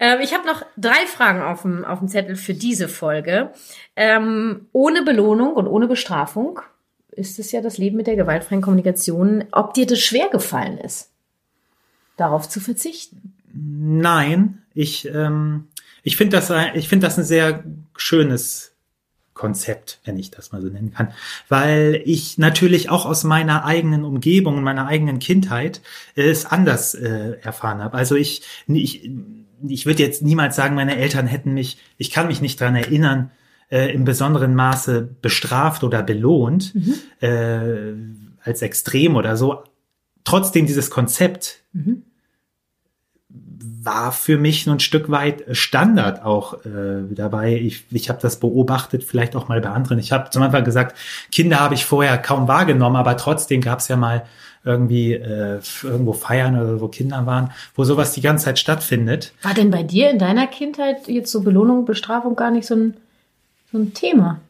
Ähm, 0.00 0.20
ich 0.20 0.32
habe 0.32 0.46
noch 0.46 0.62
drei 0.76 1.06
Fragen 1.06 1.42
auf 1.42 1.62
dem, 1.62 1.84
auf 1.84 1.98
dem 1.98 2.08
Zettel 2.08 2.36
für 2.36 2.54
diese 2.54 2.88
Folge. 2.88 3.50
Ähm, 3.96 4.66
ohne 4.72 5.02
Belohnung 5.02 5.54
und 5.54 5.66
ohne 5.66 5.88
Bestrafung 5.88 6.60
ist 7.10 7.38
es 7.38 7.52
ja 7.52 7.60
das 7.60 7.78
Leben 7.78 7.96
mit 7.96 8.06
der 8.06 8.16
gewaltfreien 8.16 8.62
Kommunikation. 8.62 9.44
Ob 9.52 9.74
dir 9.74 9.86
das 9.86 10.00
schwer 10.00 10.28
gefallen 10.28 10.78
ist, 10.78 11.10
darauf 12.16 12.48
zu 12.48 12.60
verzichten? 12.60 13.34
Nein, 13.52 14.62
ich, 14.74 15.08
ähm, 15.12 15.68
ich 16.02 16.16
finde 16.16 16.36
das, 16.36 16.52
ich 16.74 16.88
das 16.88 17.18
ein 17.18 17.24
sehr 17.24 17.64
schönes 17.96 18.72
Konzept, 19.34 20.00
wenn 20.04 20.18
ich 20.18 20.30
das 20.30 20.52
mal 20.52 20.60
so 20.60 20.68
nennen 20.68 20.92
kann, 20.92 21.12
weil 21.48 22.02
ich 22.04 22.38
natürlich 22.38 22.90
auch 22.90 23.06
aus 23.06 23.22
meiner 23.22 23.64
eigenen 23.64 24.04
Umgebung 24.04 24.62
meiner 24.62 24.88
eigenen 24.88 25.20
Kindheit 25.20 25.80
es 26.16 26.44
anders 26.44 26.94
äh, 26.94 27.38
erfahren 27.40 27.82
habe. 27.82 27.96
Also 27.96 28.16
ich, 28.16 28.42
ich 28.66 29.08
ich 29.66 29.86
würde 29.86 30.02
jetzt 30.02 30.22
niemals 30.22 30.56
sagen, 30.56 30.74
meine 30.74 30.96
Eltern 30.96 31.26
hätten 31.26 31.54
mich, 31.54 31.78
ich 31.96 32.10
kann 32.10 32.28
mich 32.28 32.40
nicht 32.40 32.60
dran 32.60 32.76
erinnern, 32.76 33.30
äh, 33.70 33.92
im 33.92 34.04
besonderen 34.04 34.54
Maße 34.54 35.02
bestraft 35.20 35.84
oder 35.84 36.02
belohnt, 36.02 36.74
mhm. 36.74 36.94
äh, 37.20 37.94
als 38.42 38.62
extrem 38.62 39.16
oder 39.16 39.36
so. 39.36 39.64
Trotzdem 40.24 40.66
dieses 40.66 40.90
Konzept 40.90 41.64
mhm. 41.72 42.02
war 43.28 44.12
für 44.12 44.38
mich 44.38 44.66
ein 44.66 44.80
Stück 44.80 45.10
weit 45.10 45.44
Standard 45.52 46.22
auch 46.24 46.64
äh, 46.64 47.02
dabei. 47.10 47.56
Ich, 47.56 47.84
ich 47.90 48.08
habe 48.08 48.20
das 48.20 48.40
beobachtet, 48.40 49.04
vielleicht 49.04 49.36
auch 49.36 49.48
mal 49.48 49.60
bei 49.60 49.70
anderen. 49.70 49.98
Ich 49.98 50.12
habe 50.12 50.30
zum 50.30 50.42
Anfang 50.42 50.64
gesagt, 50.64 50.96
Kinder 51.30 51.60
habe 51.60 51.74
ich 51.74 51.84
vorher 51.84 52.16
kaum 52.18 52.48
wahrgenommen, 52.48 52.96
aber 52.96 53.16
trotzdem 53.16 53.60
gab 53.60 53.80
es 53.80 53.88
ja 53.88 53.96
mal 53.96 54.24
irgendwie 54.68 55.14
äh, 55.14 55.60
irgendwo 55.82 56.12
feiern 56.12 56.60
oder 56.60 56.80
wo 56.80 56.88
Kinder 56.88 57.26
waren, 57.26 57.50
wo 57.74 57.84
sowas 57.84 58.12
die 58.12 58.20
ganze 58.20 58.44
Zeit 58.44 58.58
stattfindet. 58.58 59.32
War 59.42 59.54
denn 59.54 59.70
bei 59.70 59.82
dir 59.82 60.10
in 60.10 60.18
deiner 60.18 60.46
Kindheit 60.46 61.08
jetzt 61.08 61.32
so 61.32 61.42
Belohnung, 61.42 61.84
Bestrafung 61.84 62.36
gar 62.36 62.50
nicht 62.50 62.66
so 62.66 62.76
ein, 62.76 62.94
so 63.72 63.78
ein 63.78 63.94
Thema? 63.94 64.40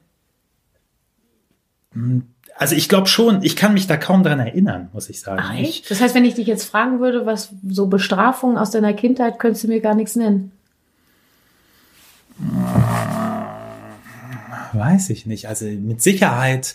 Hm, 1.93 2.25
also 2.59 2.75
ich 2.75 2.89
glaube 2.89 3.07
schon, 3.07 3.43
ich 3.45 3.55
kann 3.55 3.73
mich 3.73 3.87
da 3.87 3.97
kaum 3.97 4.25
dran 4.25 4.41
erinnern, 4.41 4.89
muss 4.93 5.09
ich 5.09 5.21
sagen. 5.21 5.41
Ach, 5.43 5.55
echt? 5.55 5.91
Das 5.91 6.01
heißt, 6.01 6.15
wenn 6.17 6.25
ich 6.25 6.35
dich 6.35 6.49
jetzt 6.49 6.65
fragen 6.65 6.99
würde, 6.99 7.25
was 7.25 7.51
so 7.69 7.87
Bestrafungen 7.87 8.59
aus 8.59 8.73
deiner 8.73 8.93
Kindheit, 8.95 9.39
könntest 9.39 9.65
du 9.65 9.69
mir 9.69 9.81
gar 9.81 9.95
nichts 9.95 10.17
nennen. 10.17 10.51
Weiß 14.73 15.11
ich 15.11 15.27
nicht. 15.27 15.47
Also 15.47 15.67
mit 15.67 16.03
Sicherheit 16.03 16.75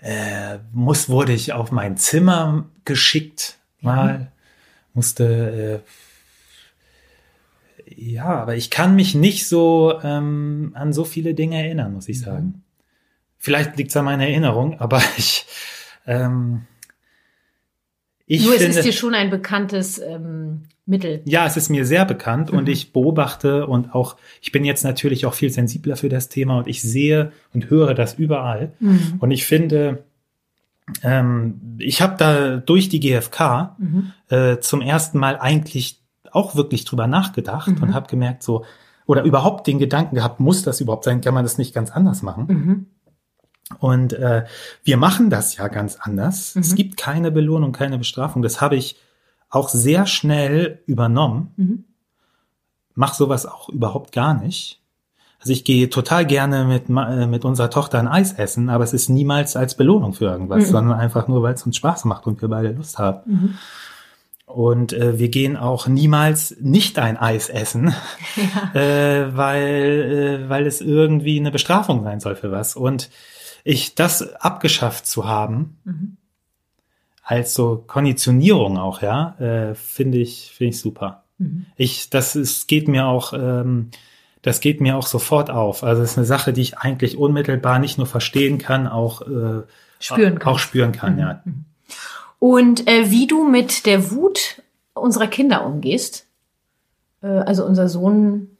äh, 0.00 0.58
muss, 0.72 1.08
wurde 1.08 1.32
ich 1.32 1.52
auf 1.52 1.72
mein 1.72 1.96
Zimmer 1.96 2.66
geschickt 2.84 3.58
mal, 3.80 4.20
ja. 4.20 4.26
musste, 4.94 5.82
äh, 7.86 7.92
ja, 7.94 8.26
aber 8.26 8.56
ich 8.56 8.70
kann 8.70 8.96
mich 8.96 9.14
nicht 9.14 9.48
so 9.48 10.00
ähm, 10.02 10.72
an 10.74 10.92
so 10.92 11.04
viele 11.04 11.34
Dinge 11.34 11.62
erinnern, 11.62 11.94
muss 11.94 12.08
ich 12.08 12.18
mhm. 12.18 12.24
sagen. 12.24 12.64
Vielleicht 13.38 13.76
liegt 13.76 13.90
es 13.90 13.96
an 13.96 14.04
meiner 14.04 14.26
Erinnerung, 14.26 14.80
aber 14.80 15.00
ich, 15.16 15.46
ähm, 16.06 16.66
ich 18.26 18.44
Nur 18.44 18.54
finde, 18.54 18.70
es 18.70 18.76
ist 18.76 18.84
dir 18.84 18.92
schon 18.92 19.14
ein 19.14 19.30
bekanntes 19.30 19.98
ähm, 20.00 20.62
Mittel. 20.84 21.22
Ja, 21.24 21.46
es 21.46 21.56
ist 21.56 21.68
mir 21.68 21.86
sehr 21.86 22.04
bekannt 22.04 22.52
mhm. 22.52 22.58
und 22.58 22.68
ich 22.68 22.92
beobachte 22.92 23.66
und 23.66 23.94
auch, 23.94 24.16
ich 24.42 24.50
bin 24.50 24.64
jetzt 24.64 24.84
natürlich 24.84 25.26
auch 25.26 25.34
viel 25.34 25.50
sensibler 25.50 25.96
für 25.96 26.08
das 26.08 26.28
Thema 26.28 26.58
und 26.58 26.66
ich 26.66 26.82
sehe 26.82 27.32
und 27.54 27.70
höre 27.70 27.94
das 27.94 28.14
überall. 28.14 28.72
Mhm. 28.80 29.14
Und 29.20 29.30
ich 29.30 29.46
finde, 29.46 30.04
ähm, 31.02 31.76
ich 31.78 32.02
habe 32.02 32.16
da 32.18 32.56
durch 32.56 32.88
die 32.88 33.00
GfK 33.00 33.76
mhm. 33.78 34.12
äh, 34.28 34.58
zum 34.58 34.80
ersten 34.80 35.18
Mal 35.18 35.38
eigentlich 35.38 36.00
auch 36.32 36.56
wirklich 36.56 36.84
drüber 36.84 37.06
nachgedacht 37.06 37.68
und 37.68 37.80
mhm. 37.80 37.94
habe 37.94 38.08
gemerkt, 38.08 38.42
so, 38.42 38.64
oder 39.06 39.22
überhaupt 39.22 39.68
den 39.68 39.78
Gedanken 39.78 40.16
gehabt, 40.16 40.40
muss 40.40 40.62
das 40.62 40.80
überhaupt 40.80 41.04
sein? 41.04 41.20
Kann 41.20 41.34
man 41.34 41.44
das 41.44 41.58
nicht 41.58 41.72
ganz 41.74 41.92
anders 41.92 42.22
machen? 42.22 42.86
Und 43.78 44.12
äh, 44.12 44.44
wir 44.84 44.96
machen 44.96 45.28
das 45.30 45.56
ja 45.56 45.68
ganz 45.68 45.96
anders. 46.00 46.54
Mhm. 46.54 46.60
Es 46.60 46.74
gibt 46.74 46.96
keine 46.96 47.30
Belohnung, 47.30 47.72
keine 47.72 47.98
Bestrafung. 47.98 48.42
Das 48.42 48.60
habe 48.60 48.76
ich 48.76 48.96
auch 49.50 49.68
sehr 49.68 50.06
schnell 50.06 50.82
übernommen. 50.86 51.52
Mhm. 51.56 51.84
Mach 52.94 53.14
sowas 53.14 53.46
auch 53.46 53.68
überhaupt 53.68 54.12
gar 54.12 54.34
nicht. 54.34 54.80
Also 55.40 55.52
ich 55.52 55.64
gehe 55.64 55.90
total 55.90 56.24
gerne 56.26 56.64
mit, 56.64 56.88
äh, 56.88 57.26
mit 57.26 57.44
unserer 57.44 57.70
Tochter 57.70 57.98
ein 57.98 58.08
Eis 58.08 58.32
essen, 58.32 58.68
aber 58.68 58.84
es 58.84 58.92
ist 58.92 59.08
niemals 59.08 59.54
als 59.56 59.76
Belohnung 59.76 60.14
für 60.14 60.24
irgendwas, 60.24 60.66
mhm. 60.66 60.70
sondern 60.72 60.98
einfach 60.98 61.28
nur, 61.28 61.42
weil 61.42 61.54
es 61.54 61.66
uns 61.66 61.76
Spaß 61.76 62.04
macht 62.04 62.26
und 62.26 62.40
wir 62.40 62.48
beide 62.48 62.70
Lust 62.70 62.98
haben. 62.98 63.30
Mhm. 63.30 63.54
Und 64.46 64.92
äh, 64.92 65.18
wir 65.18 65.28
gehen 65.28 65.56
auch 65.56 65.88
niemals 65.88 66.56
nicht 66.60 66.98
ein 66.98 67.16
Eis 67.16 67.48
essen, 67.48 67.92
ja. 68.36 68.80
äh, 68.80 69.36
weil, 69.36 70.42
äh, 70.46 70.48
weil 70.48 70.66
es 70.66 70.80
irgendwie 70.80 71.38
eine 71.38 71.50
Bestrafung 71.50 72.04
sein 72.04 72.20
soll 72.20 72.36
für 72.36 72.52
was. 72.52 72.76
Und 72.76 73.10
ich 73.66 73.96
das 73.96 74.36
abgeschafft 74.36 75.06
zu 75.06 75.26
haben, 75.26 75.76
mhm. 75.84 76.16
als 77.22 77.52
so 77.52 77.82
Konditionierung 77.84 78.78
auch, 78.78 79.02
ja, 79.02 79.34
äh, 79.40 79.74
finde 79.74 80.18
ich, 80.18 80.52
finde 80.54 80.70
ich 80.70 80.80
super. 80.80 81.24
Mhm. 81.38 81.66
Ich, 81.76 82.08
das 82.08 82.36
ist, 82.36 82.68
geht 82.68 82.86
mir 82.86 83.06
auch, 83.06 83.32
ähm, 83.32 83.90
das 84.42 84.60
geht 84.60 84.80
mir 84.80 84.96
auch 84.96 85.06
sofort 85.06 85.50
auf. 85.50 85.82
Also 85.82 86.02
es 86.02 86.12
ist 86.12 86.16
eine 86.16 86.26
Sache, 86.26 86.52
die 86.52 86.60
ich 86.60 86.78
eigentlich 86.78 87.18
unmittelbar 87.18 87.80
nicht 87.80 87.98
nur 87.98 88.06
verstehen 88.06 88.58
kann, 88.58 88.86
auch 88.86 89.22
äh, 89.22 89.62
spüren 89.98 90.38
kann. 90.38 90.52
Auch 90.52 90.60
spüren 90.60 90.92
kann, 90.92 91.14
mhm. 91.14 91.18
ja. 91.18 91.40
Mhm. 91.44 91.64
Und 92.38 92.86
äh, 92.86 93.10
wie 93.10 93.26
du 93.26 93.48
mit 93.48 93.84
der 93.86 94.12
Wut 94.12 94.62
unserer 94.94 95.26
Kinder 95.26 95.66
umgehst, 95.66 96.28
äh, 97.20 97.26
also 97.26 97.64
unser 97.64 97.88
Sohn, 97.88 98.56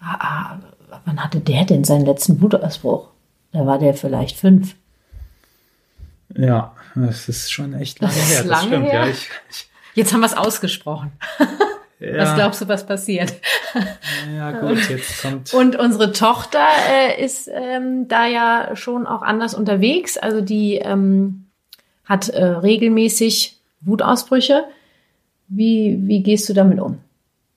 ah, 0.00 0.16
ah, 0.18 0.58
wann 1.04 1.22
hatte 1.22 1.40
der 1.40 1.66
denn 1.66 1.84
seinen 1.84 2.06
letzten 2.06 2.40
Wutausbruch? 2.40 3.09
Da 3.52 3.66
war 3.66 3.78
der 3.78 3.94
vielleicht 3.94 4.36
fünf. 4.36 4.74
Ja, 6.36 6.74
das 6.94 7.28
ist 7.28 7.50
schon 7.50 7.74
echt 7.74 8.00
lange 8.00 8.14
das 8.14 8.30
her. 8.30 8.44
Lange 8.44 8.66
stimmt, 8.68 8.86
her? 8.86 9.00
Ja, 9.00 9.06
ich, 9.08 9.28
ich 9.50 9.70
Jetzt 9.94 10.12
haben 10.12 10.20
wir 10.20 10.26
es 10.26 10.36
ausgesprochen. 10.36 11.12
Ja. 12.02 12.16
Was 12.16 12.34
glaubst 12.34 12.62
du, 12.62 12.68
was 12.68 12.86
passiert? 12.86 13.34
Ja, 14.34 14.52
gut, 14.52 14.88
jetzt 14.88 15.20
kommt. 15.20 15.52
Und 15.52 15.76
unsere 15.76 16.12
Tochter 16.12 16.66
äh, 16.90 17.22
ist 17.22 17.46
ähm, 17.52 18.08
da 18.08 18.26
ja 18.26 18.74
schon 18.74 19.06
auch 19.06 19.20
anders 19.20 19.52
unterwegs. 19.52 20.16
Also 20.16 20.40
die 20.40 20.76
ähm, 20.76 21.44
hat 22.06 22.30
äh, 22.30 22.42
regelmäßig 22.42 23.60
Wutausbrüche. 23.82 24.64
Wie, 25.48 25.98
wie 26.04 26.22
gehst 26.22 26.48
du 26.48 26.54
damit 26.54 26.80
um? 26.80 27.00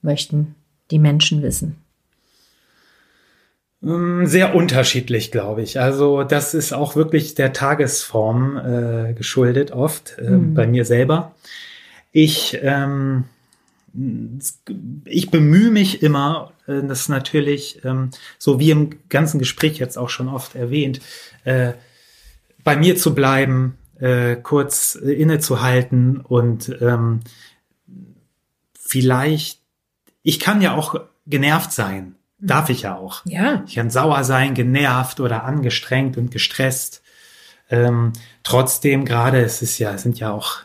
Möchten 0.02 0.54
die 0.90 0.98
Menschen 0.98 1.40
wissen. 1.40 1.82
Mm, 3.84 4.24
sehr 4.24 4.54
unterschiedlich, 4.54 5.30
glaube 5.30 5.60
ich. 5.60 5.78
Also 5.78 6.22
das 6.24 6.54
ist 6.54 6.72
auch 6.72 6.96
wirklich 6.96 7.34
der 7.34 7.52
Tagesform 7.52 8.56
äh, 8.56 9.12
geschuldet 9.12 9.72
oft, 9.72 10.16
äh, 10.18 10.30
mhm. 10.30 10.54
bei 10.54 10.66
mir 10.66 10.86
selber. 10.86 11.34
Ich, 12.10 12.58
ähm, 12.62 13.24
ich 15.04 15.30
bemühe 15.30 15.70
mich 15.70 16.02
immer, 16.02 16.52
äh, 16.66 16.82
das 16.82 17.10
natürlich, 17.10 17.84
ähm, 17.84 18.10
so 18.38 18.58
wie 18.58 18.70
im 18.70 18.90
ganzen 19.10 19.38
Gespräch 19.38 19.76
jetzt 19.78 19.98
auch 19.98 20.08
schon 20.08 20.28
oft 20.28 20.54
erwähnt, 20.54 21.02
äh, 21.44 21.72
bei 22.62 22.76
mir 22.76 22.96
zu 22.96 23.14
bleiben, 23.14 23.76
äh, 24.00 24.36
kurz 24.36 24.94
innezuhalten 24.94 26.20
und 26.20 26.74
ähm, 26.80 27.20
vielleicht, 28.80 29.60
ich 30.22 30.40
kann 30.40 30.62
ja 30.62 30.74
auch 30.74 30.98
genervt 31.26 31.72
sein 31.72 32.14
Darf 32.46 32.68
ich 32.68 32.82
ja 32.82 32.96
auch. 32.96 33.22
Ja. 33.24 33.64
Ich 33.66 33.76
kann 33.76 33.90
sauer 33.90 34.22
sein, 34.24 34.54
genervt 34.54 35.18
oder 35.20 35.44
angestrengt 35.44 36.18
und 36.18 36.30
gestresst. 36.30 37.02
Ähm, 37.70 38.12
trotzdem 38.42 39.04
gerade, 39.04 39.40
es 39.40 39.62
ist 39.62 39.78
ja, 39.78 39.94
es 39.94 40.02
sind 40.02 40.18
ja 40.18 40.30
auch, 40.30 40.58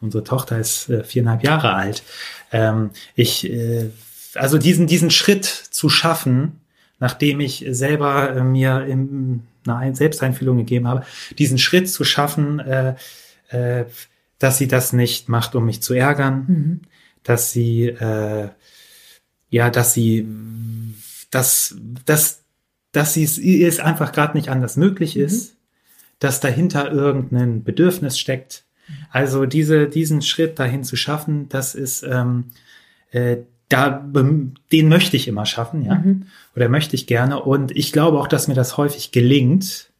unsere 0.00 0.24
Tochter 0.24 0.58
ist 0.58 0.88
äh, 0.88 1.04
viereinhalb 1.04 1.44
Jahre 1.44 1.74
alt. 1.74 2.02
Ähm, 2.50 2.90
ich, 3.14 3.48
äh, 3.48 3.90
also 4.34 4.58
diesen, 4.58 4.88
diesen 4.88 5.10
Schritt 5.10 5.44
zu 5.44 5.88
schaffen, 5.88 6.60
nachdem 6.98 7.38
ich 7.40 7.64
selber 7.70 8.34
äh, 8.34 8.42
mir 8.42 8.84
im, 8.86 9.44
eine 9.66 9.94
Selbsteinfühlung 9.94 10.58
gegeben 10.58 10.88
habe, 10.88 11.04
diesen 11.38 11.58
Schritt 11.58 11.88
zu 11.88 12.02
schaffen, 12.04 12.58
äh, 12.58 12.96
äh, 13.48 13.84
dass 14.38 14.58
sie 14.58 14.68
das 14.68 14.92
nicht 14.92 15.28
macht, 15.28 15.54
um 15.54 15.64
mich 15.64 15.80
zu 15.80 15.94
ärgern, 15.94 16.44
mhm. 16.46 16.80
dass 17.22 17.52
sie, 17.52 17.86
äh, 17.86 18.48
ja, 19.48 19.70
dass 19.70 19.94
sie 19.94 20.26
dass, 21.34 21.76
dass, 22.04 22.44
dass 22.92 23.16
es, 23.16 23.38
es 23.38 23.80
einfach 23.80 24.12
gerade 24.12 24.36
nicht 24.36 24.48
anders 24.48 24.76
möglich 24.76 25.16
mhm. 25.16 25.24
ist, 25.24 25.56
dass 26.18 26.40
dahinter 26.40 26.90
irgendein 26.92 27.64
Bedürfnis 27.64 28.18
steckt. 28.18 28.64
Also 29.10 29.46
diese, 29.46 29.88
diesen 29.88 30.22
Schritt 30.22 30.58
dahin 30.58 30.84
zu 30.84 30.96
schaffen, 30.96 31.48
das 31.48 31.74
ist, 31.74 32.02
ähm, 32.02 32.50
äh, 33.10 33.38
da, 33.68 33.90
den 33.90 34.88
möchte 34.88 35.16
ich 35.16 35.26
immer 35.26 35.46
schaffen, 35.46 35.84
ja, 35.84 35.94
mhm. 35.94 36.26
oder 36.54 36.68
möchte 36.68 36.94
ich 36.94 37.06
gerne. 37.06 37.42
Und 37.42 37.74
ich 37.76 37.92
glaube 37.92 38.18
auch, 38.18 38.28
dass 38.28 38.46
mir 38.46 38.54
das 38.54 38.76
häufig 38.76 39.10
gelingt. 39.10 39.90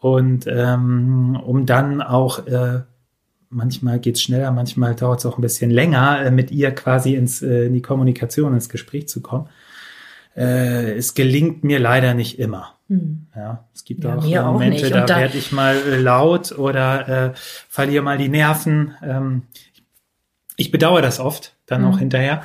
Und 0.00 0.46
ähm, 0.48 1.38
um 1.44 1.66
dann 1.66 2.00
auch 2.00 2.46
äh, 2.46 2.82
manchmal 3.50 4.00
geht's 4.00 4.22
schneller, 4.22 4.50
manchmal 4.50 4.94
dauert 4.94 5.20
es 5.20 5.26
auch 5.26 5.38
ein 5.38 5.42
bisschen 5.42 5.70
länger, 5.70 6.24
äh, 6.24 6.30
mit 6.30 6.50
ihr 6.50 6.72
quasi 6.72 7.14
ins, 7.14 7.42
äh, 7.42 7.66
in 7.66 7.74
die 7.74 7.82
Kommunikation, 7.82 8.54
ins 8.54 8.68
Gespräch 8.68 9.08
zu 9.08 9.20
kommen. 9.20 9.48
Äh, 10.36 10.92
es 10.92 11.14
gelingt 11.14 11.64
mir 11.64 11.78
leider 11.78 12.14
nicht 12.14 12.38
immer. 12.38 12.74
Hm. 12.88 13.26
Ja, 13.34 13.64
es 13.74 13.84
gibt 13.84 14.04
ja, 14.04 14.16
auch 14.16 14.52
Momente, 14.52 14.86
auch 14.86 14.90
da, 14.90 15.04
da 15.04 15.16
werde 15.18 15.38
ich 15.38 15.52
mal 15.52 15.76
äh, 15.76 15.96
laut 15.96 16.52
oder 16.52 17.08
äh, 17.08 17.32
verliere 17.68 18.02
mal 18.02 18.18
die 18.18 18.28
Nerven. 18.28 18.94
Ähm, 19.02 19.42
ich 20.56 20.70
bedauere 20.70 21.02
das 21.02 21.20
oft 21.20 21.54
dann 21.66 21.84
hm. 21.84 21.90
auch 21.90 21.98
hinterher. 21.98 22.42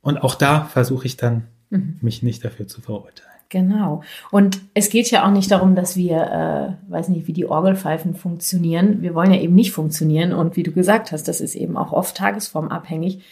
Und 0.00 0.18
auch 0.18 0.34
da 0.34 0.64
versuche 0.64 1.06
ich 1.06 1.16
dann, 1.16 1.44
hm. 1.70 1.98
mich 2.00 2.22
nicht 2.22 2.44
dafür 2.44 2.68
zu 2.68 2.80
verurteilen. 2.80 3.30
Genau. 3.48 4.02
Und 4.32 4.60
es 4.74 4.90
geht 4.90 5.10
ja 5.12 5.24
auch 5.24 5.30
nicht 5.30 5.50
darum, 5.50 5.76
dass 5.76 5.96
wir, 5.96 6.76
äh, 6.88 6.90
weiß 6.92 7.08
nicht, 7.08 7.28
wie 7.28 7.32
die 7.32 7.46
Orgelpfeifen 7.46 8.16
funktionieren. 8.16 9.00
Wir 9.00 9.14
wollen 9.14 9.32
ja 9.32 9.40
eben 9.40 9.54
nicht 9.54 9.70
funktionieren. 9.70 10.32
Und 10.32 10.56
wie 10.56 10.64
du 10.64 10.72
gesagt 10.72 11.12
hast, 11.12 11.28
das 11.28 11.40
ist 11.40 11.54
eben 11.54 11.76
auch 11.76 11.92
oft 11.92 12.16
tagesformabhängig. 12.16 13.22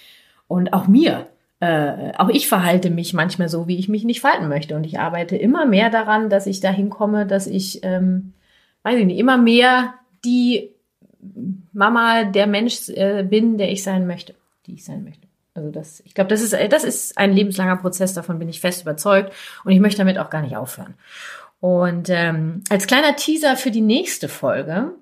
Und 0.47 0.73
auch 0.73 0.87
mir 0.87 1.27
äh, 1.63 2.11
auch 2.19 2.29
ich 2.29 2.49
verhalte 2.49 2.91
mich 2.91 3.15
manchmal 3.15 3.49
so, 3.49 3.69
wie 3.69 3.79
ich 3.79 3.89
mich 3.89 4.03
nicht 4.03 4.21
verhalten 4.21 4.49
möchte. 4.49 4.75
Und 4.75 4.83
ich 4.83 4.99
arbeite 4.99 5.37
immer 5.37 5.65
mehr 5.65 5.91
daran, 5.91 6.29
dass 6.29 6.49
ich 6.49 6.59
dahin 6.59 6.91
komme, 6.91 7.25
dass 7.25 7.47
ich, 7.47 7.85
ähm, 7.85 8.33
weiß 8.83 8.99
ich 8.99 9.07
nicht, 9.07 9.21
immer 9.21 9.39
mehr 9.39 9.95
die 10.25 10.71
Mama, 11.73 12.25
der 12.25 12.49
Mensch 12.49 12.89
äh, 12.89 13.23
bin, 13.23 13.59
der 13.59 13.71
ich 13.71 13.85
sein 13.85 14.09
möchte, 14.09 14.35
die 14.67 14.75
ich 14.75 14.85
sein 14.85 15.05
möchte. 15.05 15.29
Also 15.55 15.71
das, 15.71 16.03
ich 16.05 16.15
glaube, 16.15 16.31
das 16.31 16.43
ist, 16.43 16.53
das 16.53 16.83
ist 16.83 17.17
ein 17.17 17.33
lebenslanger 17.33 17.77
Prozess, 17.77 18.13
davon 18.13 18.41
bin 18.41 18.49
ich 18.49 18.61
fest 18.61 18.83
überzeugt 18.83 19.33
und 19.65 19.71
ich 19.71 19.79
möchte 19.79 19.99
damit 19.99 20.19
auch 20.19 20.31
gar 20.31 20.43
nicht 20.43 20.57
aufhören. 20.57 20.95
Und 21.61 22.09
ähm, 22.11 22.65
als 22.71 22.89
kleiner 22.89 23.15
Teaser 23.15 23.57
für 23.57 23.71
die 23.71 23.83
nächste 23.83 24.29
Folge 24.29 24.95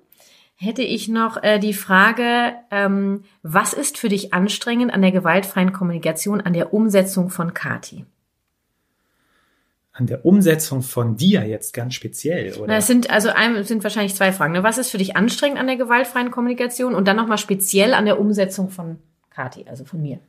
hätte 0.61 0.83
ich 0.83 1.07
noch 1.07 1.41
äh, 1.41 1.57
die 1.57 1.73
Frage, 1.73 2.53
ähm, 2.69 3.23
was 3.41 3.73
ist 3.73 3.97
für 3.97 4.09
dich 4.09 4.31
anstrengend 4.31 4.93
an 4.93 5.01
der 5.01 5.11
gewaltfreien 5.11 5.73
Kommunikation, 5.73 6.39
an 6.39 6.53
der 6.53 6.71
Umsetzung 6.71 7.31
von 7.31 7.55
Kati? 7.55 8.05
An 9.91 10.05
der 10.05 10.23
Umsetzung 10.23 10.83
von 10.83 11.17
dir 11.17 11.45
jetzt 11.47 11.73
ganz 11.73 11.95
speziell, 11.95 12.53
oder? 12.53 12.67
Na, 12.67 12.75
es 12.77 12.87
sind 12.87 13.09
also 13.09 13.29
es 13.29 13.67
sind 13.67 13.83
wahrscheinlich 13.83 14.15
zwei 14.15 14.31
Fragen. 14.31 14.53
Ne? 14.53 14.61
Was 14.61 14.77
ist 14.77 14.91
für 14.91 14.99
dich 14.99 15.15
anstrengend 15.15 15.59
an 15.59 15.65
der 15.65 15.77
gewaltfreien 15.77 16.29
Kommunikation 16.29 16.93
und 16.93 17.07
dann 17.07 17.17
nochmal 17.17 17.39
speziell 17.39 17.95
an 17.95 18.05
der 18.05 18.19
Umsetzung 18.19 18.69
von 18.69 18.99
Kati, 19.31 19.65
also 19.67 19.83
von 19.83 20.01
mir? 20.01 20.19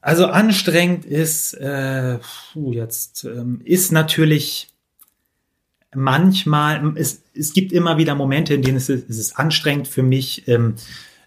Also 0.00 0.26
anstrengend 0.26 1.04
ist 1.04 1.52
äh, 1.54 2.18
jetzt 2.54 3.24
ähm, 3.24 3.60
ist 3.64 3.90
natürlich 3.90 4.75
manchmal, 5.96 6.92
es, 6.96 7.22
es 7.34 7.52
gibt 7.52 7.72
immer 7.72 7.98
wieder 7.98 8.14
Momente, 8.14 8.54
in 8.54 8.62
denen 8.62 8.76
es, 8.76 8.88
ist, 8.88 9.08
es 9.08 9.18
ist 9.18 9.38
anstrengend 9.38 9.88
für 9.88 10.02
mich, 10.02 10.46
ähm, 10.46 10.74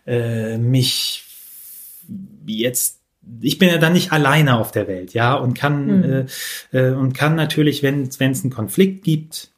äh, 0.06 0.58
mich 0.58 1.26
jetzt 2.46 3.00
ich 3.42 3.60
bin 3.60 3.70
ja 3.70 3.78
dann 3.78 3.94
nicht 3.94 4.12
alleine 4.12 4.58
auf 4.58 4.72
der 4.72 4.88
Welt, 4.88 5.14
ja, 5.14 5.36
und 5.36 5.54
kann 5.54 5.86
mhm. 5.86 6.28
äh, 6.72 6.90
äh, 6.90 6.94
und 6.94 7.14
kann 7.14 7.36
natürlich, 7.36 7.84
wenn 7.84 8.04
es 8.04 8.20
einen 8.20 8.50
Konflikt 8.50 9.04
gibt, 9.04 9.52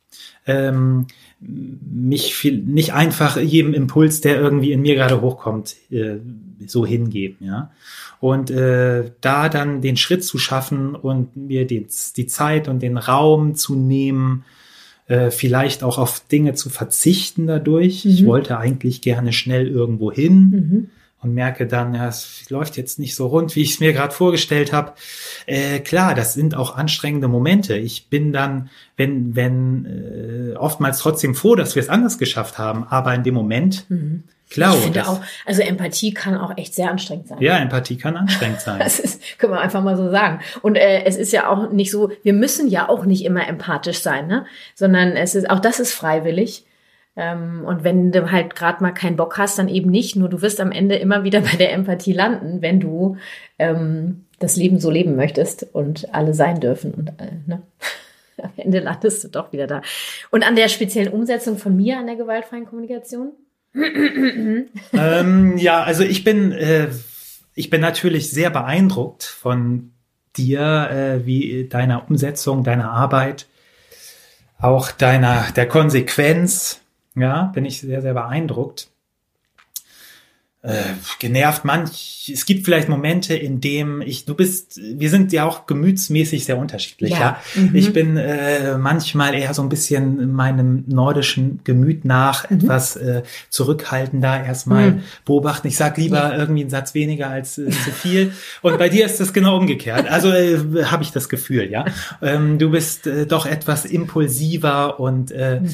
ähm, 0.45 1.07
mich 1.39 2.35
viel, 2.35 2.57
nicht 2.57 2.93
einfach 2.93 3.37
jedem 3.37 3.73
Impuls, 3.73 4.21
der 4.21 4.39
irgendwie 4.39 4.73
in 4.73 4.81
mir 4.81 4.95
gerade 4.95 5.21
hochkommt, 5.21 5.75
äh, 5.89 6.17
so 6.67 6.85
hingeben, 6.85 7.37
ja. 7.45 7.71
Und 8.19 8.51
äh, 8.51 9.11
da 9.21 9.49
dann 9.49 9.81
den 9.81 9.97
Schritt 9.97 10.23
zu 10.23 10.37
schaffen 10.37 10.93
und 10.93 11.35
mir 11.35 11.65
die, 11.65 11.87
die 12.15 12.27
Zeit 12.27 12.67
und 12.67 12.83
den 12.83 12.97
Raum 12.97 13.55
zu 13.55 13.75
nehmen, 13.75 14.45
äh, 15.07 15.31
vielleicht 15.31 15.83
auch 15.83 15.97
auf 15.97 16.21
Dinge 16.31 16.53
zu 16.53 16.69
verzichten 16.69 17.47
dadurch. 17.47 18.05
Mhm. 18.05 18.11
Ich 18.11 18.25
wollte 18.25 18.57
eigentlich 18.57 19.01
gerne 19.01 19.33
schnell 19.33 19.67
irgendwo 19.67 20.11
hin 20.11 20.49
mhm. 20.49 20.89
Und 21.21 21.33
merke 21.33 21.67
dann, 21.67 21.93
ja, 21.93 22.07
es 22.07 22.49
läuft 22.49 22.77
jetzt 22.77 22.99
nicht 22.99 23.15
so 23.15 23.27
rund, 23.27 23.55
wie 23.55 23.61
ich 23.61 23.73
es 23.73 23.79
mir 23.79 23.93
gerade 23.93 24.13
vorgestellt 24.13 24.73
habe. 24.73 24.93
Äh, 25.45 25.79
klar, 25.79 26.15
das 26.15 26.33
sind 26.33 26.55
auch 26.55 26.75
anstrengende 26.75 27.27
Momente. 27.27 27.77
Ich 27.77 28.09
bin 28.09 28.33
dann, 28.33 28.69
wenn, 28.97 29.35
wenn 29.35 29.85
äh, 30.53 30.55
oftmals 30.55 30.99
trotzdem 30.99 31.35
froh, 31.35 31.55
dass 31.55 31.75
wir 31.75 31.81
es 31.83 31.89
anders 31.89 32.17
geschafft 32.17 32.57
haben, 32.57 32.85
aber 32.89 33.13
in 33.13 33.23
dem 33.23 33.33
Moment 33.33 33.85
mhm 33.89 34.23
Klar. 34.51 34.75
Ich 34.75 34.83
finde 34.83 35.07
auch, 35.07 35.21
also 35.45 35.61
Empathie 35.61 36.13
kann 36.13 36.37
auch 36.37 36.57
echt 36.57 36.75
sehr 36.75 36.91
anstrengend 36.91 37.29
sein. 37.29 37.37
Ja, 37.39 37.57
Empathie 37.57 37.97
kann 37.97 38.17
anstrengend 38.17 38.59
sein. 38.65 38.79
das 38.79 38.99
ist, 38.99 39.39
können 39.39 39.53
wir 39.53 39.61
einfach 39.61 39.81
mal 39.81 39.95
so 39.95 40.11
sagen. 40.11 40.41
Und 40.61 40.75
äh, 40.75 41.05
es 41.05 41.15
ist 41.15 41.31
ja 41.31 41.49
auch 41.49 41.71
nicht 41.71 41.89
so, 41.89 42.11
wir 42.23 42.33
müssen 42.33 42.67
ja 42.67 42.89
auch 42.89 43.05
nicht 43.05 43.23
immer 43.23 43.47
empathisch 43.47 43.99
sein, 43.99 44.27
ne? 44.27 44.45
Sondern 44.75 45.11
es 45.15 45.35
ist, 45.35 45.49
auch 45.49 45.59
das 45.59 45.79
ist 45.79 45.93
freiwillig. 45.93 46.65
Ähm, 47.15 47.63
und 47.65 47.83
wenn 47.83 48.11
du 48.11 48.31
halt 48.31 48.55
gerade 48.55 48.81
mal 48.81 48.91
keinen 48.91 49.17
Bock 49.17 49.37
hast, 49.37 49.59
dann 49.59 49.67
eben 49.67 49.91
nicht. 49.91 50.15
Nur 50.15 50.29
du 50.29 50.41
wirst 50.41 50.61
am 50.61 50.71
Ende 50.71 50.95
immer 50.95 51.23
wieder 51.23 51.41
bei 51.41 51.57
der 51.57 51.73
Empathie 51.73 52.13
landen, 52.13 52.61
wenn 52.61 52.79
du 52.79 53.17
ähm, 53.59 54.25
das 54.39 54.55
Leben 54.55 54.79
so 54.79 54.89
leben 54.89 55.15
möchtest 55.15 55.63
und 55.73 56.13
alle 56.13 56.33
sein 56.33 56.59
dürfen. 56.59 56.93
Und 56.93 57.09
äh, 57.19 57.31
ne? 57.47 57.61
am 58.41 58.51
Ende 58.57 58.79
landest 58.79 59.23
du 59.23 59.27
doch 59.27 59.51
wieder 59.51 59.67
da. 59.67 59.81
Und 60.31 60.43
an 60.43 60.55
der 60.55 60.69
speziellen 60.69 61.11
Umsetzung 61.13 61.57
von 61.57 61.75
mir 61.75 61.97
an 61.97 62.07
der 62.07 62.15
gewaltfreien 62.15 62.65
Kommunikation? 62.65 63.33
ähm, 64.93 65.57
ja, 65.57 65.83
also 65.83 66.03
ich 66.03 66.23
bin, 66.23 66.51
äh, 66.51 66.89
ich 67.55 67.69
bin 67.69 67.81
natürlich 67.81 68.31
sehr 68.31 68.49
beeindruckt 68.49 69.23
von 69.23 69.91
dir, 70.35 70.89
äh, 70.91 71.25
wie 71.25 71.67
deiner 71.69 72.09
Umsetzung, 72.09 72.63
deiner 72.63 72.91
Arbeit, 72.91 73.47
auch 74.59 74.91
deiner, 74.91 75.47
der 75.55 75.67
Konsequenz, 75.67 76.80
ja, 77.15 77.45
bin 77.53 77.65
ich 77.65 77.81
sehr, 77.81 78.01
sehr 78.01 78.13
beeindruckt 78.13 78.91
äh, 80.63 80.93
genervt. 81.17 81.65
Manch, 81.65 82.29
es 82.31 82.45
gibt 82.45 82.65
vielleicht 82.65 82.87
Momente, 82.87 83.33
in 83.33 83.61
dem 83.61 84.01
ich, 84.01 84.25
du 84.25 84.35
bist, 84.35 84.79
wir 84.79 85.09
sind 85.09 85.33
ja 85.33 85.45
auch 85.45 85.65
gemütsmäßig 85.65 86.45
sehr 86.45 86.57
unterschiedlich. 86.57 87.11
Ja. 87.11 87.19
ja? 87.19 87.41
Mhm. 87.55 87.75
Ich 87.75 87.93
bin 87.93 88.15
äh, 88.15 88.77
manchmal 88.77 89.33
eher 89.33 89.55
so 89.55 89.63
ein 89.63 89.69
bisschen 89.69 90.31
meinem 90.33 90.83
nordischen 90.87 91.61
Gemüt 91.63 92.05
nach 92.05 92.47
mhm. 92.49 92.57
etwas 92.57 92.95
äh, 92.95 93.23
zurückhaltender, 93.49 94.43
erstmal 94.45 94.91
mhm. 94.91 95.03
beobachten. 95.25 95.67
Ich 95.67 95.77
sag 95.77 95.97
lieber 95.97 96.31
ja. 96.31 96.37
irgendwie 96.37 96.61
einen 96.61 96.69
Satz 96.69 96.93
weniger 96.93 97.29
als 97.29 97.57
äh, 97.57 97.71
zu 97.71 97.91
viel. 97.91 98.31
Und 98.61 98.77
bei 98.77 98.89
dir 98.89 99.05
ist 99.05 99.19
das 99.19 99.33
genau 99.33 99.57
umgekehrt. 99.57 100.07
Also 100.11 100.31
äh, 100.31 100.85
habe 100.85 101.01
ich 101.01 101.11
das 101.11 101.27
Gefühl, 101.27 101.71
ja. 101.71 101.85
Ähm, 102.21 102.59
du 102.59 102.69
bist 102.69 103.07
äh, 103.07 103.25
doch 103.25 103.47
etwas 103.47 103.85
impulsiver 103.85 104.99
und 104.99 105.31
äh, 105.31 105.61
mhm. 105.61 105.73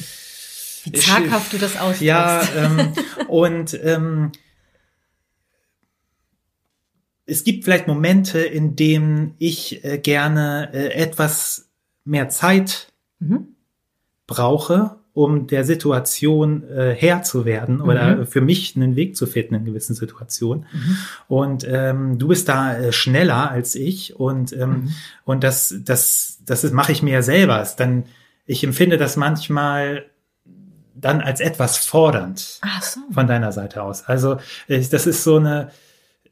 Wie 0.93 0.99
zaghaft 0.99 1.53
du 1.53 1.57
das 1.57 1.77
aussprichst. 1.77 2.01
Ja, 2.01 2.41
ähm, 2.55 2.93
und 3.27 3.79
ähm, 3.83 4.31
es 7.25 7.43
gibt 7.43 7.65
vielleicht 7.65 7.88
Momente, 7.88 8.39
in 8.39 8.75
denen 8.75 9.35
ich 9.38 9.83
äh, 9.83 9.97
gerne 9.97 10.69
äh, 10.73 10.93
etwas 10.93 11.69
mehr 12.05 12.29
Zeit 12.29 12.88
mhm. 13.19 13.49
brauche, 14.25 14.95
um 15.13 15.47
der 15.47 15.65
Situation 15.65 16.63
äh, 16.69 16.95
Herr 16.97 17.23
zu 17.23 17.43
werden 17.43 17.81
oder 17.81 18.17
mhm. 18.17 18.27
für 18.27 18.39
mich 18.39 18.75
einen 18.75 18.95
Weg 18.95 19.17
zu 19.17 19.25
finden 19.25 19.55
in 19.55 19.65
gewissen 19.65 19.95
Situationen. 19.95 20.67
Mhm. 20.71 20.97
Und 21.27 21.67
ähm, 21.67 22.17
du 22.17 22.29
bist 22.29 22.47
da 22.47 22.77
äh, 22.77 22.93
schneller 22.93 23.51
als 23.51 23.75
ich 23.75 24.15
und 24.15 24.53
ähm, 24.53 24.69
mhm. 24.69 24.93
und 25.25 25.43
das 25.43 25.75
das 25.83 26.39
das 26.45 26.71
mache 26.71 26.91
ich 26.91 27.03
mir 27.03 27.15
ja 27.15 27.21
selber. 27.21 27.67
Dann 27.77 28.05
ich 28.45 28.63
empfinde 28.63 28.97
das 28.97 29.17
manchmal 29.17 30.05
dann 31.00 31.22
als 31.22 31.39
etwas 31.39 31.78
fordernd 31.78 32.60
so. 32.82 33.00
von 33.12 33.28
deiner 33.28 33.52
Seite 33.52 33.84
aus. 33.84 34.04
Also 34.06 34.38
äh, 34.68 34.82
das 34.82 35.08
ist 35.08 35.24
so 35.24 35.38
eine 35.38 35.72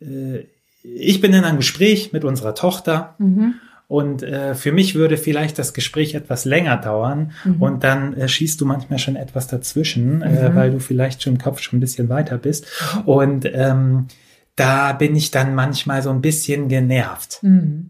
äh, 0.01 0.45
ich 0.93 1.21
bin 1.21 1.33
in 1.33 1.43
einem 1.43 1.57
Gespräch 1.57 2.13
mit 2.13 2.23
unserer 2.23 2.55
Tochter 2.55 3.15
mhm. 3.17 3.55
und 3.87 4.23
äh, 4.23 4.55
für 4.55 4.71
mich 4.71 4.95
würde 4.95 5.17
vielleicht 5.17 5.57
das 5.57 5.73
Gespräch 5.73 6.13
etwas 6.13 6.45
länger 6.45 6.77
dauern 6.77 7.31
mhm. 7.43 7.61
und 7.61 7.83
dann 7.83 8.13
äh, 8.13 8.27
schießt 8.27 8.59
du 8.61 8.65
manchmal 8.65 8.99
schon 8.99 9.15
etwas 9.15 9.47
dazwischen, 9.47 10.21
äh, 10.21 10.49
mhm. 10.49 10.55
weil 10.55 10.71
du 10.71 10.79
vielleicht 10.79 11.23
schon 11.23 11.33
im 11.33 11.39
Kopf 11.39 11.59
schon 11.59 11.77
ein 11.77 11.81
bisschen 11.81 12.09
weiter 12.09 12.37
bist. 12.37 12.67
Und 13.05 13.49
ähm, 13.51 14.07
da 14.55 14.93
bin 14.93 15.15
ich 15.15 15.31
dann 15.31 15.55
manchmal 15.55 16.01
so 16.01 16.11
ein 16.11 16.21
bisschen 16.21 16.67
genervt. 16.67 17.39
Mhm. 17.41 17.89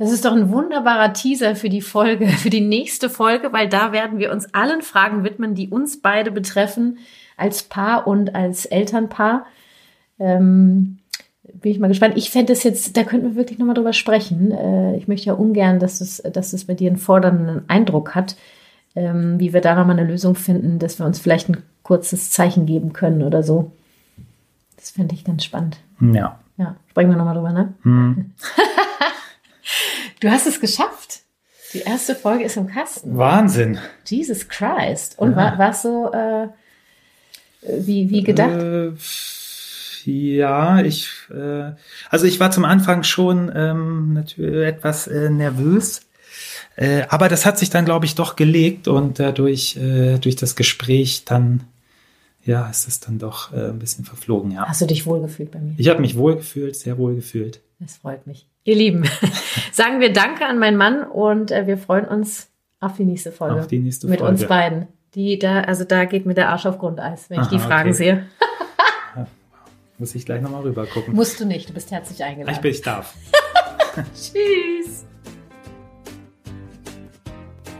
Das 0.00 0.12
ist 0.12 0.24
doch 0.24 0.32
ein 0.32 0.50
wunderbarer 0.50 1.12
Teaser 1.12 1.54
für 1.54 1.68
die 1.68 1.82
Folge, 1.82 2.26
für 2.28 2.48
die 2.48 2.62
nächste 2.62 3.10
Folge, 3.10 3.52
weil 3.52 3.68
da 3.68 3.92
werden 3.92 4.18
wir 4.18 4.32
uns 4.32 4.54
allen 4.54 4.80
Fragen 4.80 5.24
widmen, 5.24 5.54
die 5.54 5.68
uns 5.68 6.00
beide 6.00 6.30
betreffen, 6.30 6.96
als 7.36 7.64
Paar 7.64 8.06
und 8.06 8.34
als 8.34 8.64
Elternpaar. 8.64 9.44
Ähm, 10.18 11.00
bin 11.52 11.72
ich 11.72 11.78
mal 11.78 11.88
gespannt. 11.88 12.14
Ich 12.16 12.30
fände 12.30 12.54
es 12.54 12.62
jetzt, 12.62 12.96
da 12.96 13.04
könnten 13.04 13.28
wir 13.28 13.36
wirklich 13.36 13.58
nochmal 13.58 13.74
drüber 13.74 13.92
sprechen. 13.92 14.52
Äh, 14.52 14.96
ich 14.96 15.06
möchte 15.06 15.26
ja 15.26 15.34
ungern, 15.34 15.78
dass 15.80 16.00
es, 16.00 16.22
dass 16.32 16.54
es 16.54 16.64
bei 16.64 16.72
dir 16.72 16.88
einen 16.88 16.96
fordernden 16.96 17.68
Eindruck 17.68 18.14
hat, 18.14 18.36
ähm, 18.96 19.38
wie 19.38 19.52
wir 19.52 19.60
da 19.60 19.74
nochmal 19.74 19.98
eine 19.98 20.08
Lösung 20.08 20.34
finden, 20.34 20.78
dass 20.78 20.98
wir 20.98 21.04
uns 21.04 21.18
vielleicht 21.18 21.50
ein 21.50 21.58
kurzes 21.82 22.30
Zeichen 22.30 22.64
geben 22.64 22.94
können 22.94 23.22
oder 23.22 23.42
so. 23.42 23.72
Das 24.76 24.92
fände 24.92 25.14
ich 25.14 25.24
ganz 25.24 25.44
spannend. 25.44 25.76
Ja. 26.00 26.38
Ja, 26.56 26.76
sprechen 26.88 27.10
wir 27.10 27.18
nochmal 27.18 27.34
drüber, 27.34 27.52
ne? 27.52 27.74
Hm. 27.82 28.30
du 30.20 30.30
hast 30.30 30.46
es 30.46 30.60
geschafft. 30.60 31.20
Die 31.72 31.80
erste 31.80 32.14
Folge 32.14 32.44
ist 32.44 32.56
im 32.56 32.66
Kasten. 32.66 33.16
Wahnsinn. 33.16 33.78
Jesus 34.04 34.48
Christ. 34.48 35.18
Und 35.18 35.32
ja. 35.32 35.56
war 35.58 35.70
es 35.70 35.82
so 35.82 36.12
äh, 36.12 36.48
wie, 37.62 38.10
wie 38.10 38.22
gedacht? 38.22 38.50
Äh, 38.50 38.92
ja, 40.04 40.80
ich, 40.80 41.10
äh, 41.30 41.72
also 42.08 42.26
ich 42.26 42.40
war 42.40 42.50
zum 42.50 42.64
Anfang 42.64 43.02
schon 43.02 43.52
ähm, 43.54 44.14
natürlich 44.14 44.66
etwas 44.66 45.06
äh, 45.06 45.30
nervös. 45.30 46.02
Äh, 46.76 47.02
aber 47.08 47.28
das 47.28 47.44
hat 47.44 47.58
sich 47.58 47.70
dann, 47.70 47.84
glaube 47.84 48.06
ich, 48.06 48.14
doch 48.14 48.36
gelegt 48.36 48.88
und 48.88 49.18
dadurch, 49.18 49.76
äh, 49.76 50.18
durch 50.18 50.36
das 50.36 50.56
Gespräch 50.56 51.24
dann, 51.24 51.64
ja, 52.44 52.68
ist 52.68 52.88
es 52.88 53.00
dann 53.00 53.18
doch 53.18 53.52
äh, 53.52 53.68
ein 53.68 53.78
bisschen 53.78 54.04
verflogen, 54.04 54.52
ja. 54.52 54.66
Hast 54.66 54.80
du 54.80 54.86
dich 54.86 55.04
wohlgefühlt 55.04 55.50
bei 55.50 55.58
mir? 55.58 55.74
Ich 55.76 55.88
habe 55.88 56.00
mich 56.00 56.16
wohlgefühlt, 56.16 56.74
sehr 56.74 56.96
wohlgefühlt. 56.96 57.60
Das 57.78 57.96
freut 57.96 58.26
mich. 58.26 58.46
Ihr 58.64 58.76
Lieben, 58.76 59.08
sagen 59.72 60.00
wir 60.00 60.12
Danke 60.12 60.44
an 60.46 60.58
meinen 60.58 60.76
Mann 60.76 61.02
und 61.02 61.50
äh, 61.50 61.66
wir 61.66 61.78
freuen 61.78 62.04
uns 62.04 62.50
auf 62.78 62.96
die 62.96 63.04
nächste 63.04 63.32
Folge. 63.32 63.60
Auf 63.60 63.66
die 63.66 63.78
nächste 63.78 64.06
Folge. 64.06 64.22
Mit 64.22 64.30
uns 64.30 64.46
beiden. 64.46 64.88
Die 65.14 65.38
da, 65.38 65.62
also 65.62 65.84
da 65.84 66.04
geht 66.04 66.26
mir 66.26 66.34
der 66.34 66.50
Arsch 66.50 66.66
auf 66.66 66.78
Grundeis, 66.78 67.30
wenn 67.30 67.38
Aha, 67.38 67.44
ich 67.44 67.50
die 67.50 67.58
Fragen 67.58 67.90
okay. 67.90 67.96
sehe. 67.96 68.26
Muss 69.98 70.14
ich 70.14 70.24
gleich 70.24 70.40
nochmal 70.40 70.62
rüber 70.62 70.86
gucken. 70.86 71.14
Musst 71.14 71.40
du 71.40 71.46
nicht, 71.46 71.68
du 71.68 71.74
bist 71.74 71.90
herzlich 71.90 72.22
eingeladen. 72.22 72.54
Ich 72.54 72.60
bin, 72.60 72.70
ich 72.70 72.80
darf. 72.80 73.14
Tschüss. 74.14 75.04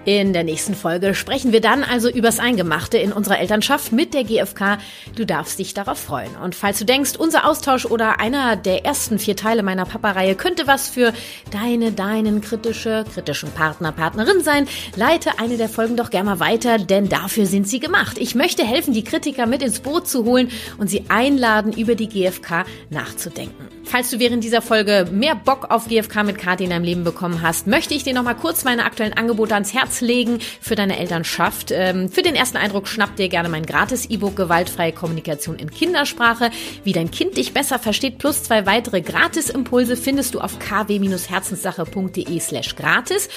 In 0.07 0.33
der 0.33 0.45
nächsten 0.45 0.75
Folge 0.75 1.15
sprechen 1.15 1.53
wir 1.53 1.61
dann 1.61 1.85
also 1.85 2.09
übers 2.09 2.39
Eingemachte 2.39 2.97
in 2.97 3.13
unserer 3.13 3.39
Elternschaft 3.39 3.93
mit 3.93 4.15
der 4.15 4.25
GfK. 4.25 4.79
Du 5.15 5.27
darfst 5.27 5.59
dich 5.59 5.75
darauf 5.75 5.99
freuen. 5.99 6.37
Und 6.37 6.55
falls 6.55 6.79
du 6.79 6.87
denkst, 6.87 7.17
unser 7.19 7.47
Austausch 7.47 7.85
oder 7.85 8.19
einer 8.19 8.57
der 8.57 8.87
ersten 8.87 9.19
vier 9.19 9.37
Teile 9.37 9.63
meiner 9.63 9.85
Papa-Reihe 9.85 10.37
könnte 10.37 10.67
was 10.67 10.89
für 10.89 11.13
deine, 11.51 11.93
deinen 11.93 12.41
kritische, 12.41 13.05
kritischen 13.13 13.51
Partner, 13.51 13.93
Partnerin 13.93 14.43
sein, 14.43 14.67
leite 14.97 15.39
eine 15.39 15.59
der 15.59 15.69
Folgen 15.69 15.97
doch 15.97 16.09
gerne 16.09 16.31
mal 16.31 16.41
weiter, 16.41 16.79
denn 16.79 17.11
dafür 17.11 17.45
sind 17.45 17.69
sie 17.69 17.79
gemacht. 17.79 18.17
Ich 18.19 18.35
möchte 18.35 18.65
helfen, 18.65 18.95
die 18.95 19.05
Kritiker 19.05 19.45
mit 19.45 19.63
ins 19.63 19.81
Boot 19.81 20.09
zu 20.09 20.25
holen 20.25 20.51
und 20.79 20.89
sie 20.89 21.05
einladen, 21.09 21.75
über 21.75 21.95
die 21.95 22.09
GfK 22.09 22.65
nachzudenken. 22.89 23.80
Falls 23.91 24.09
du 24.09 24.21
während 24.21 24.45
dieser 24.45 24.63
Folge 24.63 25.09
mehr 25.11 25.35
Bock 25.35 25.73
auf 25.73 25.89
GFK 25.89 26.23
mit 26.23 26.39
Kati 26.39 26.63
in 26.63 26.71
deinem 26.71 26.85
Leben 26.85 27.03
bekommen 27.03 27.43
hast, 27.43 27.67
möchte 27.67 27.93
ich 27.93 28.05
dir 28.05 28.15
nochmal 28.15 28.37
kurz 28.37 28.63
meine 28.63 28.85
aktuellen 28.85 29.15
Angebote 29.15 29.55
ans 29.55 29.75
Herz 29.75 30.01
legen 30.01 30.39
für 30.61 30.77
deine 30.77 30.97
Elternschaft. 30.97 31.73
Ähm, 31.73 32.09
für 32.09 32.23
den 32.23 32.37
ersten 32.37 32.57
Eindruck 32.57 32.87
schnapp 32.87 33.17
dir 33.17 33.29
gerne 33.29 33.49
mein 33.49 33.67
gratis 33.67 34.07
E-Book 34.09 34.37
Gewaltfreie 34.37 34.93
Kommunikation 34.93 35.59
in 35.59 35.73
Kindersprache, 35.73 36.53
wie 36.85 36.93
dein 36.93 37.11
Kind 37.11 37.37
dich 37.37 37.53
besser 37.53 37.81
versteht, 37.81 38.19
plus 38.19 38.45
zwei 38.45 38.65
weitere 38.65 39.01
Gratisimpulse 39.01 39.97
findest 39.97 40.35
du 40.35 40.41
auf 40.41 40.61
kw-herzenssache.de 40.61 42.39
slash 42.39 42.77
gratis. 42.77 43.29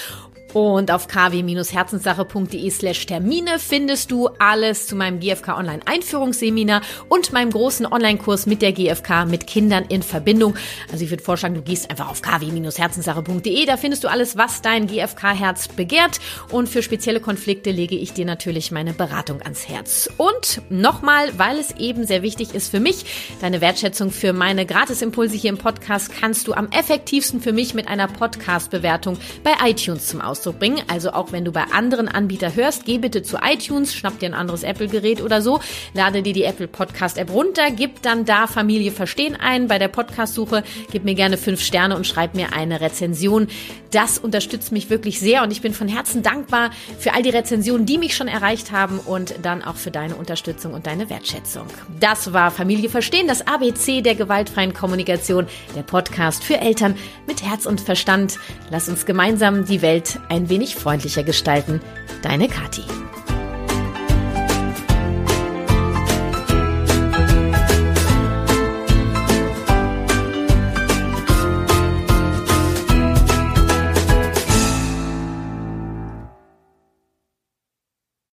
Und 0.54 0.92
auf 0.92 1.08
kw-herzenssache.de 1.08 2.70
slash 2.70 3.06
Termine 3.08 3.58
findest 3.58 4.12
du 4.12 4.30
alles 4.40 4.88
zu 4.88 4.96
meinem 4.96 5.20
GFK 5.20 5.58
Online 5.58 5.82
Einführungsseminar 5.86 6.82
und 7.10 7.34
meinem 7.34 7.52
großen 7.52 7.86
Online-Kurs 7.86 8.46
mit 8.46 8.62
der 8.62 8.72
GFK 8.72 9.26
mit 9.26 9.48
Kindern 9.48 9.86
in 9.90 10.04
Verbindung. 10.04 10.56
Also 10.92 11.04
ich 11.04 11.10
würde 11.10 11.24
vorschlagen, 11.24 11.56
du 11.56 11.62
gehst 11.62 11.90
einfach 11.90 12.10
auf 12.10 12.22
kw-herzenssache.de, 12.22 13.66
da 13.66 13.78
findest 13.78 14.04
du 14.04 14.08
alles, 14.10 14.38
was 14.38 14.62
dein 14.62 14.86
GFK-Herz 14.88 15.70
begehrt. 15.70 16.20
Und 16.52 16.70
für 16.70 16.84
spezielle 16.84 17.20
Konflikte 17.20 17.72
lege 17.72 17.96
ich 17.96 18.14
dir 18.14 18.26
natürlich 18.26 18.72
meine 18.72 18.94
Beratung 18.94 19.42
ans 19.42 19.68
Herz. 19.68 20.10
Und 20.18 20.62
nochmal, 20.70 21.38
weil 21.38 21.58
es 21.58 21.72
eben 21.78 22.06
sehr 22.06 22.22
wichtig 22.22 22.54
ist 22.54 22.70
für 22.70 22.80
mich, 22.80 23.06
deine 23.42 23.60
Wertschätzung 23.60 24.12
für 24.12 24.34
meine 24.34 24.66
Gratisimpulse 24.68 25.36
hier 25.36 25.50
im 25.50 25.58
Podcast 25.58 26.12
kannst 26.14 26.48
du 26.48 26.54
am 26.54 26.70
effektivsten 26.70 27.42
für 27.42 27.54
mich 27.54 27.74
mit 27.74 27.88
einer 27.88 28.08
Podcast-Bewertung 28.08 29.18
bei 29.44 29.54
iTunes 29.68 30.08
zum 30.08 30.22
Ausdruck 30.22 30.43
Ausdruck 30.44 30.60
bringen. 30.60 30.82
Also 30.88 31.12
auch 31.12 31.32
wenn 31.32 31.46
du 31.46 31.52
bei 31.52 31.64
anderen 31.72 32.08
Anbietern 32.08 32.56
hörst, 32.56 32.86
geh 32.86 32.98
bitte 32.98 33.24
zu 33.24 33.38
iTunes, 33.38 33.96
schnapp 33.96 34.20
dir 34.20 34.28
ein 34.28 34.34
anderes 34.34 34.64
Apple-Gerät 34.64 35.22
oder 35.22 35.42
so, 35.42 35.60
lade 35.94 36.22
dir 36.22 36.34
die 36.34 36.44
Apple 36.44 36.68
Podcast-App 36.68 37.32
runter, 37.32 37.72
gib 37.72 38.02
dann 38.02 38.26
da 38.26 38.48
Familie 38.48 38.92
verstehen 38.92 39.38
ein 39.40 39.68
bei 39.68 39.80
der 39.80 39.88
Podcast-Suche, 39.88 40.64
gib 40.92 41.06
mir 41.06 41.16
gerne 41.16 41.38
fünf 41.38 41.62
Sterne 41.62 41.96
und 41.96 42.06
schreib 42.06 42.36
mir 42.36 42.54
eine 42.54 42.82
Rezension. 42.82 43.48
Das 43.92 44.18
unterstützt 44.18 44.72
mich 44.72 44.90
wirklich 44.90 45.20
sehr 45.20 45.44
und 45.44 45.52
ich 45.52 45.62
bin 45.62 45.74
von 45.74 45.88
Herzen 45.88 46.24
dankbar 46.24 46.72
für 46.98 47.14
all 47.14 47.22
die 47.22 47.30
Rezensionen, 47.30 47.86
die 47.86 47.98
mich 47.98 48.16
schon 48.16 48.28
erreicht 48.28 48.72
haben 48.72 49.00
und 49.00 49.36
dann 49.44 49.64
auch 49.64 49.76
für 49.76 49.92
deine 49.92 50.16
Unterstützung 50.16 50.74
und 50.74 50.88
deine 50.88 51.10
Wertschätzung. 51.10 51.68
Das 52.00 52.34
war 52.34 52.52
Familie 52.52 52.90
verstehen, 52.90 53.28
das 53.28 53.46
ABC 53.46 54.02
der 54.02 54.16
gewaltfreien 54.16 54.74
Kommunikation, 54.74 55.46
der 55.76 55.84
Podcast 55.84 56.44
für 56.44 56.60
Eltern 56.60 56.96
mit 57.28 57.44
Herz 57.44 57.66
und 57.66 57.82
Verstand. 57.82 58.40
Lass 58.72 58.90
uns 58.90 59.06
gemeinsam 59.06 59.66
die 59.66 59.82
Welt 59.82 60.20
ein 60.34 60.50
wenig 60.50 60.76
freundlicher 60.76 61.24
gestalten. 61.24 61.80
Deine 62.24 62.48
Kathi. 62.48 62.84